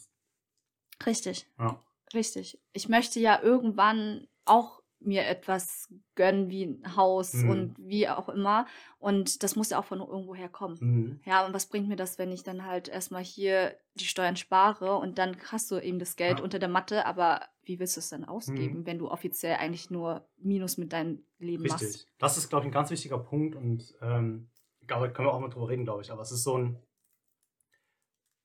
[1.06, 1.78] richtig, Ja.
[2.14, 2.60] richtig.
[2.72, 7.50] Ich möchte ja irgendwann auch mir etwas gönnen, wie ein Haus Mhm.
[7.50, 8.66] und wie auch immer.
[8.98, 10.78] Und das muss ja auch von irgendwo herkommen.
[10.80, 11.20] Mhm.
[11.24, 14.96] Ja, und was bringt mir das, wenn ich dann halt erstmal hier die Steuern spare
[14.96, 16.44] und dann hast du eben das Geld Ja.
[16.44, 18.86] unter der Matte, aber wie willst du es dann ausgeben, Mhm.
[18.86, 21.82] wenn du offiziell eigentlich nur Minus mit deinem Leben machst?
[21.84, 22.06] Richtig.
[22.18, 24.48] Das ist, glaube ich, ein ganz wichtiger Punkt und ähm,
[24.86, 26.10] glaube, können wir auch mal drüber reden, glaube ich.
[26.10, 26.78] Aber es ist so ein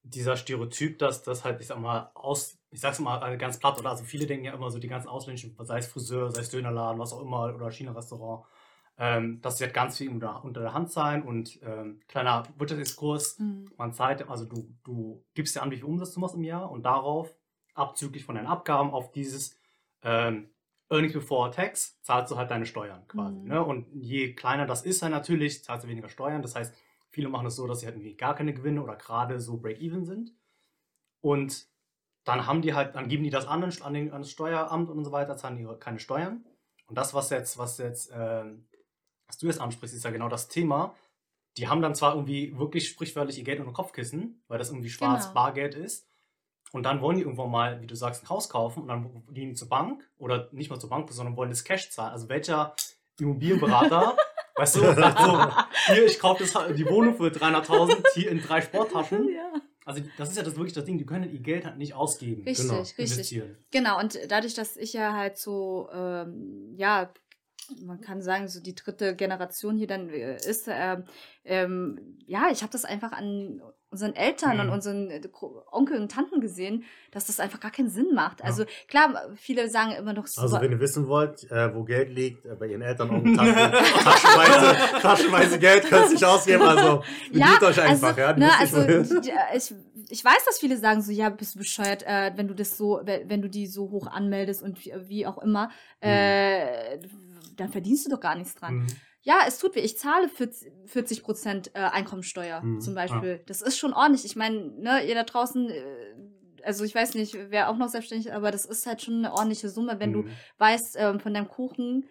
[0.04, 3.80] dieser Stereotyp, dass das halt, ich sag mal, aus, ich sag's mal äh, ganz platt,
[3.80, 6.50] oder also viele denken ja immer so, die ganzen ausländischen, sei es Friseur, sei es
[6.50, 8.46] Dönerladen, was auch immer, oder China-Restaurant,
[8.98, 13.70] ähm, das wird ganz viel unter, unter der Hand sein und ähm, kleiner Wirtschaftsexkurs, Mhm.
[13.78, 16.72] man zahlt, also du, du gibst dir an, wie viel Umsatz du machst im Jahr
[16.72, 17.36] und darauf,
[17.76, 19.56] abzüglich von deinen Abgaben, auf dieses
[20.02, 20.50] ähm,
[20.90, 23.40] Earnings before Tax, zahlst du halt deine Steuern quasi.
[23.40, 23.48] Mhm.
[23.48, 23.64] Ne?
[23.64, 26.42] Und je kleiner das ist, dann natürlich, zahlst du weniger Steuern.
[26.42, 26.74] Das heißt,
[27.12, 30.06] viele machen es so, dass sie halt irgendwie gar keine Gewinne oder gerade so Break-Even
[30.06, 30.34] sind.
[31.22, 31.68] Und
[32.28, 35.06] dann haben die halt, dann geben die das an, an, den, an das Steueramt und
[35.06, 36.44] so weiter, zahlen die keine Steuern.
[36.88, 38.68] Und das, was jetzt, was jetzt, ähm,
[39.28, 40.94] was du jetzt ansprichst, ist ja genau das Thema.
[41.58, 45.24] Die haben dann zwar irgendwie wirklich sprichwörtlich ihr Geld unter Kopfkissen, weil das irgendwie schwarz
[45.24, 45.34] Genau.
[45.36, 46.06] Bargeld ist.
[46.74, 49.50] Und dann wollen die irgendwann mal, wie du sagst, ein Haus kaufen und dann gehen
[49.50, 52.12] die zur Bank oder nicht mal zur Bank, sondern wollen das Cash zahlen.
[52.12, 52.76] Also welcher
[53.20, 54.18] Immobilienberater,
[54.56, 58.60] weißt du, sagt so, hier, ich kaufe das die Wohnung für 300.000, hier in drei
[58.60, 59.30] Sporttaschen.
[59.34, 59.54] Ja.
[59.88, 62.44] Also das ist ja das wirklich das Ding, die können ihr Geld halt nicht ausgeben.
[62.44, 63.10] Richtig, Genau, richtig.
[63.10, 63.58] Investieren.
[63.72, 67.14] Genau, und dadurch, dass ich ja halt so, ähm, ja,
[67.86, 71.06] man kann sagen, so die dritte Generation hier dann äh, ist, ähm,
[71.46, 74.60] ähm, ja, ich habe das einfach an unseren Eltern Mhm.
[74.64, 75.22] und unseren äh,
[75.72, 78.40] Onkel und Tanten gesehen, dass das einfach gar keinen Sinn macht.
[78.42, 78.46] Ja.
[78.48, 82.10] Also klar, viele sagen immer noch so, Also wenn ihr wissen wollt, äh, wo Geld
[82.10, 83.54] liegt, äh, bei ihren Eltern und Tanten,
[84.04, 88.34] taschenweise, taschenweise Geld könnt ihr nicht ausgeben, also bedient euch einfach, also, ja.
[88.34, 89.22] die Ne, müsst also wohin.
[89.22, 89.74] die- die- ich,
[90.10, 93.02] ich weiß, dass viele sagen so, ja, bist du bescheuert, äh, wenn du das so,
[93.04, 95.70] wenn du die so hoch anmeldest und wie, wie auch immer,
[96.02, 96.98] äh,
[97.56, 98.76] dann verdienst du doch gar nichts dran.
[98.80, 98.88] Mhm.
[99.28, 99.82] Ja, es tut weh.
[99.82, 103.42] Ich zahle 40 Prozent äh, Einkommensteuer Mhm, zum Beispiel.
[103.46, 104.24] Das ist schon ordentlich.
[104.24, 106.16] Ich meine, ne, ihr da draußen, äh,
[106.64, 109.68] also ich weiß nicht, wer auch noch selbstständig, aber das ist halt schon eine ordentliche
[109.68, 110.30] Summe, wenn du Mhm.
[110.60, 112.08] weißt, ähm, von deinem Kuchen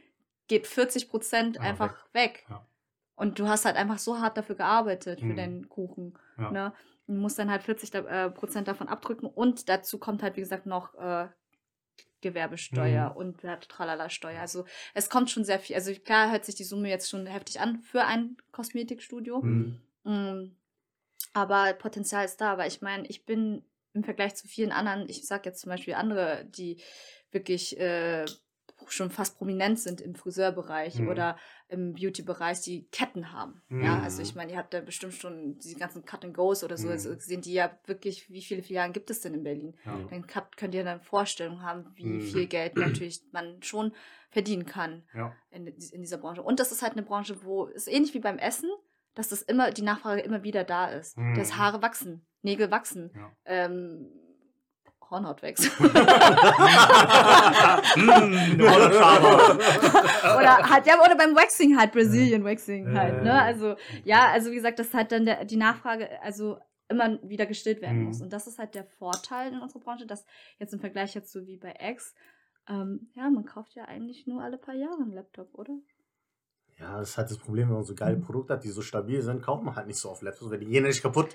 [0.46, 2.44] geht 40 Prozent Ja, einfach weg.
[2.50, 2.66] Ja.
[3.14, 5.36] Und du hast halt einfach so hart dafür gearbeitet für Mhm.
[5.36, 6.18] deinen Kuchen.
[6.36, 6.50] Ja.
[6.50, 6.72] Ne?
[7.06, 10.40] Du musst dann halt 40 da, äh, Prozent davon abdrücken und dazu kommt halt, wie
[10.42, 11.28] gesagt, noch äh,
[12.20, 13.16] Gewerbesteuer Mhm.
[13.16, 14.40] und ja, Tralala-Steuer.
[14.40, 14.64] Also
[14.94, 15.76] es kommt schon sehr viel.
[15.76, 19.42] Also klar hört sich die Summe jetzt schon heftig an für ein Kosmetikstudio.
[19.42, 19.80] Mhm.
[20.04, 20.56] Mm,
[21.32, 22.52] Aber Potenzial ist da.
[22.52, 25.94] Aber ich meine, ich bin im Vergleich zu vielen anderen, ich sag jetzt zum Beispiel
[25.94, 26.80] andere, die
[27.30, 28.24] wirklich äh,
[28.90, 31.08] schon fast prominent sind im Friseurbereich Mhm.
[31.08, 31.36] oder
[31.68, 33.62] im Beauty-Bereich, die Ketten haben.
[33.68, 33.82] Mhm.
[33.84, 36.76] Ja, also ich meine, ihr habt da bestimmt schon diese ganzen Cut and Goes oder
[36.76, 36.92] so Mhm.
[36.92, 39.76] also gesehen, die ja wirklich, wie viele Filialen gibt es denn in Berlin?
[39.84, 39.98] Ja.
[40.10, 42.20] Dann habt, könnt ihr eine Vorstellung haben, wie Mhm.
[42.20, 43.92] viel Geld natürlich man schon
[44.30, 45.34] verdienen kann Ja.
[45.50, 46.42] in, in dieser Branche.
[46.42, 48.70] Und das ist halt eine Branche, wo es ähnlich wie beim Essen,
[49.14, 51.16] dass das immer die Nachfrage immer wieder da ist.
[51.16, 51.34] Mhm.
[51.34, 53.32] Dass Haare wachsen, Nägel wachsen, Ja.
[53.46, 54.08] ähm,
[55.10, 55.70] Hornhaut wächst.
[57.96, 59.54] Hollandschaber.
[60.38, 63.32] oder halt, ja, oder beim Waxing halt, Brazilian Waxing halt, ne?
[63.40, 67.80] Also, ja, also wie gesagt, dass halt dann der, die Nachfrage, also immer wieder gestillt
[67.82, 68.04] werden Mhm.
[68.06, 68.20] muss.
[68.22, 70.24] Und das ist halt der Vorteil in unserer Branche, dass
[70.58, 72.14] jetzt im Vergleich jetzt so wie bei X,
[72.68, 75.74] ähm, ja, man kauft ja eigentlich nur alle paar Jahre einen Laptop, oder?
[76.78, 79.22] Ja, das ist halt das Problem, wenn man so geile Produkte hat, die so stabil
[79.22, 81.34] sind, kauft man halt nicht so oft Laptops, weil die gehen ja nicht kaputt.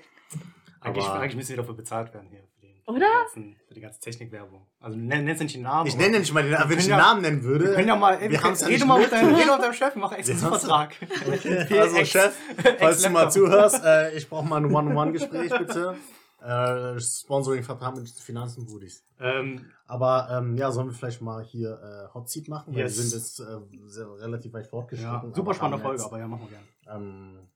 [0.80, 2.44] Eigentlich, Aber- eigentlich müssen wir dafür bezahlt werden hier.
[2.86, 2.98] Oder?
[2.98, 4.66] Die ganzen, für die ganze Technikwerbung.
[4.80, 5.86] Also nenn, nennst nicht den Namen.
[5.86, 7.66] Ich nenne nicht mal den, wenn ich den ja- Namen nennen würde.
[7.66, 9.56] Wir können ja mal, wir wir haben's ja rede nicht mal mit deinem, rede mal
[9.56, 10.96] mit deinem Chef, mach extra einen Vertrag.
[11.78, 12.34] Also Chef,
[12.78, 15.96] falls du mal zuhörst, äh, ich brauche mal ein One-on-One-Gespräch, bitte.
[16.44, 19.04] Äh, Sponsoring-Vertrag mit Finanzen Buddies.
[19.20, 21.78] Ähm, Aber ähm, ja, sollen wir vielleicht mal hier
[22.10, 22.74] äh, Hot Seat machen?
[22.74, 22.96] Weil Yes.
[22.96, 25.32] wir sind jetzt äh, sehr, relativ weit ja, fortgeschritten.
[25.32, 27.04] super aber spannende haben Folge, jetzt, aber ja, machen wir gerne.
[27.04, 27.48] Ähm,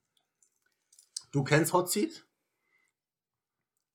[1.33, 2.23] du kennst Hot Seat?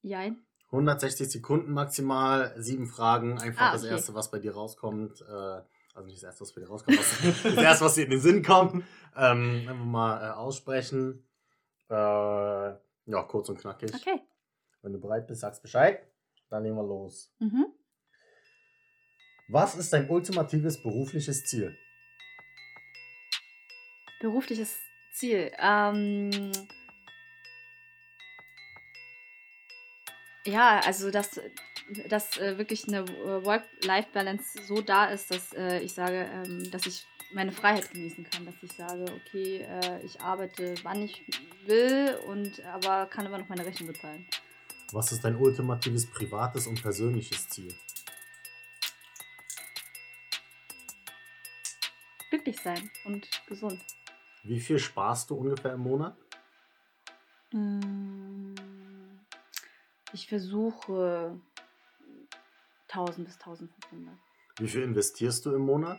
[0.03, 0.43] Jein.
[0.73, 3.93] 160 Sekunden maximal, sieben Fragen, einfach Ah, das okay.
[3.93, 5.21] erste, was bei dir rauskommt.
[5.21, 5.61] Äh,
[5.95, 6.99] also nicht das erste, was bei dir rauskommt,
[7.45, 8.83] das erste, was dir in den Sinn kommt.
[9.15, 11.23] Ähm, einfach mal äh, aussprechen.
[11.91, 13.93] Äh, ja, kurz und knackig.
[13.95, 14.21] Okay.
[14.81, 16.01] Wenn du bereit bist, sagst Bescheid.
[16.49, 17.31] Dann legen wir los.
[17.39, 17.67] Mhm.
[19.49, 21.77] Was ist dein ultimatives berufliches Ziel?
[24.21, 24.79] Berufliches
[25.13, 25.51] Ziel.
[25.59, 26.31] Ähm,
[30.45, 31.41] ja, also dass,
[32.09, 36.87] dass äh, wirklich eine äh, Work-Life-Balance so da ist, dass äh, ich sage, ähm, dass
[36.87, 41.25] ich meine Freiheit genießen kann, dass ich sage, okay, äh, ich arbeite, wann ich
[41.67, 44.27] will und aber kann immer noch meine Rechnung bezahlen.
[44.93, 47.75] Was ist dein ultimatives privates und persönliches Ziel?
[52.29, 53.81] Glücklich sein und gesund.
[54.43, 56.17] Wie viel sparst du ungefähr im Monat?
[57.53, 58.55] Mm,
[60.13, 61.39] Ich versuche
[62.89, 64.15] 1000 bis 1500.
[64.59, 65.99] Wie viel investierst du im Monat?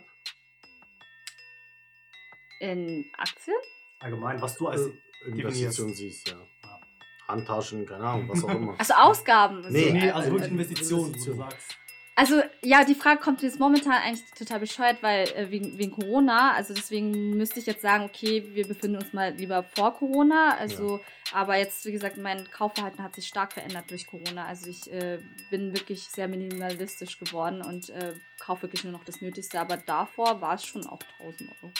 [2.60, 3.56] In Aktien?
[4.00, 4.86] Allgemein, was du als.
[4.86, 4.92] Äh,
[5.26, 6.36] Investition siehst, ja.
[6.36, 6.80] Ja.
[7.28, 8.74] Handtaschen, keine Ahnung, was auch immer.
[8.78, 9.60] Also Ausgaben.
[9.70, 11.78] Nee, so, nee, also äh, wirklich Investitionen, wo du sagst.
[12.14, 16.52] Also ja, die Frage kommt jetzt momentan eigentlich total bescheuert, weil äh, wegen, wegen Corona,
[16.52, 20.56] also deswegen müsste ich jetzt sagen, okay, wir befinden uns mal lieber vor Corona.
[20.58, 21.00] Also,
[21.32, 24.46] aber jetzt, wie gesagt, mein Kaufverhalten hat sich stark verändert durch Corona.
[24.46, 25.18] Also ich äh,
[25.50, 29.60] bin wirklich sehr minimalistisch geworden und äh, kaufe wirklich nur noch das Nötigste.
[29.60, 31.72] Aber davor war es schon auch 1000 Euro.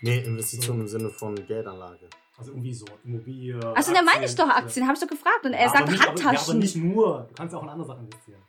[0.00, 2.08] Nee, Investition im Sinne von Geldanlage.
[2.38, 3.58] Also irgendwie so Immobilie.
[3.76, 5.44] Also da meine ich doch Aktien, habe ich doch gefragt.
[5.44, 6.58] Und er Ja, sagt aber nicht, aber, ja, aber Handtaschen.
[6.58, 7.26] nicht nur.
[7.28, 8.42] Du kannst ja auch in andere Sachen investieren.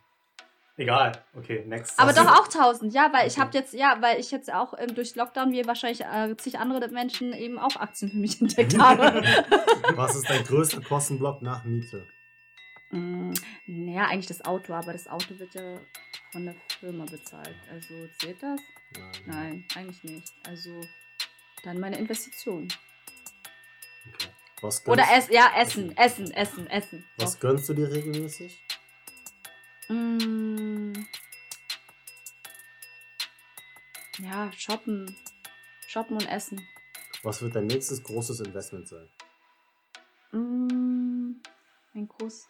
[0.82, 1.12] Egal.
[1.34, 1.96] Okay, next.
[2.00, 3.40] Aber doch auch 1000, ja, weil ich Okay.
[3.42, 6.88] habe jetzt, ja, weil ich jetzt auch ähm, durch Lockdown, wie wahrscheinlich äh, zig andere
[6.88, 9.22] Menschen eben auch Aktien für mich entdeckt habe.
[9.94, 12.06] Was ist dein größter Kostenblock nach Miete?
[12.90, 13.32] mm,
[13.66, 15.78] naja, eigentlich das Auto, aber das Auto wird ja
[16.32, 17.54] von der Firma bezahlt.
[17.70, 18.60] Also zählt das?
[19.26, 20.32] Nein, eigentlich nicht.
[20.48, 20.80] Also
[21.62, 22.66] dann meine Investition.
[24.08, 24.28] Okay.
[24.60, 27.04] Was gönnst, Oder es, ja, Essen, Essen, Essen, Essen.
[27.18, 28.60] was gönnst du dir regelmäßig?
[29.88, 30.92] Mm.
[34.18, 35.16] Ja, shoppen.
[35.88, 36.60] Shoppen und essen.
[37.22, 39.08] Was wird dein nächstes großes Investment sein?
[40.32, 41.40] Mm,
[41.94, 42.48] ein groß.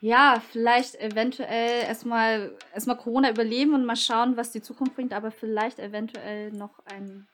[0.00, 5.30] Ja, vielleicht eventuell erstmal erstmal Corona überleben und mal schauen, was die Zukunft bringt, aber
[5.30, 7.26] vielleicht eventuell noch einen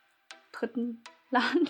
[0.52, 1.68] dritten Laden.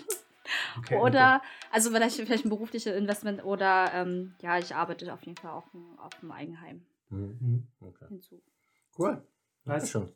[0.77, 1.41] Okay, oder,
[1.71, 4.05] also vielleicht, vielleicht ein berufliches Investment oder
[4.41, 5.65] ja, ich arbeite auf jeden Fall auch
[5.97, 7.67] auf dem Eigenheim Mhm.
[7.79, 8.05] Okay.
[8.09, 8.41] hinzu.
[8.97, 9.25] Cool.
[9.65, 9.89] Nice.
[9.89, 10.13] Schon.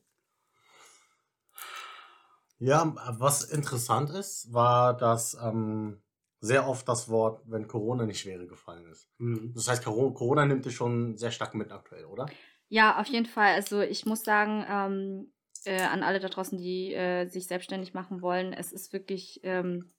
[2.59, 6.01] Ja, was interessant ist, war, dass ähm,
[6.41, 9.09] sehr oft das Wort, wenn Corona nicht schwere gefallen ist.
[9.17, 9.53] Mhm.
[9.53, 12.25] Das heißt, Coro- Corona nimmt dich schon sehr stark mit aktuell, oder?
[12.67, 13.53] Ja, auf jeden Fall.
[13.55, 15.33] Also ich muss sagen, ähm,
[15.65, 19.93] äh, an alle da draußen, die äh, sich selbstständig machen wollen, es ist wirklich, ähm,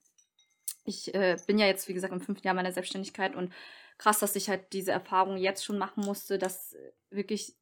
[0.85, 3.53] ich äh, bin ja jetzt, wie gesagt, im fünften Jahr meiner Selbstständigkeit und
[4.01, 7.55] krass, dass ich halt diese Erfahrung jetzt schon machen musste, dass äh, wirklich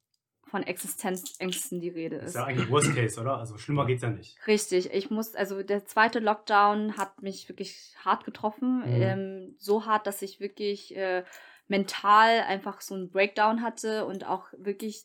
[0.45, 2.35] von Existenzängsten die Rede Das ist ist.
[2.37, 3.39] ja eigentlich Worst Case, oder?
[3.39, 4.39] Also schlimmer geht's ja nicht.
[4.47, 8.79] Richtig, ich muss, also der zweite Lockdown hat mich wirklich hart getroffen.
[8.79, 9.03] Mhm.
[9.03, 11.25] Ähm, so hart, dass ich wirklich äh,
[11.67, 15.05] mental einfach so einen Breakdown hatte und auch wirklich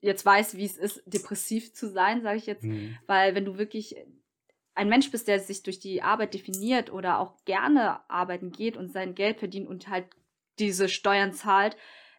[0.00, 2.64] jetzt weiß, wie es ist, depressiv zu sein, sage ich jetzt.
[2.64, 2.96] Mhm.
[3.06, 3.96] Weil wenn du wirklich
[4.74, 8.92] ein Mensch bist, der sich durch die Arbeit definiert oder auch gerne arbeiten geht und
[8.92, 10.06] sein Geld verdient und halt
[10.58, 11.76] diese Steuern zahlt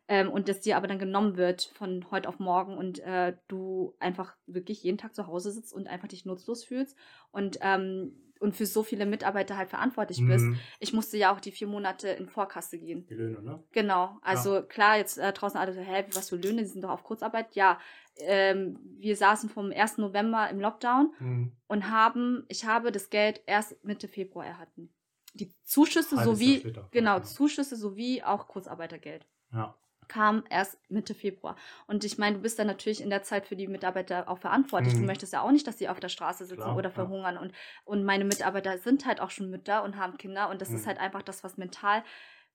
[0.08, 3.96] ähm, und das dir aber dann genommen wird von heute auf morgen und äh, du
[4.00, 6.98] einfach wirklich jeden Tag zu Hause sitzt und einfach dich nutzlos fühlst.
[7.32, 10.46] Und ähm, und für so viele Mitarbeiter halt verantwortlich bist.
[10.46, 10.60] Mhm.
[10.80, 13.06] Ich musste ja auch die vier Monate in Vorkasse gehen.
[13.08, 13.64] Die Löhne, ne?
[13.72, 16.90] Genau, also klar, jetzt äh, draußen alle so, hä, was für Löhne, die sind doch
[16.90, 17.54] auf Kurzarbeit.
[17.56, 17.80] Ja,
[18.18, 19.98] ähm, wir saßen vom 1.
[20.00, 21.52] November im Lockdown Mhm.
[21.68, 24.94] und haben, ich habe das Geld erst Mitte Februar erhalten.
[25.34, 27.24] Die Zuschüsse Jahr sowie, genau, Ja.
[27.24, 29.78] Zuschüsse sowie auch Kurzarbeitergeld Ja.
[30.12, 31.56] Kam erst Mitte Februar.
[31.88, 34.94] Und ich meine, du bist dann natürlich in der Zeit für die Mitarbeiter auch verantwortlich.
[34.94, 35.06] Du Mhm.
[35.06, 36.94] möchtest ja auch nicht, dass sie auf der Straße sitzen Klar, oder ja.
[36.94, 37.38] verhungern.
[37.38, 37.54] Und,
[37.86, 40.50] und meine Mitarbeiter sind halt auch schon Mütter und haben Kinder.
[40.50, 40.88] Und das ist Mhm.
[40.90, 42.04] halt einfach das, was mental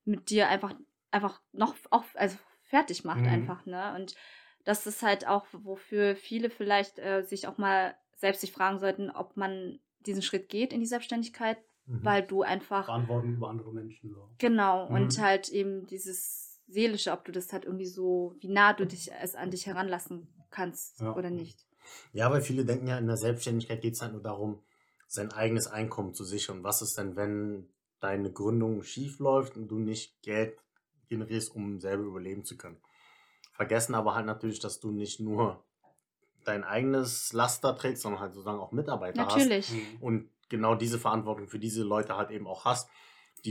[0.05, 0.75] mit dir einfach,
[1.09, 3.27] einfach noch auch, also fertig macht Mhm.
[3.27, 3.65] einfach.
[3.65, 3.95] Ne?
[3.95, 4.13] Und
[4.63, 9.09] das ist halt auch, wofür viele vielleicht äh, sich auch mal selbst sich fragen sollten,
[9.09, 11.57] ob man diesen Schritt geht in die Selbstständigkeit,
[11.87, 12.03] Mhm.
[12.03, 14.11] weil du einfach Verantwortung über andere Menschen.
[14.11, 14.29] So.
[14.37, 15.21] Genau, und Mhm.
[15.23, 19.35] halt eben dieses Seelische, ob du das halt irgendwie so, wie nah du dich es
[19.35, 21.15] an dich heranlassen kannst Ja.
[21.15, 21.65] oder nicht.
[22.11, 24.61] Ja, weil viele denken ja, in der Selbstständigkeit geht es halt nur darum,
[25.07, 26.63] sein eigenes Einkommen zu sichern.
[26.63, 27.69] Was ist denn, wenn
[28.01, 30.59] deine Gründung schief läuft und du nicht Geld
[31.07, 32.81] generierst, um selber überleben zu können?
[33.53, 35.63] Vergessen aber halt natürlich, dass du nicht nur
[36.43, 39.69] dein eigenes Laster trägst, sondern halt sozusagen auch Mitarbeiter Natürlich.
[39.69, 39.75] Mhm.
[39.93, 42.89] hast und genau diese Verantwortung für diese Leute halt eben auch hast,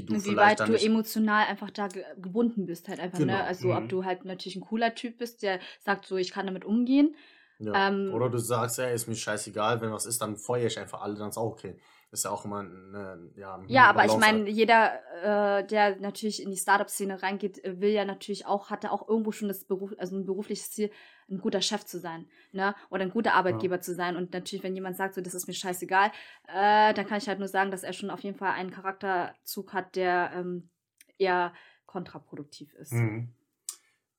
[0.03, 3.33] die du wie weit du emotional einfach da ge gebunden bist, halt einfach, Genau.
[3.35, 3.45] ne?
[3.45, 3.77] Also Mhm.
[3.77, 7.15] ob du halt natürlich ein cooler Typ bist, der sagt so, ich kann damit umgehen.
[7.59, 7.89] Ja.
[7.89, 11.01] Ähm, Oder du sagst, ja, ist mir scheißegal, wenn was ist, dann feuere ich einfach
[11.01, 11.77] alle, dann ist auch okay.
[12.13, 15.97] Ist ja auch immer eine, ja, eine Ja, aber ich Balance meine, jeder, äh, der
[15.97, 19.49] natürlich in die Startup-Szene reingeht, äh, will ja natürlich auch, hat er auch irgendwo schon
[19.49, 20.91] das Beruf, also ein berufliches Ziel,
[21.29, 22.77] ein guter Chef zu sein, ne?
[22.91, 24.17] Oder ein guter Arbeitgeber zu sein.
[24.17, 26.13] Und natürlich, wenn jemand sagt, so, das ist mir scheißegal,
[26.47, 29.73] äh, dann kann ich halt nur sagen, dass er schon auf jeden Fall einen Charakterzug
[29.73, 30.71] hat, der ähm,
[31.19, 31.53] eher
[31.87, 32.93] kontraproduktiv ist.
[32.93, 33.35] Mhm.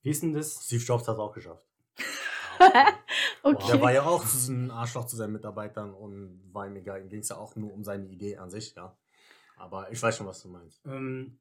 [0.01, 0.65] Wie ist denn das?
[0.65, 1.63] Steve Jobs hat es auch geschafft.
[3.43, 3.71] Okay.
[3.71, 7.01] Der war ja auch ein Arschloch zu seinen Mitarbeitern und war ihm egal.
[7.01, 8.97] Ihm ging es ja auch nur um seine Idee an sich, ja.
[9.57, 10.85] Aber ich weiß schon, was du meinst.
[10.85, 11.39] Ähm,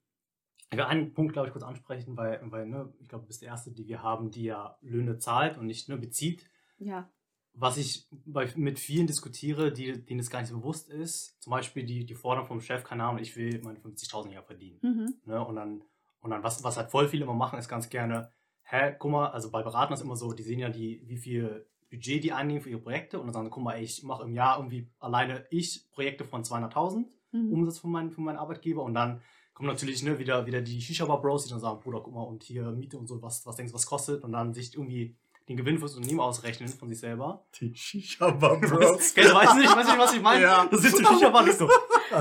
[0.71, 3.43] ich will einen Punkt, glaube ich, kurz ansprechen, weil, weil ne, ich glaube, du bist
[3.43, 6.49] der Erste, die wir haben, die ja Löhne zahlt und nicht nur bezieht.
[6.79, 7.11] ja.
[7.59, 11.53] Was ich bei, mit vielen diskutiere, die, denen es gar nicht so bewusst ist, zum
[11.53, 14.79] Beispiel die, die Forderung vom Chef, keine Ahnung, ich will meine 50.000 im Jahr verdienen.
[14.83, 15.15] Mhm.
[15.25, 15.43] Ne?
[15.43, 15.83] Und dann,
[16.21, 18.31] und dann was, was halt voll viele immer machen, ist ganz gerne,
[18.67, 21.67] hä, guck mal, also bei Beratern ist immer so, die sehen ja, die, wie viel
[21.91, 24.35] Budget die einnehmen für ihre Projekte und dann sagen, guck mal, ey, ich mache im
[24.35, 27.07] Jahr irgendwie alleine ich Projekte von 200.000
[27.37, 27.53] Mhm.
[27.53, 29.21] Umsatz von meinem, von meinem Arbeitgeber und dann
[29.55, 32.71] kommen natürlich ne, wieder, wieder die Shisha-Bar-Bros, die dann sagen, Bruder, guck mal, und hier
[32.73, 34.23] Miete und so, was, was denkst du, was kostet?
[34.23, 35.17] Und dann sich irgendwie
[35.49, 37.47] den Gewinn fürs Unternehmen ausrechnen von sich selber.
[37.61, 40.43] Die Shisha-Bar, Gell, weißt du nicht, weißt du nicht, was ich meine?
[40.43, 40.67] Ja.
[40.67, 41.69] Das ist die Shisha-Bar, so.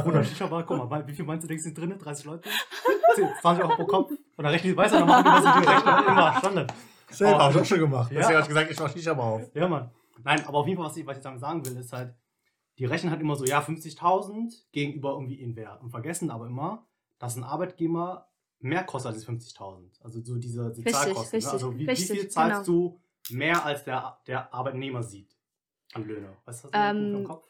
[0.04, 1.98] Bruder, Shisha-Bar, guck mal, wie viel meinst du, denkst du, sind drin?
[1.98, 2.50] 30 Leute?
[3.42, 4.10] 20 Euro pro Kopf?
[4.12, 6.08] Und dann rechnen die weiter, dann machen die was mit dem Rechner.
[6.08, 6.74] Immer, Standard.
[7.10, 7.40] Selber, Oh.
[7.40, 8.12] hab ich auch schon gemacht.
[8.12, 8.18] Ja.
[8.20, 9.56] Deswegen hab ich gesagt, ich mach Shisha-Bar auf.
[9.56, 9.92] Ja, Mann.
[10.24, 12.14] Nein, aber auf jeden Fall, was ich, was ich damit sagen will, ist halt,
[12.78, 16.86] die rechnen halt immer so, ja, 50.000 gegenüber irgendwie in Wert und vergessen aber immer,
[17.20, 18.28] dass ein Arbeitgeber
[18.60, 20.02] mehr kostet als die 50.000.
[20.04, 21.36] Also so diese Richtig, Sozialkosten.
[21.38, 21.52] richtig, ne?
[21.52, 22.80] Also wie, richtig, wie viel zahlst genau.
[22.80, 23.02] du
[23.36, 25.36] mehr als der, der Arbeitnehmer sieht
[25.94, 26.30] an Löhne?
[26.46, 27.46] Weißt du, Ähm, ähm, im Kopf?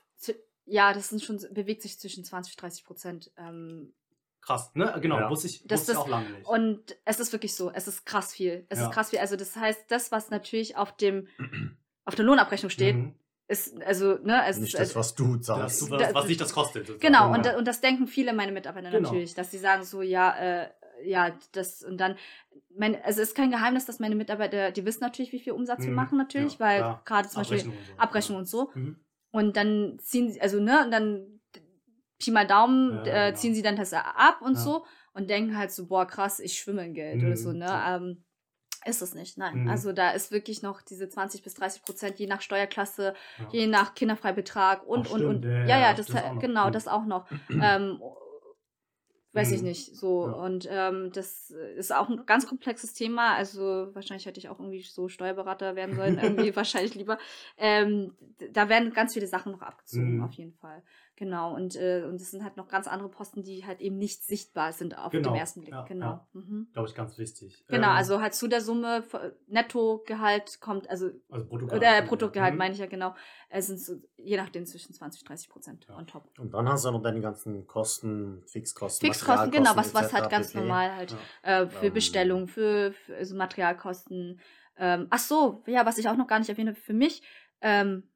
[0.65, 3.31] Ja, das sind schon, bewegt sich zwischen 20 und 30 Prozent.
[3.37, 3.93] Ähm,
[4.41, 4.95] Krass, ne?
[5.01, 5.29] Genau, Ja.
[5.29, 6.45] wusste ich, Das- wusste ich das- auch lange nicht.
[6.47, 8.65] Und es ist wirklich so, es ist krass viel.
[8.69, 8.85] Es Ja.
[8.87, 9.17] ist krass viel.
[9.19, 11.27] Also das heißt, das, was natürlich auf dem
[12.07, 13.15] auf der Lohnabrechnung steht, Mhm.
[13.47, 15.89] ist, also, ne, es Nicht ist, das, was du das, zahlst.
[15.89, 16.85] was, was sich das kostet.
[16.85, 16.99] sozusagen.
[17.13, 19.09] Genau, und, und das denken viele meine Mitarbeiter Genau.
[19.09, 20.69] natürlich, dass sie sagen so, ja, äh,
[21.03, 22.15] ja, das und dann,
[22.77, 25.79] mein, also es ist kein Geheimnis, dass meine Mitarbeiter, die wissen natürlich, wie viel Umsatz
[25.81, 25.95] wir Mhm.
[25.95, 27.97] machen natürlich, Ja, weil gerade zum Beispiel Abrechnung und so.
[27.97, 28.71] Abrechnung und so.
[28.75, 28.99] Mhm.
[29.35, 31.41] Und dann ziehen sie, also ne, und dann
[32.19, 33.37] Pi mal Daumen, Ja, äh, genau.
[33.37, 34.59] ziehen sie dann das ab und Ja.
[34.61, 37.65] so und denken halt so, boah, krass, ich schwimme in Geld oder Mhm, so, ne?
[37.65, 37.95] ja.
[37.97, 38.23] Ähm,
[38.85, 39.55] ist es nicht, nein.
[39.55, 39.67] Mhm.
[39.67, 43.49] Also da ist wirklich noch diese 20 bis 30 Prozent, je nach Steuerklasse, Ja.
[43.51, 45.43] je nach Kinderfreibetrag und, Ach, und, und.
[45.43, 46.71] stimmt, ja, Ja, ja, das, das genau, Mhm.
[46.71, 47.27] das auch noch.
[47.61, 47.99] ähm,
[49.35, 49.67] weiß ich Mhm.
[49.67, 50.27] nicht, so.
[50.27, 50.33] Ja.
[50.33, 53.35] Und ähm, das ist auch ein ganz komplexes Thema.
[53.35, 57.17] Also wahrscheinlich hätte ich auch irgendwie so Steuerberater werden sollen, irgendwie wahrscheinlich lieber.
[57.57, 58.15] Ähm,
[58.51, 60.23] da werden ganz viele Sachen noch abgezogen, Mhm.
[60.23, 60.83] auf jeden Fall.
[61.17, 61.55] Genau.
[61.55, 64.73] Und äh, und es sind halt noch ganz andere Posten, die halt eben nicht sichtbar
[64.73, 65.73] sind auf Genau, dem ersten Blick.
[65.73, 66.05] ja, genau.
[66.05, 66.27] ja.
[66.33, 66.67] Mhm.
[66.73, 67.63] Glaube ich, ganz wichtig.
[67.69, 69.03] Genau, Ähm, also halt zu der Summe
[69.47, 71.81] Nettogehalt kommt, also also Bruttogehalt.
[71.81, 72.57] oder Bruttogehalt Mhm.
[72.57, 73.15] meine ich ja genau,
[73.49, 75.95] es sind so, je nachdem zwischen 20 und 30 Prozent Ja.
[75.95, 76.29] on top.
[76.37, 80.49] Und dann hast du noch deine ganzen Kosten, Fixkosten, Fixkosten, genau, was, was halt ganz
[80.51, 80.59] pp.
[80.59, 81.61] normal halt Ja.
[81.61, 84.39] äh, für Ähm, Bestellung, für, für also Materialkosten,
[84.77, 87.21] Ähm, ach so, ja, was ich auch noch gar nicht erwähne, für mich,
[87.61, 88.09] ähm,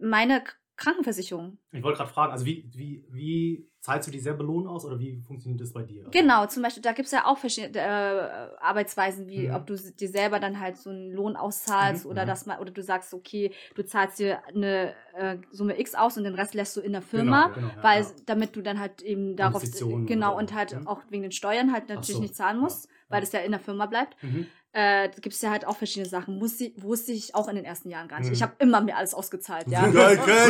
[0.00, 0.42] meine
[0.80, 1.58] Krankenversicherung.
[1.72, 5.20] Ich wollte gerade fragen, also wie, wie, wie zahlst du dieselbe Lohn aus oder wie
[5.20, 6.04] funktioniert das bei dir?
[6.10, 9.54] Genau, zum Beispiel, da gibt es ja auch verschiedene äh, Arbeitsweisen, wie Mhm.
[9.54, 12.28] ob du dir selber dann halt so einen Lohn auszahlst Mhm, oder mhm.
[12.28, 16.24] dass man, oder du sagst, okay, du zahlst dir eine äh, Summe X aus und
[16.24, 17.48] den Rest lässt du in der Firma.
[17.48, 18.10] Genau, genau, ja, weil ja.
[18.26, 19.62] damit du dann halt eben darauf
[20.06, 20.86] genau und halt Mhm.
[20.88, 23.20] auch wegen den Steuern halt natürlich so, nicht zahlen ja, musst, weil ja.
[23.20, 24.20] das ja in der Firma bleibt.
[24.22, 24.46] Mhm.
[24.72, 26.40] Äh, da gibt es ja halt auch verschiedene Sachen.
[26.40, 28.28] Wusste, ich- wusste ich auch in den ersten Jahren gar nicht.
[28.28, 28.34] Mhm.
[28.34, 29.84] Ich habe immer mir alles ausgezahlt, ja.
[29.88, 30.16] Geil.
[30.18, 30.48] Ja,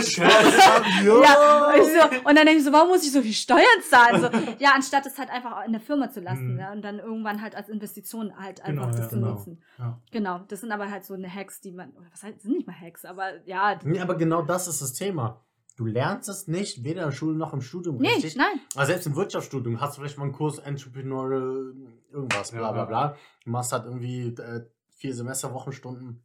[1.74, 4.20] ich so, und dann denke ich so, warum muss ich so viel Steuern zahlen?
[4.20, 4.28] So,
[4.58, 6.58] ja, anstatt es halt einfach in der Firma zu lassen Mhm.
[6.58, 9.28] ja, und dann irgendwann halt als Investition halt einfach Genau, das ja, zu genau.
[9.30, 9.62] nutzen.
[9.78, 10.00] Ja.
[10.10, 12.66] Genau, das sind aber halt so eine Hacks, die man, oder was heißt, sind nicht
[12.66, 15.40] mal Hacks, aber ja, Nee, aber genau das ist das Thema.
[15.80, 18.36] Du lernst es nicht, weder in der Schule noch im Studium nee, richtig.
[18.36, 18.60] nein.
[18.74, 21.72] Aber selbst im Wirtschaftsstudium hast du vielleicht mal einen Kurs Entrepreneurial
[22.12, 23.16] irgendwas, bla bla bla.
[23.44, 24.66] Du machst halt irgendwie äh,
[24.96, 26.22] vier Semester, Wochenstunden,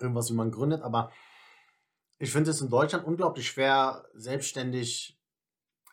[0.00, 0.82] irgendwas, wie man gründet.
[0.82, 1.12] Aber
[2.18, 5.16] ich finde es in Deutschland unglaublich schwer, selbstständig,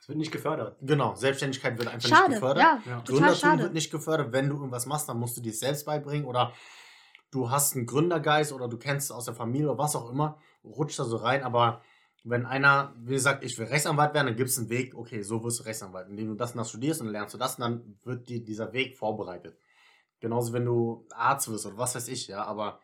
[0.02, 0.78] Es wird nicht gefördert.
[0.82, 2.64] genau, Selbstständigkeit wird einfach nicht Schade, gefördert.
[2.64, 3.04] ja, Ja.
[3.06, 3.62] Gründertum schade.
[3.62, 4.32] wird nicht gefördert.
[4.34, 6.52] Wenn du irgendwas machst, dann musst du dir selbst beibringen oder
[7.30, 10.40] du hast einen Gründergeist oder du kennst es aus der Familie oder was auch immer,
[10.64, 11.44] rutscht da so rein.
[11.44, 11.84] Aber
[12.30, 15.44] wenn einer, wie gesagt, ich will Rechtsanwalt werden, dann gibt es einen Weg, okay, so
[15.44, 16.10] wirst du Rechtsanwalt.
[16.10, 18.44] Indem du das und das studierst und dann lernst du das und dann wird dir
[18.44, 19.58] dieser Weg vorbereitet.
[20.20, 22.80] Genauso, wenn du Arzt wirst oder was weiß ich, ja, aber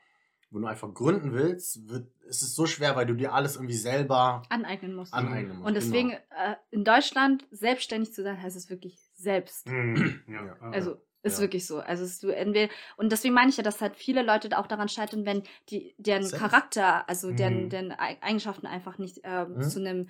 [0.51, 3.75] wenn du einfach gründen willst, wird, ist es so schwer, weil du dir alles irgendwie
[3.75, 5.13] selber Aneignen musst.
[5.13, 5.67] aneignen musst.
[5.67, 9.67] Und deswegen, äh, in Deutschland selbstständig zu sein, heißt es wirklich selbst.
[9.67, 10.21] Mhm.
[10.27, 10.55] Ja.
[10.71, 11.41] Also ist Ja.
[11.41, 11.79] wirklich so.
[11.79, 14.89] Also es du entweder und deswegen meine ich ja, dass halt viele Leute auch daran
[14.89, 16.39] scheitern, wenn die deren Selbst.
[16.39, 17.69] Charakter, also deren, Mhm.
[17.69, 19.61] deren Ei- Eigenschaften einfach nicht ähm, Mhm.
[19.63, 20.09] zu einem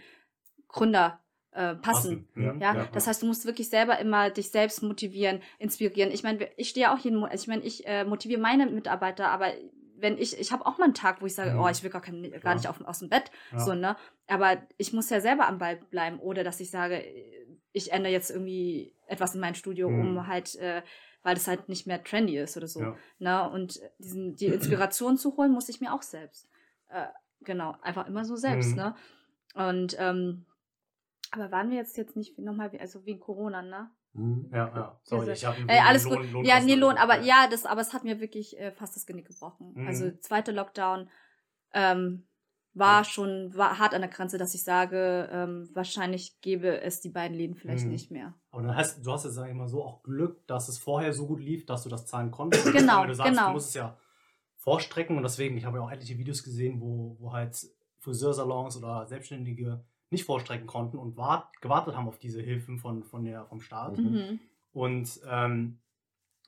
[0.68, 1.20] Gründer
[1.52, 2.28] äh, passen.
[2.36, 2.56] Ja.
[2.60, 6.12] Ja, das heißt, du musst wirklich selber immer dich selbst motivieren, inspirieren.
[6.12, 8.66] Ich meine, ich stehe ja auch jeden, Mo- also ich meine, ich äh, motiviere meine
[8.66, 9.52] Mitarbeiter, aber
[9.96, 11.60] wenn ich, ich habe auch mal einen Tag, wo ich sage, Mhm.
[11.60, 13.60] oh, ich will gar, kein, gar nicht auf, aus dem Bett, Ja.
[13.60, 13.96] so, ne?
[14.28, 17.04] Aber ich muss ja selber am Ball bleiben oder dass ich sage,
[17.72, 20.00] ich ändere jetzt irgendwie etwas in mein Studio, Mhm.
[20.18, 20.82] um halt, äh,
[21.24, 22.82] weil das halt nicht mehr trendy ist oder so.
[22.82, 22.96] Ja.
[23.20, 23.50] Ne?
[23.50, 26.50] Und diesen, die Inspiration zu holen, muss ich mir auch selbst.
[26.90, 27.08] Äh,
[27.42, 28.76] genau, einfach immer so selbst, Mhm.
[28.76, 28.96] ne?
[29.56, 30.46] Und ähm,
[31.32, 33.90] aber waren wir jetzt jetzt nicht nochmal, also wegen Corona, ne?
[34.14, 34.50] Hm.
[34.54, 35.00] Ja, ja.
[35.04, 36.20] Sorry, ich habe Äh, alles gut.
[36.44, 39.28] ja, nee, Lohn, aber ja, das, aber es hat mir wirklich äh, fast das Genick
[39.28, 39.74] gebrochen.
[39.76, 39.88] Mhm.
[39.88, 41.10] Also zweite Lockdown
[41.74, 42.28] ähm,
[42.74, 43.04] war Ja.
[43.04, 47.38] schon war hart an der Grenze, dass ich sage, ähm, wahrscheinlich gäbe es die beiden
[47.38, 47.92] Läden vielleicht Mhm.
[47.92, 48.34] nicht mehr.
[48.52, 51.14] Aber dann hast, du hast jetzt, sag ich mal so, auch Glück, dass es vorher
[51.14, 52.72] so gut lief, dass du das zahlen konntest.
[52.72, 53.48] Genau, Wenn du sagst, genau.
[53.48, 53.98] Du musst es ja
[54.58, 57.58] vorstrecken und deswegen, ich habe ja auch etliche Videos gesehen, wo, wo halt
[58.00, 63.24] Friseursalons oder Selbstständige nicht vorstrecken konnten und wart, gewartet haben auf diese Hilfen von, von
[63.24, 63.98] der, vom Staat.
[63.98, 64.40] Mhm.
[64.72, 65.80] Und ähm,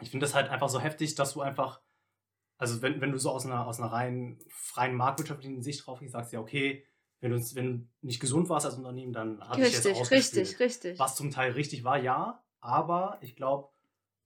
[0.01, 1.81] ich finde das halt einfach so heftig, dass du einfach,
[2.57, 6.13] also wenn, wenn du so aus einer, aus einer rein freien marktwirtschaftlichen Sicht drauf gehst,
[6.13, 6.85] sagst du ja, okay,
[7.21, 10.41] wenn du, wenn du nicht gesund warst als Unternehmen, dann hat sich jetzt Richtig, ausgespielt.
[10.47, 10.99] richtig, richtig.
[10.99, 12.43] Was zum Teil richtig war, ja.
[12.59, 13.69] Aber ich glaube,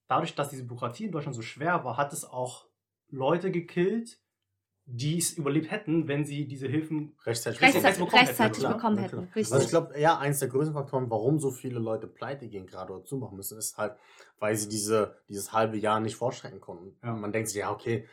[0.08, 2.66] dadurch, dass diese Bürokratie in Deutschland so schwer war, hat es auch
[3.08, 4.20] Leute gekillt,
[4.92, 7.60] die es überlebt hätten, wenn sie diese Hilfen Rechtzeitig.
[7.60, 8.74] Rechtzeitig Rechtzeitig, bekommen hätten, rechtzeitig klar.
[8.74, 9.18] bekommen Ja, hätten.
[9.36, 9.52] Richtig.
[9.52, 12.92] Also ich glaube, ja, eins der größten Faktoren, warum so viele Leute pleite gehen gerade
[12.92, 13.94] oder zumachen müssen, ist halt,
[14.40, 16.96] weil sie diese, dieses halbe Jahr nicht vorstrecken konnten.
[17.04, 17.14] Ja.
[17.14, 18.06] Man denkt sich, ja, okay,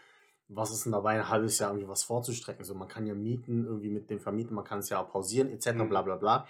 [0.49, 2.63] was ist denn dabei, ein halbes Jahr irgendwie was vorzustrecken?
[2.65, 5.49] So, man kann ja mieten, irgendwie mit dem Vermieten, man kann es ja auch pausieren,
[5.49, 5.89] etc., Mhm.
[5.89, 6.47] bla bla bla.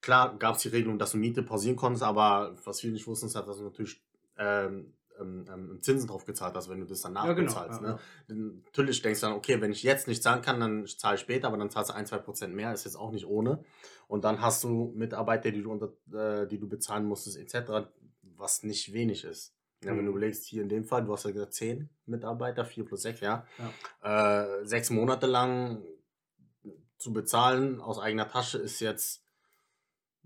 [0.00, 3.26] Klar gab es die Regelung, dass du Miete pausieren konntest, aber was viele nicht wussten,
[3.26, 4.00] ist halt, dass du natürlich
[4.38, 7.82] ähm, ähm, ähm, Zinsen drauf gezahlt hast, wenn du das danach Ja, genau, bezahlst.
[7.82, 7.98] ja, ne?
[8.28, 11.20] Dann- Natürlich denkst du dann, okay, wenn ich jetzt nicht zahlen kann, dann zahle ich
[11.20, 13.64] später, aber dann zahlst du ein, zwei Prozent mehr, ist jetzt auch nicht ohne.
[14.06, 17.88] Und dann hast du Mitarbeiter, die du, unter, äh, die du bezahlen musstest, etc.,
[18.36, 19.56] was nicht wenig ist.
[19.84, 20.06] Ja, Wenn Mhm.
[20.06, 23.20] du überlegst, hier in dem Fall, du hast ja gesagt, zehn Mitarbeiter, vier plus sechs,
[23.20, 23.46] ja.
[24.02, 25.82] Äh, sechs Monate lang
[26.98, 29.22] zu bezahlen aus eigener Tasche ist jetzt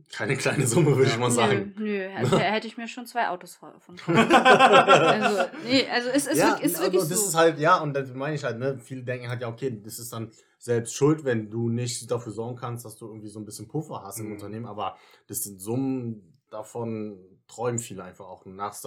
[0.09, 1.75] keine kleine Summe, würde ich mal sagen.
[1.77, 3.73] Nö, nö, hätte, hätte ich mir schon zwei Autos von.
[4.09, 7.29] Also, nee, also es ist, ja, wirklich, ist also wirklich das so.
[7.29, 9.99] ist halt, ja, und das meine ich halt, ne, viele denken halt, ja, okay, das
[9.99, 13.45] ist dann selbst schuld, wenn du nicht dafür sorgen kannst, dass du irgendwie so ein
[13.45, 14.33] bisschen Puffer hast im Mhm.
[14.33, 14.97] Unternehmen, aber
[15.27, 17.19] das sind Summen, davon
[17.53, 18.45] träumen viele einfach auch.
[18.47, 18.83] Und nach das,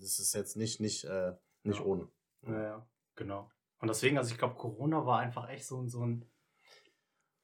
[0.00, 1.32] das ist jetzt nicht, nicht, äh,
[1.62, 1.84] nicht Ja.
[1.86, 2.08] ohne.
[2.46, 3.50] Ja, ja, genau.
[3.80, 6.24] Und deswegen, also ich glaube, Corona war einfach echt so, ein- so ein.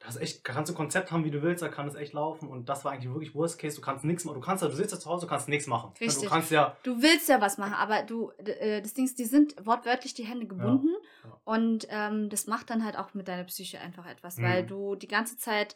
[0.01, 2.13] Das ist echt, kannst du ein Konzept haben, wie du willst, da kann es echt
[2.13, 2.49] laufen.
[2.49, 3.77] Und das war eigentlich wirklich Worst Case.
[3.77, 4.35] Du kannst nichts machen.
[4.35, 5.93] Du kannst ja, du sitzt ja zu Hause, du kannst nichts machen.
[5.99, 6.25] Richtig.
[6.25, 6.77] Du kannst ja.
[6.83, 10.25] Du willst ja was machen, aber du, äh, das Ding ist, die sind wortwörtlich die
[10.25, 10.91] Hände gebunden
[11.25, 11.41] ja.
[11.45, 14.43] und ähm, das macht dann halt auch mit deiner Psyche einfach etwas, Mhm.
[14.43, 15.75] weil du die ganze Zeit,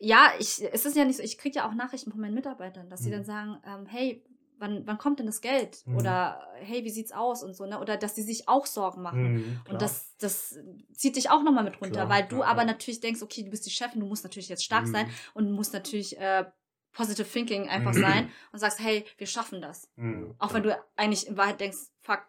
[0.00, 2.88] ja, ich, es ist ja nicht so, ich kriege ja auch Nachrichten von meinen Mitarbeitern,
[2.88, 3.14] dass sie Mhm.
[3.14, 4.24] dann sagen, ähm, hey,
[4.58, 5.86] wann, wann kommt denn das Geld?
[5.86, 5.96] Mhm.
[5.96, 7.78] Oder hey, wie sieht's aus und so, ne?
[7.80, 9.32] Oder dass die sich auch Sorgen machen.
[9.34, 9.74] Mhm, klar.
[9.74, 10.58] Und das, das
[10.94, 12.66] zieht dich auch nochmal mit runter, Klar, weil du ja, aber ja.
[12.66, 14.92] natürlich denkst, okay, du bist die Chefin, du musst natürlich jetzt stark Mhm.
[14.92, 16.44] sein und musst natürlich äh,
[16.92, 18.00] positive thinking einfach Mhm.
[18.00, 19.88] sein und sagst, hey, wir schaffen das.
[19.96, 20.34] Mhm.
[20.38, 22.22] Auch wenn du eigentlich in Wahrheit denkst, fuck,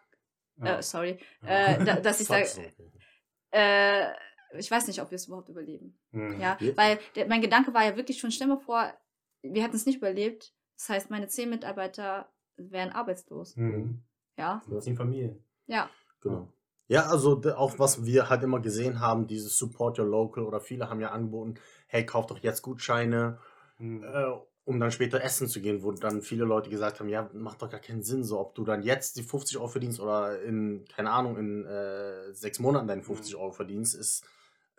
[0.62, 0.78] Ja.
[0.78, 1.48] äh, sorry, Ja.
[1.48, 2.48] äh, da, dass ich sage,
[3.50, 4.06] äh,
[4.58, 5.98] ich weiß nicht, ob wir es überhaupt überleben.
[6.10, 6.40] Mhm.
[6.40, 8.92] Ja, weil der, mein Gedanke war ja wirklich schon, stell mal vor,
[9.42, 10.54] wir hätten es nicht überlebt.
[10.76, 13.56] Das heißt, meine zehn Mitarbeiter wären arbeitslos.
[13.56, 14.02] Mhm.
[14.38, 15.44] Ja, Das sind Familien.
[15.66, 16.52] ja, Genau.
[16.88, 20.90] Ja, also auch was wir halt immer gesehen haben, dieses Support Your Local oder viele
[20.90, 21.54] haben ja angeboten,
[21.86, 23.38] hey, kauf doch jetzt Gutscheine,
[23.78, 24.02] Mhm.
[24.04, 24.26] äh,
[24.64, 27.70] um dann später essen zu gehen, wo dann viele Leute gesagt haben, ja, macht doch
[27.70, 31.10] gar keinen Sinn, so ob du dann jetzt die 50 Euro verdienst oder in, keine
[31.10, 34.24] Ahnung, in äh, sechs Monaten deine 50 Euro verdienst, ist,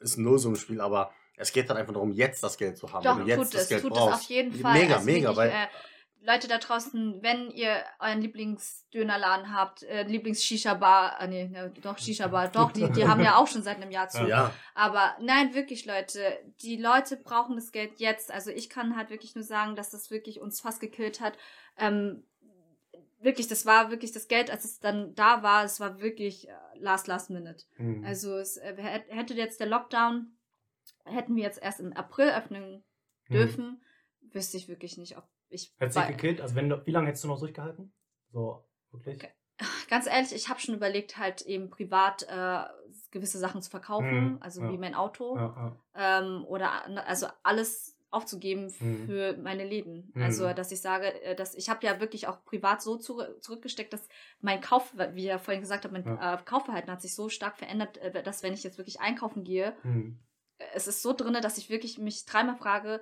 [0.04, 3.04] ist ein Nullsummenspiel, aber es geht halt einfach darum, jetzt das Geld zu haben.
[3.04, 4.16] doch, jetzt tut das es, Geld tut brauchst.
[4.16, 4.74] es auf jeden Fall.
[4.74, 5.68] Mega, Also mega, weil äh,
[6.26, 12.48] Leute da draußen, wenn ihr euren Lieblingsdönerladen habt, äh, Lieblings-Shisha-Bar, äh, nee, ne, doch, Shisha-Bar,
[12.50, 14.26] doch, die, die haben ja auch schon seit einem Jahr zu.
[14.26, 16.22] ja, Aber nein, wirklich, Leute,
[16.62, 18.32] die Leute brauchen das Geld jetzt.
[18.32, 21.38] Also ich kann halt wirklich nur sagen, dass das wirklich uns fast gekillt hat.
[21.78, 22.24] Ähm,
[23.24, 26.54] wirklich, das war wirklich das Geld, als es dann da war, es war wirklich äh,
[26.76, 27.66] last, last minute.
[27.78, 28.04] Mhm.
[28.06, 30.38] Also es äh, hä- hätte jetzt der Lockdown,
[31.06, 32.84] hätten wir jetzt erst im April öffnen
[33.30, 33.34] Mhm.
[33.34, 33.84] dürfen,
[34.22, 35.74] wüsste ich wirklich nicht, ob ich...
[35.78, 36.42] Hättest du gekillt?
[36.42, 37.94] Also wenn du, wie lange hättest du noch durchgehalten?
[38.32, 39.16] So, wirklich?
[39.24, 39.34] Okay.
[39.90, 42.64] Ganz ehrlich, ich habe schon überlegt, halt eben privat äh,
[43.12, 44.72] gewisse Sachen zu verkaufen, Mhm, also ja.
[44.72, 45.38] wie mein Auto.
[45.38, 46.20] Ja, ja.
[46.22, 49.06] ähm, oder also alles aufzugeben Mhm.
[49.08, 50.12] für meine Läden.
[50.14, 50.22] Mhm.
[50.24, 53.92] Also, dass ich sage, äh, dass ich habe ja wirklich auch privat so zu, zurückgesteckt,
[53.94, 54.08] dass
[54.40, 56.36] mein Kauf, wie ihr vorhin gesagt habt, mein Ja.
[56.36, 59.76] äh, Kaufverhalten hat sich so stark verändert, äh, dass wenn ich jetzt wirklich einkaufen gehe,
[59.84, 60.20] Mhm.
[60.60, 63.02] äh, es ist so drin, dass ich wirklich mich dreimal frage,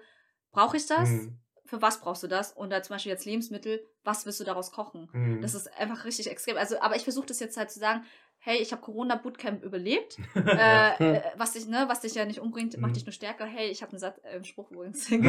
[0.52, 1.10] brauche ich das?
[1.10, 1.38] Mhm.
[1.66, 2.52] Für was brauchst du das?
[2.52, 5.10] Und da zum Beispiel jetzt Lebensmittel, was willst du daraus kochen?
[5.14, 5.42] Mhm.
[5.42, 6.58] Das ist einfach richtig extrem.
[6.58, 8.04] Also, aber ich versuche das jetzt halt zu sagen,
[8.44, 10.18] hey, ich habe Corona Bootcamp überlebt.
[10.36, 12.96] äh, äh, was dich, ne, was dich ja nicht umbringt, macht Mhm.
[12.96, 13.46] dich nur stärker.
[13.46, 15.10] Hey, ich habe einen Satz, äh, Spruch übrigens.
[15.12, 15.20] ähm,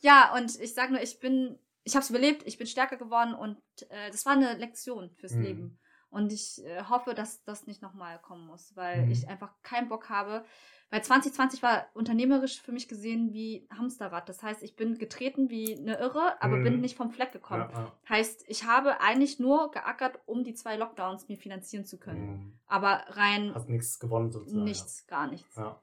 [0.00, 3.34] ja, und ich sage nur, ich bin, ich habe es überlebt, ich bin stärker geworden
[3.34, 3.56] und
[3.90, 5.42] äh, das war eine Lektion fürs Mhm.
[5.42, 5.78] Leben.
[6.12, 9.10] Und ich äh, hoffe, dass das nicht nochmal kommen muss, weil Mhm.
[9.10, 10.44] ich einfach keinen Bock habe.
[10.90, 14.28] Weil 2020 war unternehmerisch für mich gesehen wie Hamsterrad.
[14.28, 16.64] Das heißt, ich bin getreten wie eine Irre, aber Mhm.
[16.64, 17.66] bin nicht vom Fleck gekommen.
[17.72, 17.92] Ja, ja.
[18.10, 22.26] Heißt, ich habe eigentlich nur geackert, um die zwei Lockdowns mir finanzieren zu können.
[22.30, 22.58] Mhm.
[22.66, 24.64] Aber rein Hast nichts gewonnen sozusagen.
[24.64, 25.56] nichts, gar nichts.
[25.56, 25.80] Ja.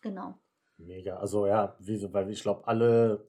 [0.00, 0.38] Genau.
[0.78, 1.16] Mega.
[1.16, 3.28] Also ja, wie, weil ich glaube, alle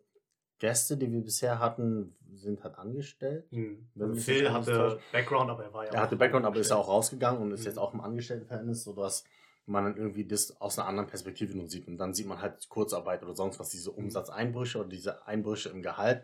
[0.60, 3.52] Gäste, die wir bisher hatten, sind halt angestellt.
[3.52, 3.88] Mhm.
[4.16, 5.00] Phil hatte.
[5.12, 7.62] Background, aber er war ja Er hatte Background, aber ist ja auch rausgegangen und ist
[7.62, 7.66] Mhm.
[7.68, 9.24] jetzt auch im Angestelltenverhältnis, sodass
[9.66, 11.88] man dann irgendwie das aus einer anderen Perspektive nur sieht.
[11.88, 15.82] Und dann sieht man halt Kurzarbeit oder sonst was, diese Umsatzeinbrüche oder diese Einbrüche im
[15.82, 16.24] Gehalt.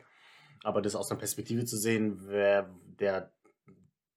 [0.63, 3.31] Aber das aus einer Perspektive zu sehen, wer der,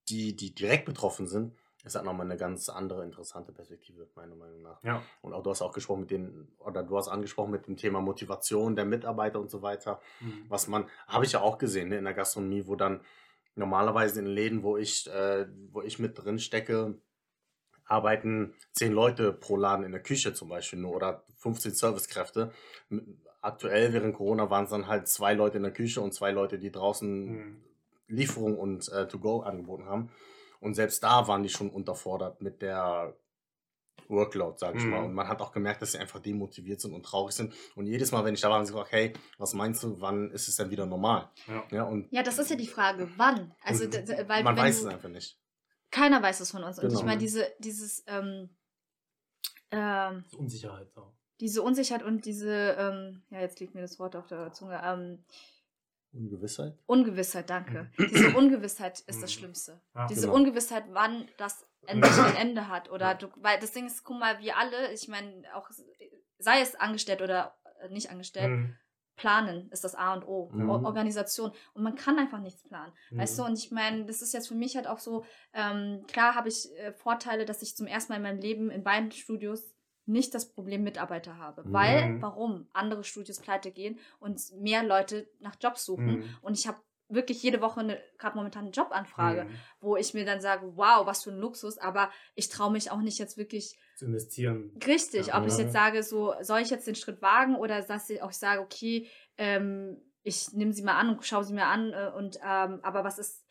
[0.08, 1.54] die, die direkt betroffen sind,
[1.86, 4.82] ist halt nochmal eine ganz andere, interessante Perspektive, meiner Meinung nach.
[4.82, 5.02] Ja.
[5.22, 8.00] Und auch du hast auch gesprochen mit den, oder du hast angesprochen mit dem Thema
[8.00, 10.46] Motivation der Mitarbeiter und so weiter Mhm.
[10.48, 13.00] was man, habe ich ja auch gesehen ne, in der Gastronomie, wo dann
[13.54, 16.98] normalerweise in den Läden, wo ich, äh, wo ich mit drin stecke,
[17.84, 22.50] arbeiten zehn Leute pro Laden in der Küche zum Beispiel nur oder 15 Servicekräfte.
[23.40, 26.58] Aktuell während Corona waren es dann halt zwei Leute in der Küche und zwei Leute,
[26.58, 27.62] die draußen Mhm.
[28.08, 30.10] Lieferung und äh, To-Go angeboten haben.
[30.60, 33.16] Und selbst da waren die schon unterfordert mit der
[34.08, 34.90] Workload, sage ich Mhm.
[34.90, 35.04] mal.
[35.04, 37.52] Und man hat auch gemerkt, dass sie einfach demotiviert sind und traurig sind.
[37.74, 40.30] Und jedes Mal, wenn ich da war, haben sie gesagt, hey, was meinst du, wann
[40.30, 41.28] ist es denn wieder normal?
[41.48, 41.64] Ja.
[41.72, 43.52] Ja, und Ja, das ist ja die Frage, wann?
[43.62, 43.94] Also, und
[44.28, 45.38] weil man weiß du, es einfach nicht.
[45.90, 46.78] keiner weiß es von uns.
[46.78, 47.00] Und Genau.
[47.00, 48.50] ich meine, diese, dieses, ähm,
[49.72, 50.92] ähm, Unsicherheit.
[50.94, 51.12] So.
[51.40, 55.24] diese Unsicherheit und diese, ähm, ja, jetzt liegt mir das Wort auf der Zunge, ähm,
[56.16, 56.78] Ungewissheit?
[56.86, 57.90] Ungewissheit, danke.
[57.98, 59.38] Diese Ungewissheit ist das Mhm.
[59.38, 59.80] Schlimmste.
[59.94, 60.34] Ja, Diese genau.
[60.34, 62.90] Ungewissheit, wann das endlich ein Ende hat.
[62.90, 63.14] Oder Ja.
[63.14, 65.70] du, weil das Ding ist, guck mal, wir alle, ich meine, auch
[66.38, 68.76] sei es angestellt oder äh, nicht angestellt, Mhm.
[69.16, 70.50] planen ist das A und O.
[70.52, 70.68] Mhm.
[70.68, 71.52] Or Organisation.
[71.72, 72.92] Und man kann einfach nichts planen.
[73.12, 73.48] Weißt du, Mhm.
[73.50, 75.24] und ich meine, das ist jetzt für mich halt auch so,
[75.54, 78.82] ähm, klar habe ich äh, Vorteile, dass ich zum ersten Mal in meinem Leben in
[78.84, 79.74] beiden Studios
[80.06, 81.64] nicht das Problem Mitarbeiter habe.
[81.64, 81.72] Mhm.
[81.72, 82.68] Weil, warum?
[82.72, 86.20] Andere Studios pleite gehen und mehr Leute nach Jobs suchen.
[86.20, 86.24] Mhm.
[86.42, 86.78] Und ich habe
[87.08, 89.50] wirklich jede Woche eine, gerade momentan eine Jobanfrage, Mhm.
[89.80, 93.00] wo ich mir dann sage, wow, was für ein Luxus, aber ich traue mich auch
[93.00, 94.72] nicht jetzt wirklich Zu investieren.
[94.84, 95.40] richtig, Ja.
[95.40, 98.32] ob ich jetzt sage, so soll ich jetzt den Schritt wagen oder dass ich auch
[98.32, 99.08] sage, okay,
[99.38, 103.04] ähm, ich nehme sie mal an und schaue sie mir an äh, und ähm, aber
[103.04, 103.44] was ist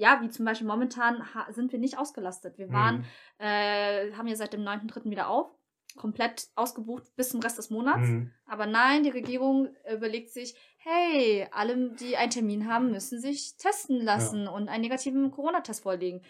[0.00, 2.56] ja, wie zum Beispiel momentan sind wir nicht ausgelastet.
[2.56, 3.04] Wir waren, Mhm.
[3.38, 5.10] äh, haben ja seit dem 9.3.
[5.10, 5.50] wieder auf
[5.96, 8.06] komplett ausgebucht bis zum Rest des Monats.
[8.08, 8.30] Mhm.
[8.46, 14.00] Aber nein, die Regierung überlegt sich, hey, alle, die einen Termin haben, müssen sich testen
[14.02, 16.22] lassen und einen negativen Corona-Test vorlegen.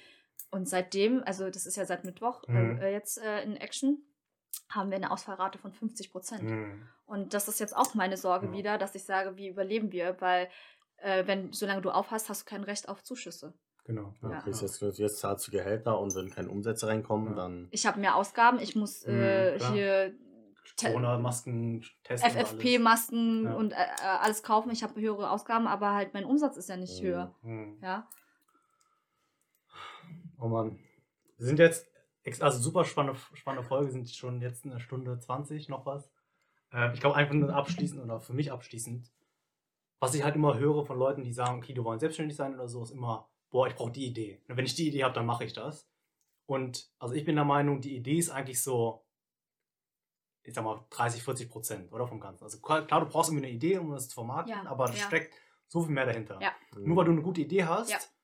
[0.50, 2.78] Und seitdem, also das ist ja seit Mittwoch Mhm.
[2.80, 4.02] äh, jetzt äh, in Action,
[4.70, 6.42] haben wir eine Ausfallrate von 50 Prozent.
[6.44, 6.88] Mhm.
[7.06, 8.52] Und das ist jetzt auch meine Sorge Ja.
[8.52, 10.16] wieder, dass ich sage, wie überleben wir?
[10.20, 10.48] Weil
[10.98, 13.54] äh, wenn, solange du aufhast, hast du kein Recht auf Zuschüsse.
[13.88, 14.12] Genau.
[14.22, 14.40] Ja, Ja.
[14.42, 17.34] kriegst jetzt, jetzt zahlst du Gehälter und wenn keine Umsätze reinkommen, Ja.
[17.36, 17.68] dann.
[17.70, 20.14] Ich habe mehr Ausgaben, ich muss äh, Mhm, hier
[20.78, 22.22] Corona-Masken, alles.
[22.22, 23.54] FFP-Masken Ja.
[23.54, 24.70] und äh, äh, alles kaufen.
[24.72, 27.06] Ich habe höhere Ausgaben, aber halt mein Umsatz ist ja nicht Mhm.
[27.06, 27.34] höher.
[27.42, 27.78] Mhm.
[27.82, 28.06] Ja.
[30.38, 30.78] Oh Mann.
[31.38, 31.86] Wir sind jetzt,
[32.40, 36.10] also super spannende, spannende Folge, sind schon jetzt eine Stunde 20, noch was.
[36.74, 39.10] Äh, ich glaube einfach nur abschließend oder für mich abschließend,
[39.98, 42.68] was ich halt immer höre von Leuten, die sagen, okay, du wollen selbstständig sein oder
[42.68, 44.42] so, ist immer, boah, ich brauche die Idee.
[44.48, 45.88] Und wenn ich die Idee habe, dann mache ich das.
[46.46, 49.04] Und also ich bin der Meinung, die Idee ist eigentlich so,
[50.42, 52.44] ich sag mal, 30, 40 Prozent, oder vom Ganzen.
[52.44, 55.06] Also klar, du brauchst irgendwie eine Idee, um das zu vermarkten, Ja, aber da ja.
[55.06, 55.34] steckt
[55.66, 56.38] so viel mehr dahinter.
[56.40, 56.52] Ja.
[56.76, 58.14] Nur weil du eine gute Idee hast,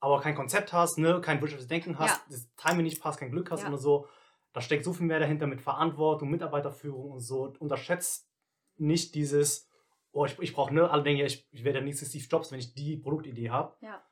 [0.00, 3.50] aber kein Konzept hast, ne, kein wirtschaftliches Denken hast, das Timing nicht passt, kein Glück
[3.50, 4.06] hast oder so,
[4.52, 7.54] da steckt so viel mehr dahinter mit Verantwortung, Mitarbeiterführung und so.
[7.58, 8.28] Unterschätzt
[8.76, 9.70] nicht dieses,
[10.10, 12.52] oh, ich, ich brauche, ne, alle denken ja, ich, ich wäre der nächste Steve Jobs,
[12.52, 13.74] wenn ich die Produktidee habe.
[13.80, 14.02] Ja.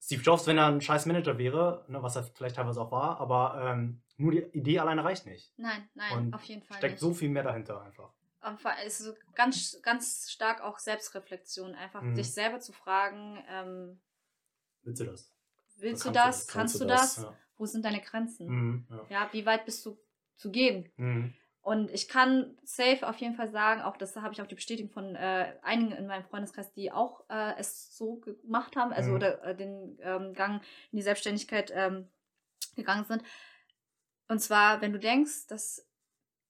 [0.00, 3.20] Steve Jobs, wenn er ein scheiß Manager wäre, ne, was er vielleicht teilweise auch war,
[3.20, 5.52] aber ähm, nur die Idee alleine reicht nicht.
[5.56, 7.00] Nein, nein, Und auf jeden Fall Steckt nicht.
[7.00, 8.10] so viel mehr dahinter einfach.
[8.40, 12.14] Allem ist so ganz, ganz stark auch Selbstreflexion, einfach Mhm.
[12.14, 14.00] dich selber zu fragen, ähm,
[14.82, 15.32] Willst du das?
[15.76, 16.54] willst du Kannst du das, das?
[16.54, 17.14] kannst, du das?
[17.16, 17.36] das, Ja.
[17.56, 18.46] wo sind deine Grenzen?
[18.46, 19.06] Mhm, ja.
[19.10, 19.98] Ja, wie weit bist du
[20.36, 20.90] zu gehen?
[20.96, 21.34] Mhm.
[21.68, 24.90] Und ich kann safe auf jeden Fall sagen, auch das habe ich auch die Bestätigung
[24.90, 29.16] von äh, einigen in meinem Freundeskreis, die auch äh, es so gemacht haben, also Mhm.
[29.16, 30.62] oder äh, den ähm, Gang
[30.92, 32.08] in die Selbstständigkeit ähm,
[32.74, 33.22] gegangen sind.
[34.28, 35.86] Und zwar, wenn du denkst, dass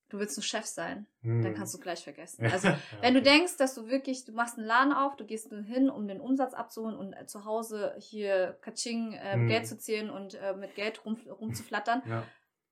[0.09, 2.45] du willst ein Chef sein, dann kannst du gleich vergessen.
[2.53, 2.71] Also
[3.03, 5.91] wenn du denkst, dass du wirklich, du machst einen Laden auf, du gehst nur hin,
[5.91, 9.49] um den Umsatz abzuholen und äh, zu Hause hier Katsching äh, Mhm.
[9.49, 12.25] Geld zu zählen und äh, mit Geld rum, rumzuflattern, Ja.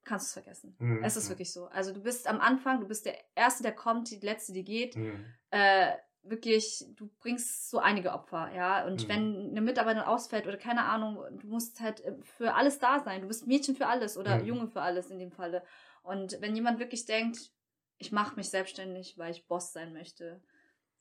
[0.07, 0.77] Kannst du es vergessen.
[0.79, 1.31] Mhm, Es ist ja.
[1.31, 1.67] wirklich so.
[1.67, 4.97] Also du bist am Anfang, du bist der Erste, der kommt, die Letzte, die geht.
[4.97, 5.27] Mhm.
[5.51, 5.93] Äh,
[6.23, 8.87] wirklich, du bringst so einige Opfer, ja.
[8.87, 9.09] Und Mhm.
[9.09, 13.21] wenn eine Mitarbeiterin ausfällt oder keine Ahnung, du musst halt äh, für alles da sein.
[13.21, 14.47] Du bist Mädchen für alles oder Mhm.
[14.47, 15.63] Junge für alles in dem Falle.
[16.03, 17.53] Und wenn jemand wirklich denkt,
[17.99, 20.41] ich mache mich selbstständig, weil ich Boss sein möchte,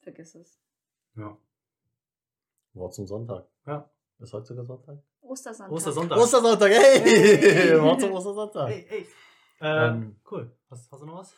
[0.01, 0.59] vergiss es.
[1.15, 1.37] Ja.
[2.73, 3.47] Wort zum Sonntag.
[3.65, 3.89] Ja.
[4.19, 4.99] Ist heute sogar Sonntag?
[5.35, 5.71] Ostersonntag.
[5.75, 6.17] Ostersonntag.
[6.17, 7.81] Ostersonntag, hey!
[7.81, 8.69] Wort zum Ostersonntag.
[8.69, 9.07] Hey, hey.
[9.61, 10.19] Äh, Ähm.
[10.31, 10.57] cool.
[10.69, 11.33] Hast, hast du noch was?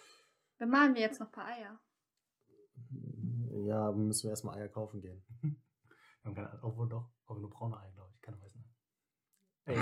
[0.57, 1.79] Bemalen wir jetzt noch ein paar Eier.
[3.65, 5.23] Ja, müssen wir erstmal Eier kaufen gehen.
[5.41, 5.55] Wir
[6.25, 8.21] haben keine, obwohl doch, aber nur braune Eier, glaube ich.
[8.21, 8.56] Keine weißen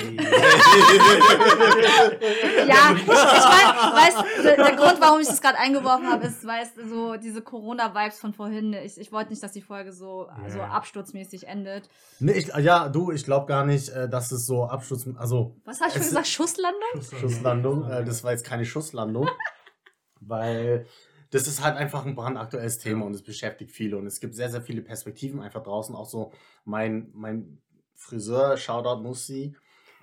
[2.67, 6.77] Ja, ich, weiß, weißt, der, der Grund, warum ich das gerade eingeworfen habe, ist, weißt
[6.77, 8.73] du, so diese Corona-Vibes von vorhin.
[8.73, 10.69] Ich, ich wollte nicht, dass die Folge so, so Ja.
[10.69, 11.89] absturzmäßig endet.
[12.19, 15.79] Nee, ich, ja, du, ich glaube gar nicht, äh, dass es so Abschluss, also Was
[15.81, 16.27] hast du Es- gesagt?
[16.27, 16.81] Schusslandung?
[17.19, 19.29] Schusslandung, äh, das war jetzt keine Schusslandung,
[20.19, 20.87] weil
[21.31, 24.49] das ist halt einfach ein brandaktuelles Thema und es beschäftigt viele und es gibt sehr,
[24.49, 25.95] sehr viele Perspektiven einfach draußen.
[25.95, 26.31] Auch so
[26.63, 27.59] mein, mein
[27.95, 29.55] Friseur, Shoutout Mussi,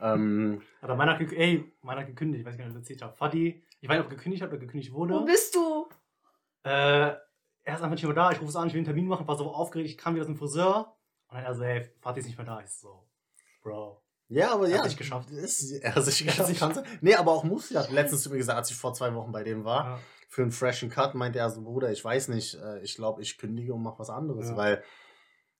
[0.02, 3.02] ähm, Hat er meiner, ey, meiner gekündigt, ich weiß gar nicht, ob ich das erzählt
[3.02, 3.16] habe.
[3.16, 5.14] Fadi, ich weiß nicht, ob er gekündigt hat oder gekündigt wurde.
[5.14, 5.88] Wo bist du?
[6.64, 6.70] Äh,
[7.64, 8.30] er ist einfach nicht mehr da.
[8.32, 10.26] Ich rufe es an, ich will einen Termin machen, war so aufgeregt, ich kam wieder
[10.26, 10.96] zum Friseur.
[11.28, 12.60] Und dann er so, ey, Fatih ist nicht mehr da.
[12.60, 13.06] Ich so,
[13.62, 14.02] Bro.
[14.28, 14.78] Ja, aber Er ja.
[14.78, 15.30] hat sich geschafft.
[15.30, 16.76] Ist, er hat sich Er hat geschafft.
[16.76, 16.84] sich.
[17.02, 19.44] Nee, aber auch Musi hat letztens zu mir gesagt, als ich vor zwei Wochen bei
[19.44, 19.98] dem war, Ja.
[20.28, 23.36] für einen freshen Cut, meinte er so, Bruder, ich weiß nicht, äh, ich glaube, ich
[23.38, 24.56] kündige und mache was anderes, Ja.
[24.56, 24.82] weil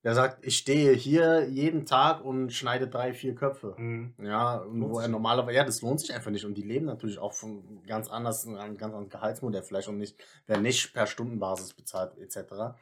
[0.05, 3.74] er sagt, ich stehe hier jeden Tag und schneide drei, vier Köpfe.
[3.79, 4.15] Mhm.
[4.23, 6.45] Ja, und wo er normalerweise, ja, das lohnt sich einfach nicht.
[6.45, 10.16] Und die leben natürlich auch von ganz anders, ein ganz anderes Gehaltsmodell vielleicht und nicht,
[10.47, 12.74] werden nicht per Stundenbasis bezahlt, etc.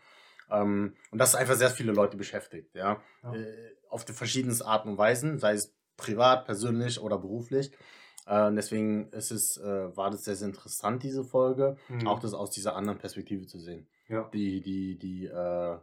[0.51, 3.01] Ähm, und das ist einfach sehr viele Leute beschäftigt, ja.
[3.23, 3.35] Ja.
[3.35, 7.71] Äh, auf die verschiedensten Arten und Weisen, sei es privat, persönlich oder beruflich.
[8.27, 12.07] Äh, und deswegen ist es, äh, war das sehr, sehr interessant, diese Folge, Mhm.
[12.07, 13.87] auch das aus dieser anderen Perspektive zu sehen.
[14.09, 14.29] Ja.
[14.33, 15.77] Die, die, die, äh,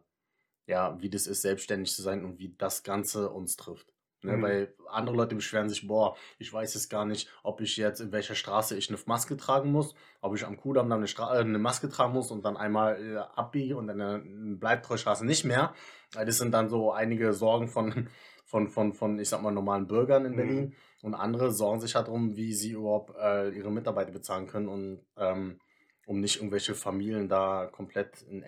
[0.67, 3.87] ja, wie das ist, selbstständig zu sein und wie das Ganze uns trifft.
[4.23, 4.41] Ne, Mhm.
[4.41, 8.11] Weil andere Leute beschweren sich, boah, ich weiß jetzt gar nicht, ob ich jetzt in
[8.11, 11.41] welcher Straße ich eine Maske tragen muss, ob ich am Kudamm dann eine, Stra äh,
[11.41, 15.45] eine Maske tragen muss und dann einmal äh, abbiege und dann eine, eine Bleibtreustraße nicht
[15.45, 15.73] mehr.
[16.13, 18.09] Das sind dann so einige Sorgen von,
[18.45, 20.35] von, von, von ich sag mal, normalen Bürgern in Mhm.
[20.35, 20.75] Berlin.
[21.01, 25.05] Und andere sorgen sich halt darum, wie sie überhaupt äh, ihre Mitarbeiter bezahlen können und
[25.15, 25.59] ähm,
[26.05, 28.41] um nicht irgendwelche Familien da komplett in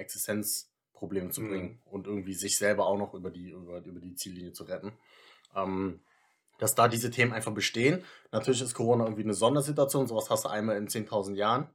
[0.99, 1.49] Existenzprobleme zu Mhm.
[1.49, 4.91] bringen und irgendwie sich selber auch noch über die, über, über die Ziellinie zu retten.
[5.55, 6.01] Ähm,
[6.59, 8.03] dass da diese Themen einfach bestehen.
[8.31, 11.69] Natürlich ist Corona irgendwie eine Sondersituation, sowas hast du einmal in 10.000 Jahren.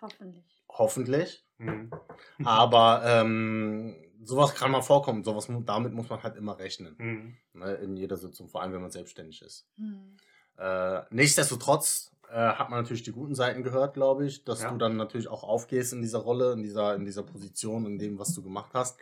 [0.00, 0.44] Hoffentlich.
[0.68, 1.46] Hoffentlich.
[1.58, 1.92] Mhm.
[2.44, 3.94] Aber ähm,
[4.24, 5.22] sowas kann mal vorkommen.
[5.22, 6.96] Sowas, damit muss man halt immer rechnen.
[6.98, 7.36] Mhm.
[7.60, 9.68] Ne, in jeder Sitzung, vor allem wenn man selbstständig ist.
[9.76, 10.16] Hm.
[10.58, 14.70] Äh, nichtsdestotrotz äh, hat man natürlich die guten Seiten gehört, glaube ich, dass Ja.
[14.70, 18.18] du dann natürlich auch aufgehst in dieser Rolle, in dieser, in dieser Position, in dem,
[18.18, 18.98] was du gemacht hast.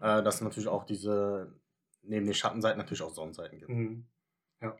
[0.00, 1.52] Äh, dass es natürlich auch diese,
[2.02, 3.70] neben den Schattenseiten natürlich auch Sonnenseiten gibt.
[3.70, 4.06] Mhm.
[4.60, 4.76] Ja.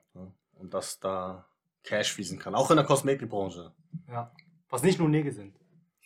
[0.54, 1.46] Und dass da
[1.82, 2.54] Cash fließen kann.
[2.54, 3.72] Auch in der Kosmetikbranche.
[4.08, 4.32] Ja.
[4.70, 5.56] Was nicht nur Nägel sind.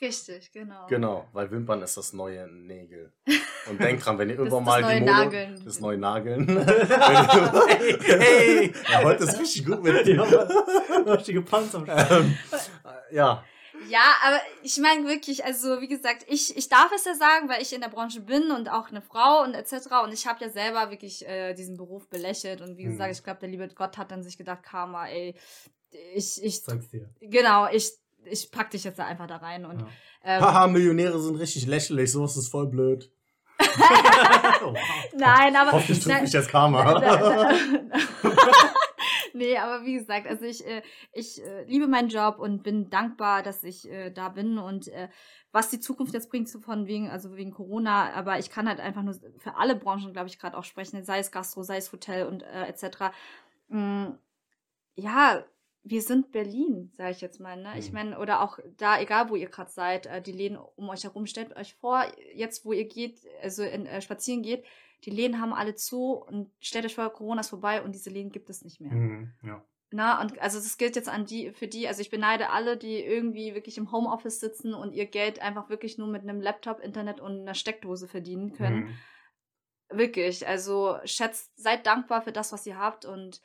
[0.01, 0.87] Richtig, genau.
[0.89, 3.13] Genau, weil Wimpern ist das neue Nägel.
[3.69, 5.63] Und denkt dran, wenn ihr irgendwann das mal neue die Mode, Nageln.
[5.65, 6.67] das neue Nageln.
[7.69, 8.73] hey, hey.
[8.91, 10.23] ja, heute ist richtig gut mit dir.
[11.07, 11.85] Richtige Panzer.
[12.11, 12.39] ähm,
[12.85, 13.45] äh, ja,
[13.89, 17.63] Ja, aber ich meine wirklich, also wie gesagt, ich, ich darf es ja sagen, weil
[17.63, 19.89] ich in der Branche bin und auch eine Frau und etc.
[20.05, 22.61] Und ich habe ja selber wirklich äh, diesen Beruf belächelt.
[22.61, 22.91] Und wie Mhm.
[22.93, 25.35] gesagt, ich glaube, der liebe Gott hat dann sich gedacht, Karma, ey,
[26.15, 27.09] ich, ich, Sag's dir.
[27.21, 27.93] genau, ich,
[28.31, 29.65] ich pack dich jetzt da einfach da rein.
[29.65, 29.89] Und Ja.
[30.25, 33.11] ähm, Haha, Millionäre sind richtig lächerlich, sowas ist voll blöd.
[34.61, 34.75] Oh,
[35.17, 37.01] nein, aber Hoffentlich nein, mich das Karma.
[39.35, 40.83] nee, aber wie gesagt, also ich, äh,
[41.13, 45.09] ich äh, liebe meinen Job und bin dankbar, dass ich äh, da bin und äh,
[45.53, 48.81] was die Zukunft jetzt bringt, so von wegen, also wegen Corona, aber ich kann halt
[48.81, 51.93] einfach nur für alle Branchen, glaube ich, gerade auch sprechen, sei es Gastro, sei es
[51.93, 53.13] Hotel und äh, etc.
[53.69, 54.09] Mm,
[54.97, 55.45] ja,
[55.91, 57.57] wir sind Berlin, sage ich jetzt mal.
[57.57, 57.79] Ne?
[57.79, 57.95] Ich Mhm.
[57.95, 61.27] meine, oder auch da, egal wo ihr gerade seid, äh, die Läden um euch herum,
[61.27, 62.05] stellt euch vor,
[62.35, 64.65] jetzt wo ihr geht, also in, äh, spazieren geht,
[65.05, 68.33] die Läden haben alle zu und stellt euch vor, Corona ist vorbei und diese Läden
[68.33, 68.93] gibt es nicht mehr.
[68.93, 69.33] Mhm.
[69.43, 69.65] Ja.
[69.91, 73.03] Na, und also das gilt jetzt an die, für die, also ich beneide alle, die
[73.03, 77.21] irgendwie wirklich im Homeoffice sitzen und ihr Geld einfach wirklich nur mit einem Laptop, Internet
[77.21, 78.81] und einer Steckdose verdienen können.
[78.81, 78.99] Mhm.
[79.91, 83.41] Wirklich, also schätzt, seid dankbar für das, was ihr habt und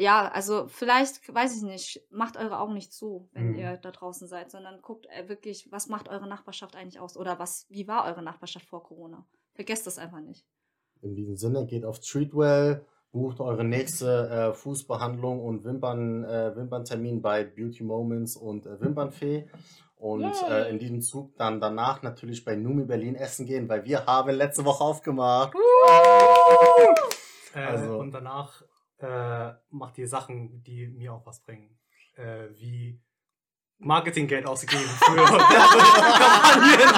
[0.00, 3.58] ja, also vielleicht, weiß ich nicht, macht eure Augen nicht zu, wenn Mhm.
[3.58, 7.38] ihr da draußen seid, sondern guckt äh, wirklich, was macht eure Nachbarschaft eigentlich aus oder
[7.38, 9.26] was, wie war eure Nachbarschaft vor Corona?
[9.54, 10.44] Vergesst das einfach nicht.
[11.02, 17.20] In diesem Sinne, geht auf Treatwell, bucht eure nächste äh, Fußbehandlung und Wimpern, äh, Wimperntermin
[17.22, 19.48] bei Beauty Moments und äh, Wimpernfee.
[19.96, 24.06] Und äh, in diesem Zug dann danach natürlich bei Numi Berlin essen gehen, weil wir
[24.06, 25.52] haben letzte Woche aufgemacht.
[27.54, 28.62] Äh, Also- Und danach
[29.02, 31.78] äh, macht ihr Sachen, die mir auch was bringen.
[32.16, 33.00] Äh, wie
[33.78, 36.90] Marketinggeld ausgegeben für Werbekampagnen.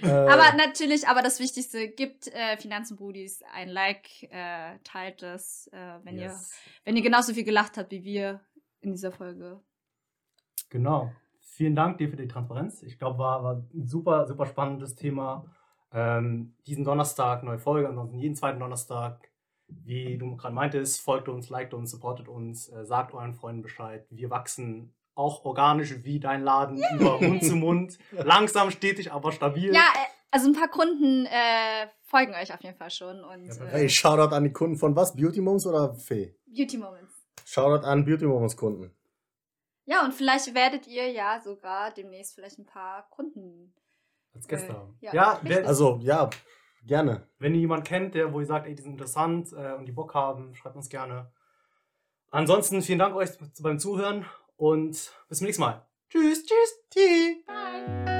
[0.02, 6.16] Aber natürlich, aber das Wichtigste, gibt äh, Finanzenbrudis ein Like, äh, teilt es, äh, wenn,
[6.16, 6.52] ihr, Yes.
[6.84, 8.40] wenn ihr genauso viel gelacht habt wie wir
[8.80, 9.60] in dieser Folge.
[10.70, 11.12] Genau.
[11.40, 12.82] Vielen Dank dir für die Transparenz.
[12.82, 15.44] Ich glaube, war, war ein super, super spannendes Thema.
[15.92, 19.28] Ähm, diesen Donnerstag neue Folge, ansonsten jeden zweiten Donnerstag.
[19.68, 24.04] Wie du gerade meintest, folgt uns, liked uns, supportet uns, äh, sagt euren Freunden Bescheid.
[24.10, 27.98] Wir wachsen auch organisch wie dein Laden über Mund zu Mund.
[28.12, 29.72] Langsam, stetig, aber stabil.
[29.72, 33.64] Ja, äh, also ein paar Kunden äh, folgen euch auf jeden Fall schon und Ja,
[33.64, 35.14] äh, Hey, Shoutout an die Kunden von was?
[35.14, 36.34] Beauty Moments oder Fee?
[36.46, 37.12] Beauty Moments.
[37.44, 38.94] Shoutout an Beauty Moments Kunden.
[39.84, 43.74] Ja, und vielleicht werdet ihr ja sogar demnächst vielleicht ein paar Kunden.
[44.34, 44.96] Als Gäste Äh, haben.
[45.00, 46.30] ja, Ja, wer, Also, ja,
[46.86, 47.26] gerne.
[47.38, 49.92] wenn ihr jemanden kennt, der, wo ihr sagt, ey, die sind interessant äh, und die
[49.92, 51.30] Bock haben, schreibt uns gerne.
[52.30, 53.30] Ansonsten vielen Dank euch
[53.60, 54.24] beim Zuhören
[54.56, 55.84] und bis zum nächsten Mal.
[56.10, 57.44] Tschüss, tschüss, tschüss.
[57.46, 58.19] Bye.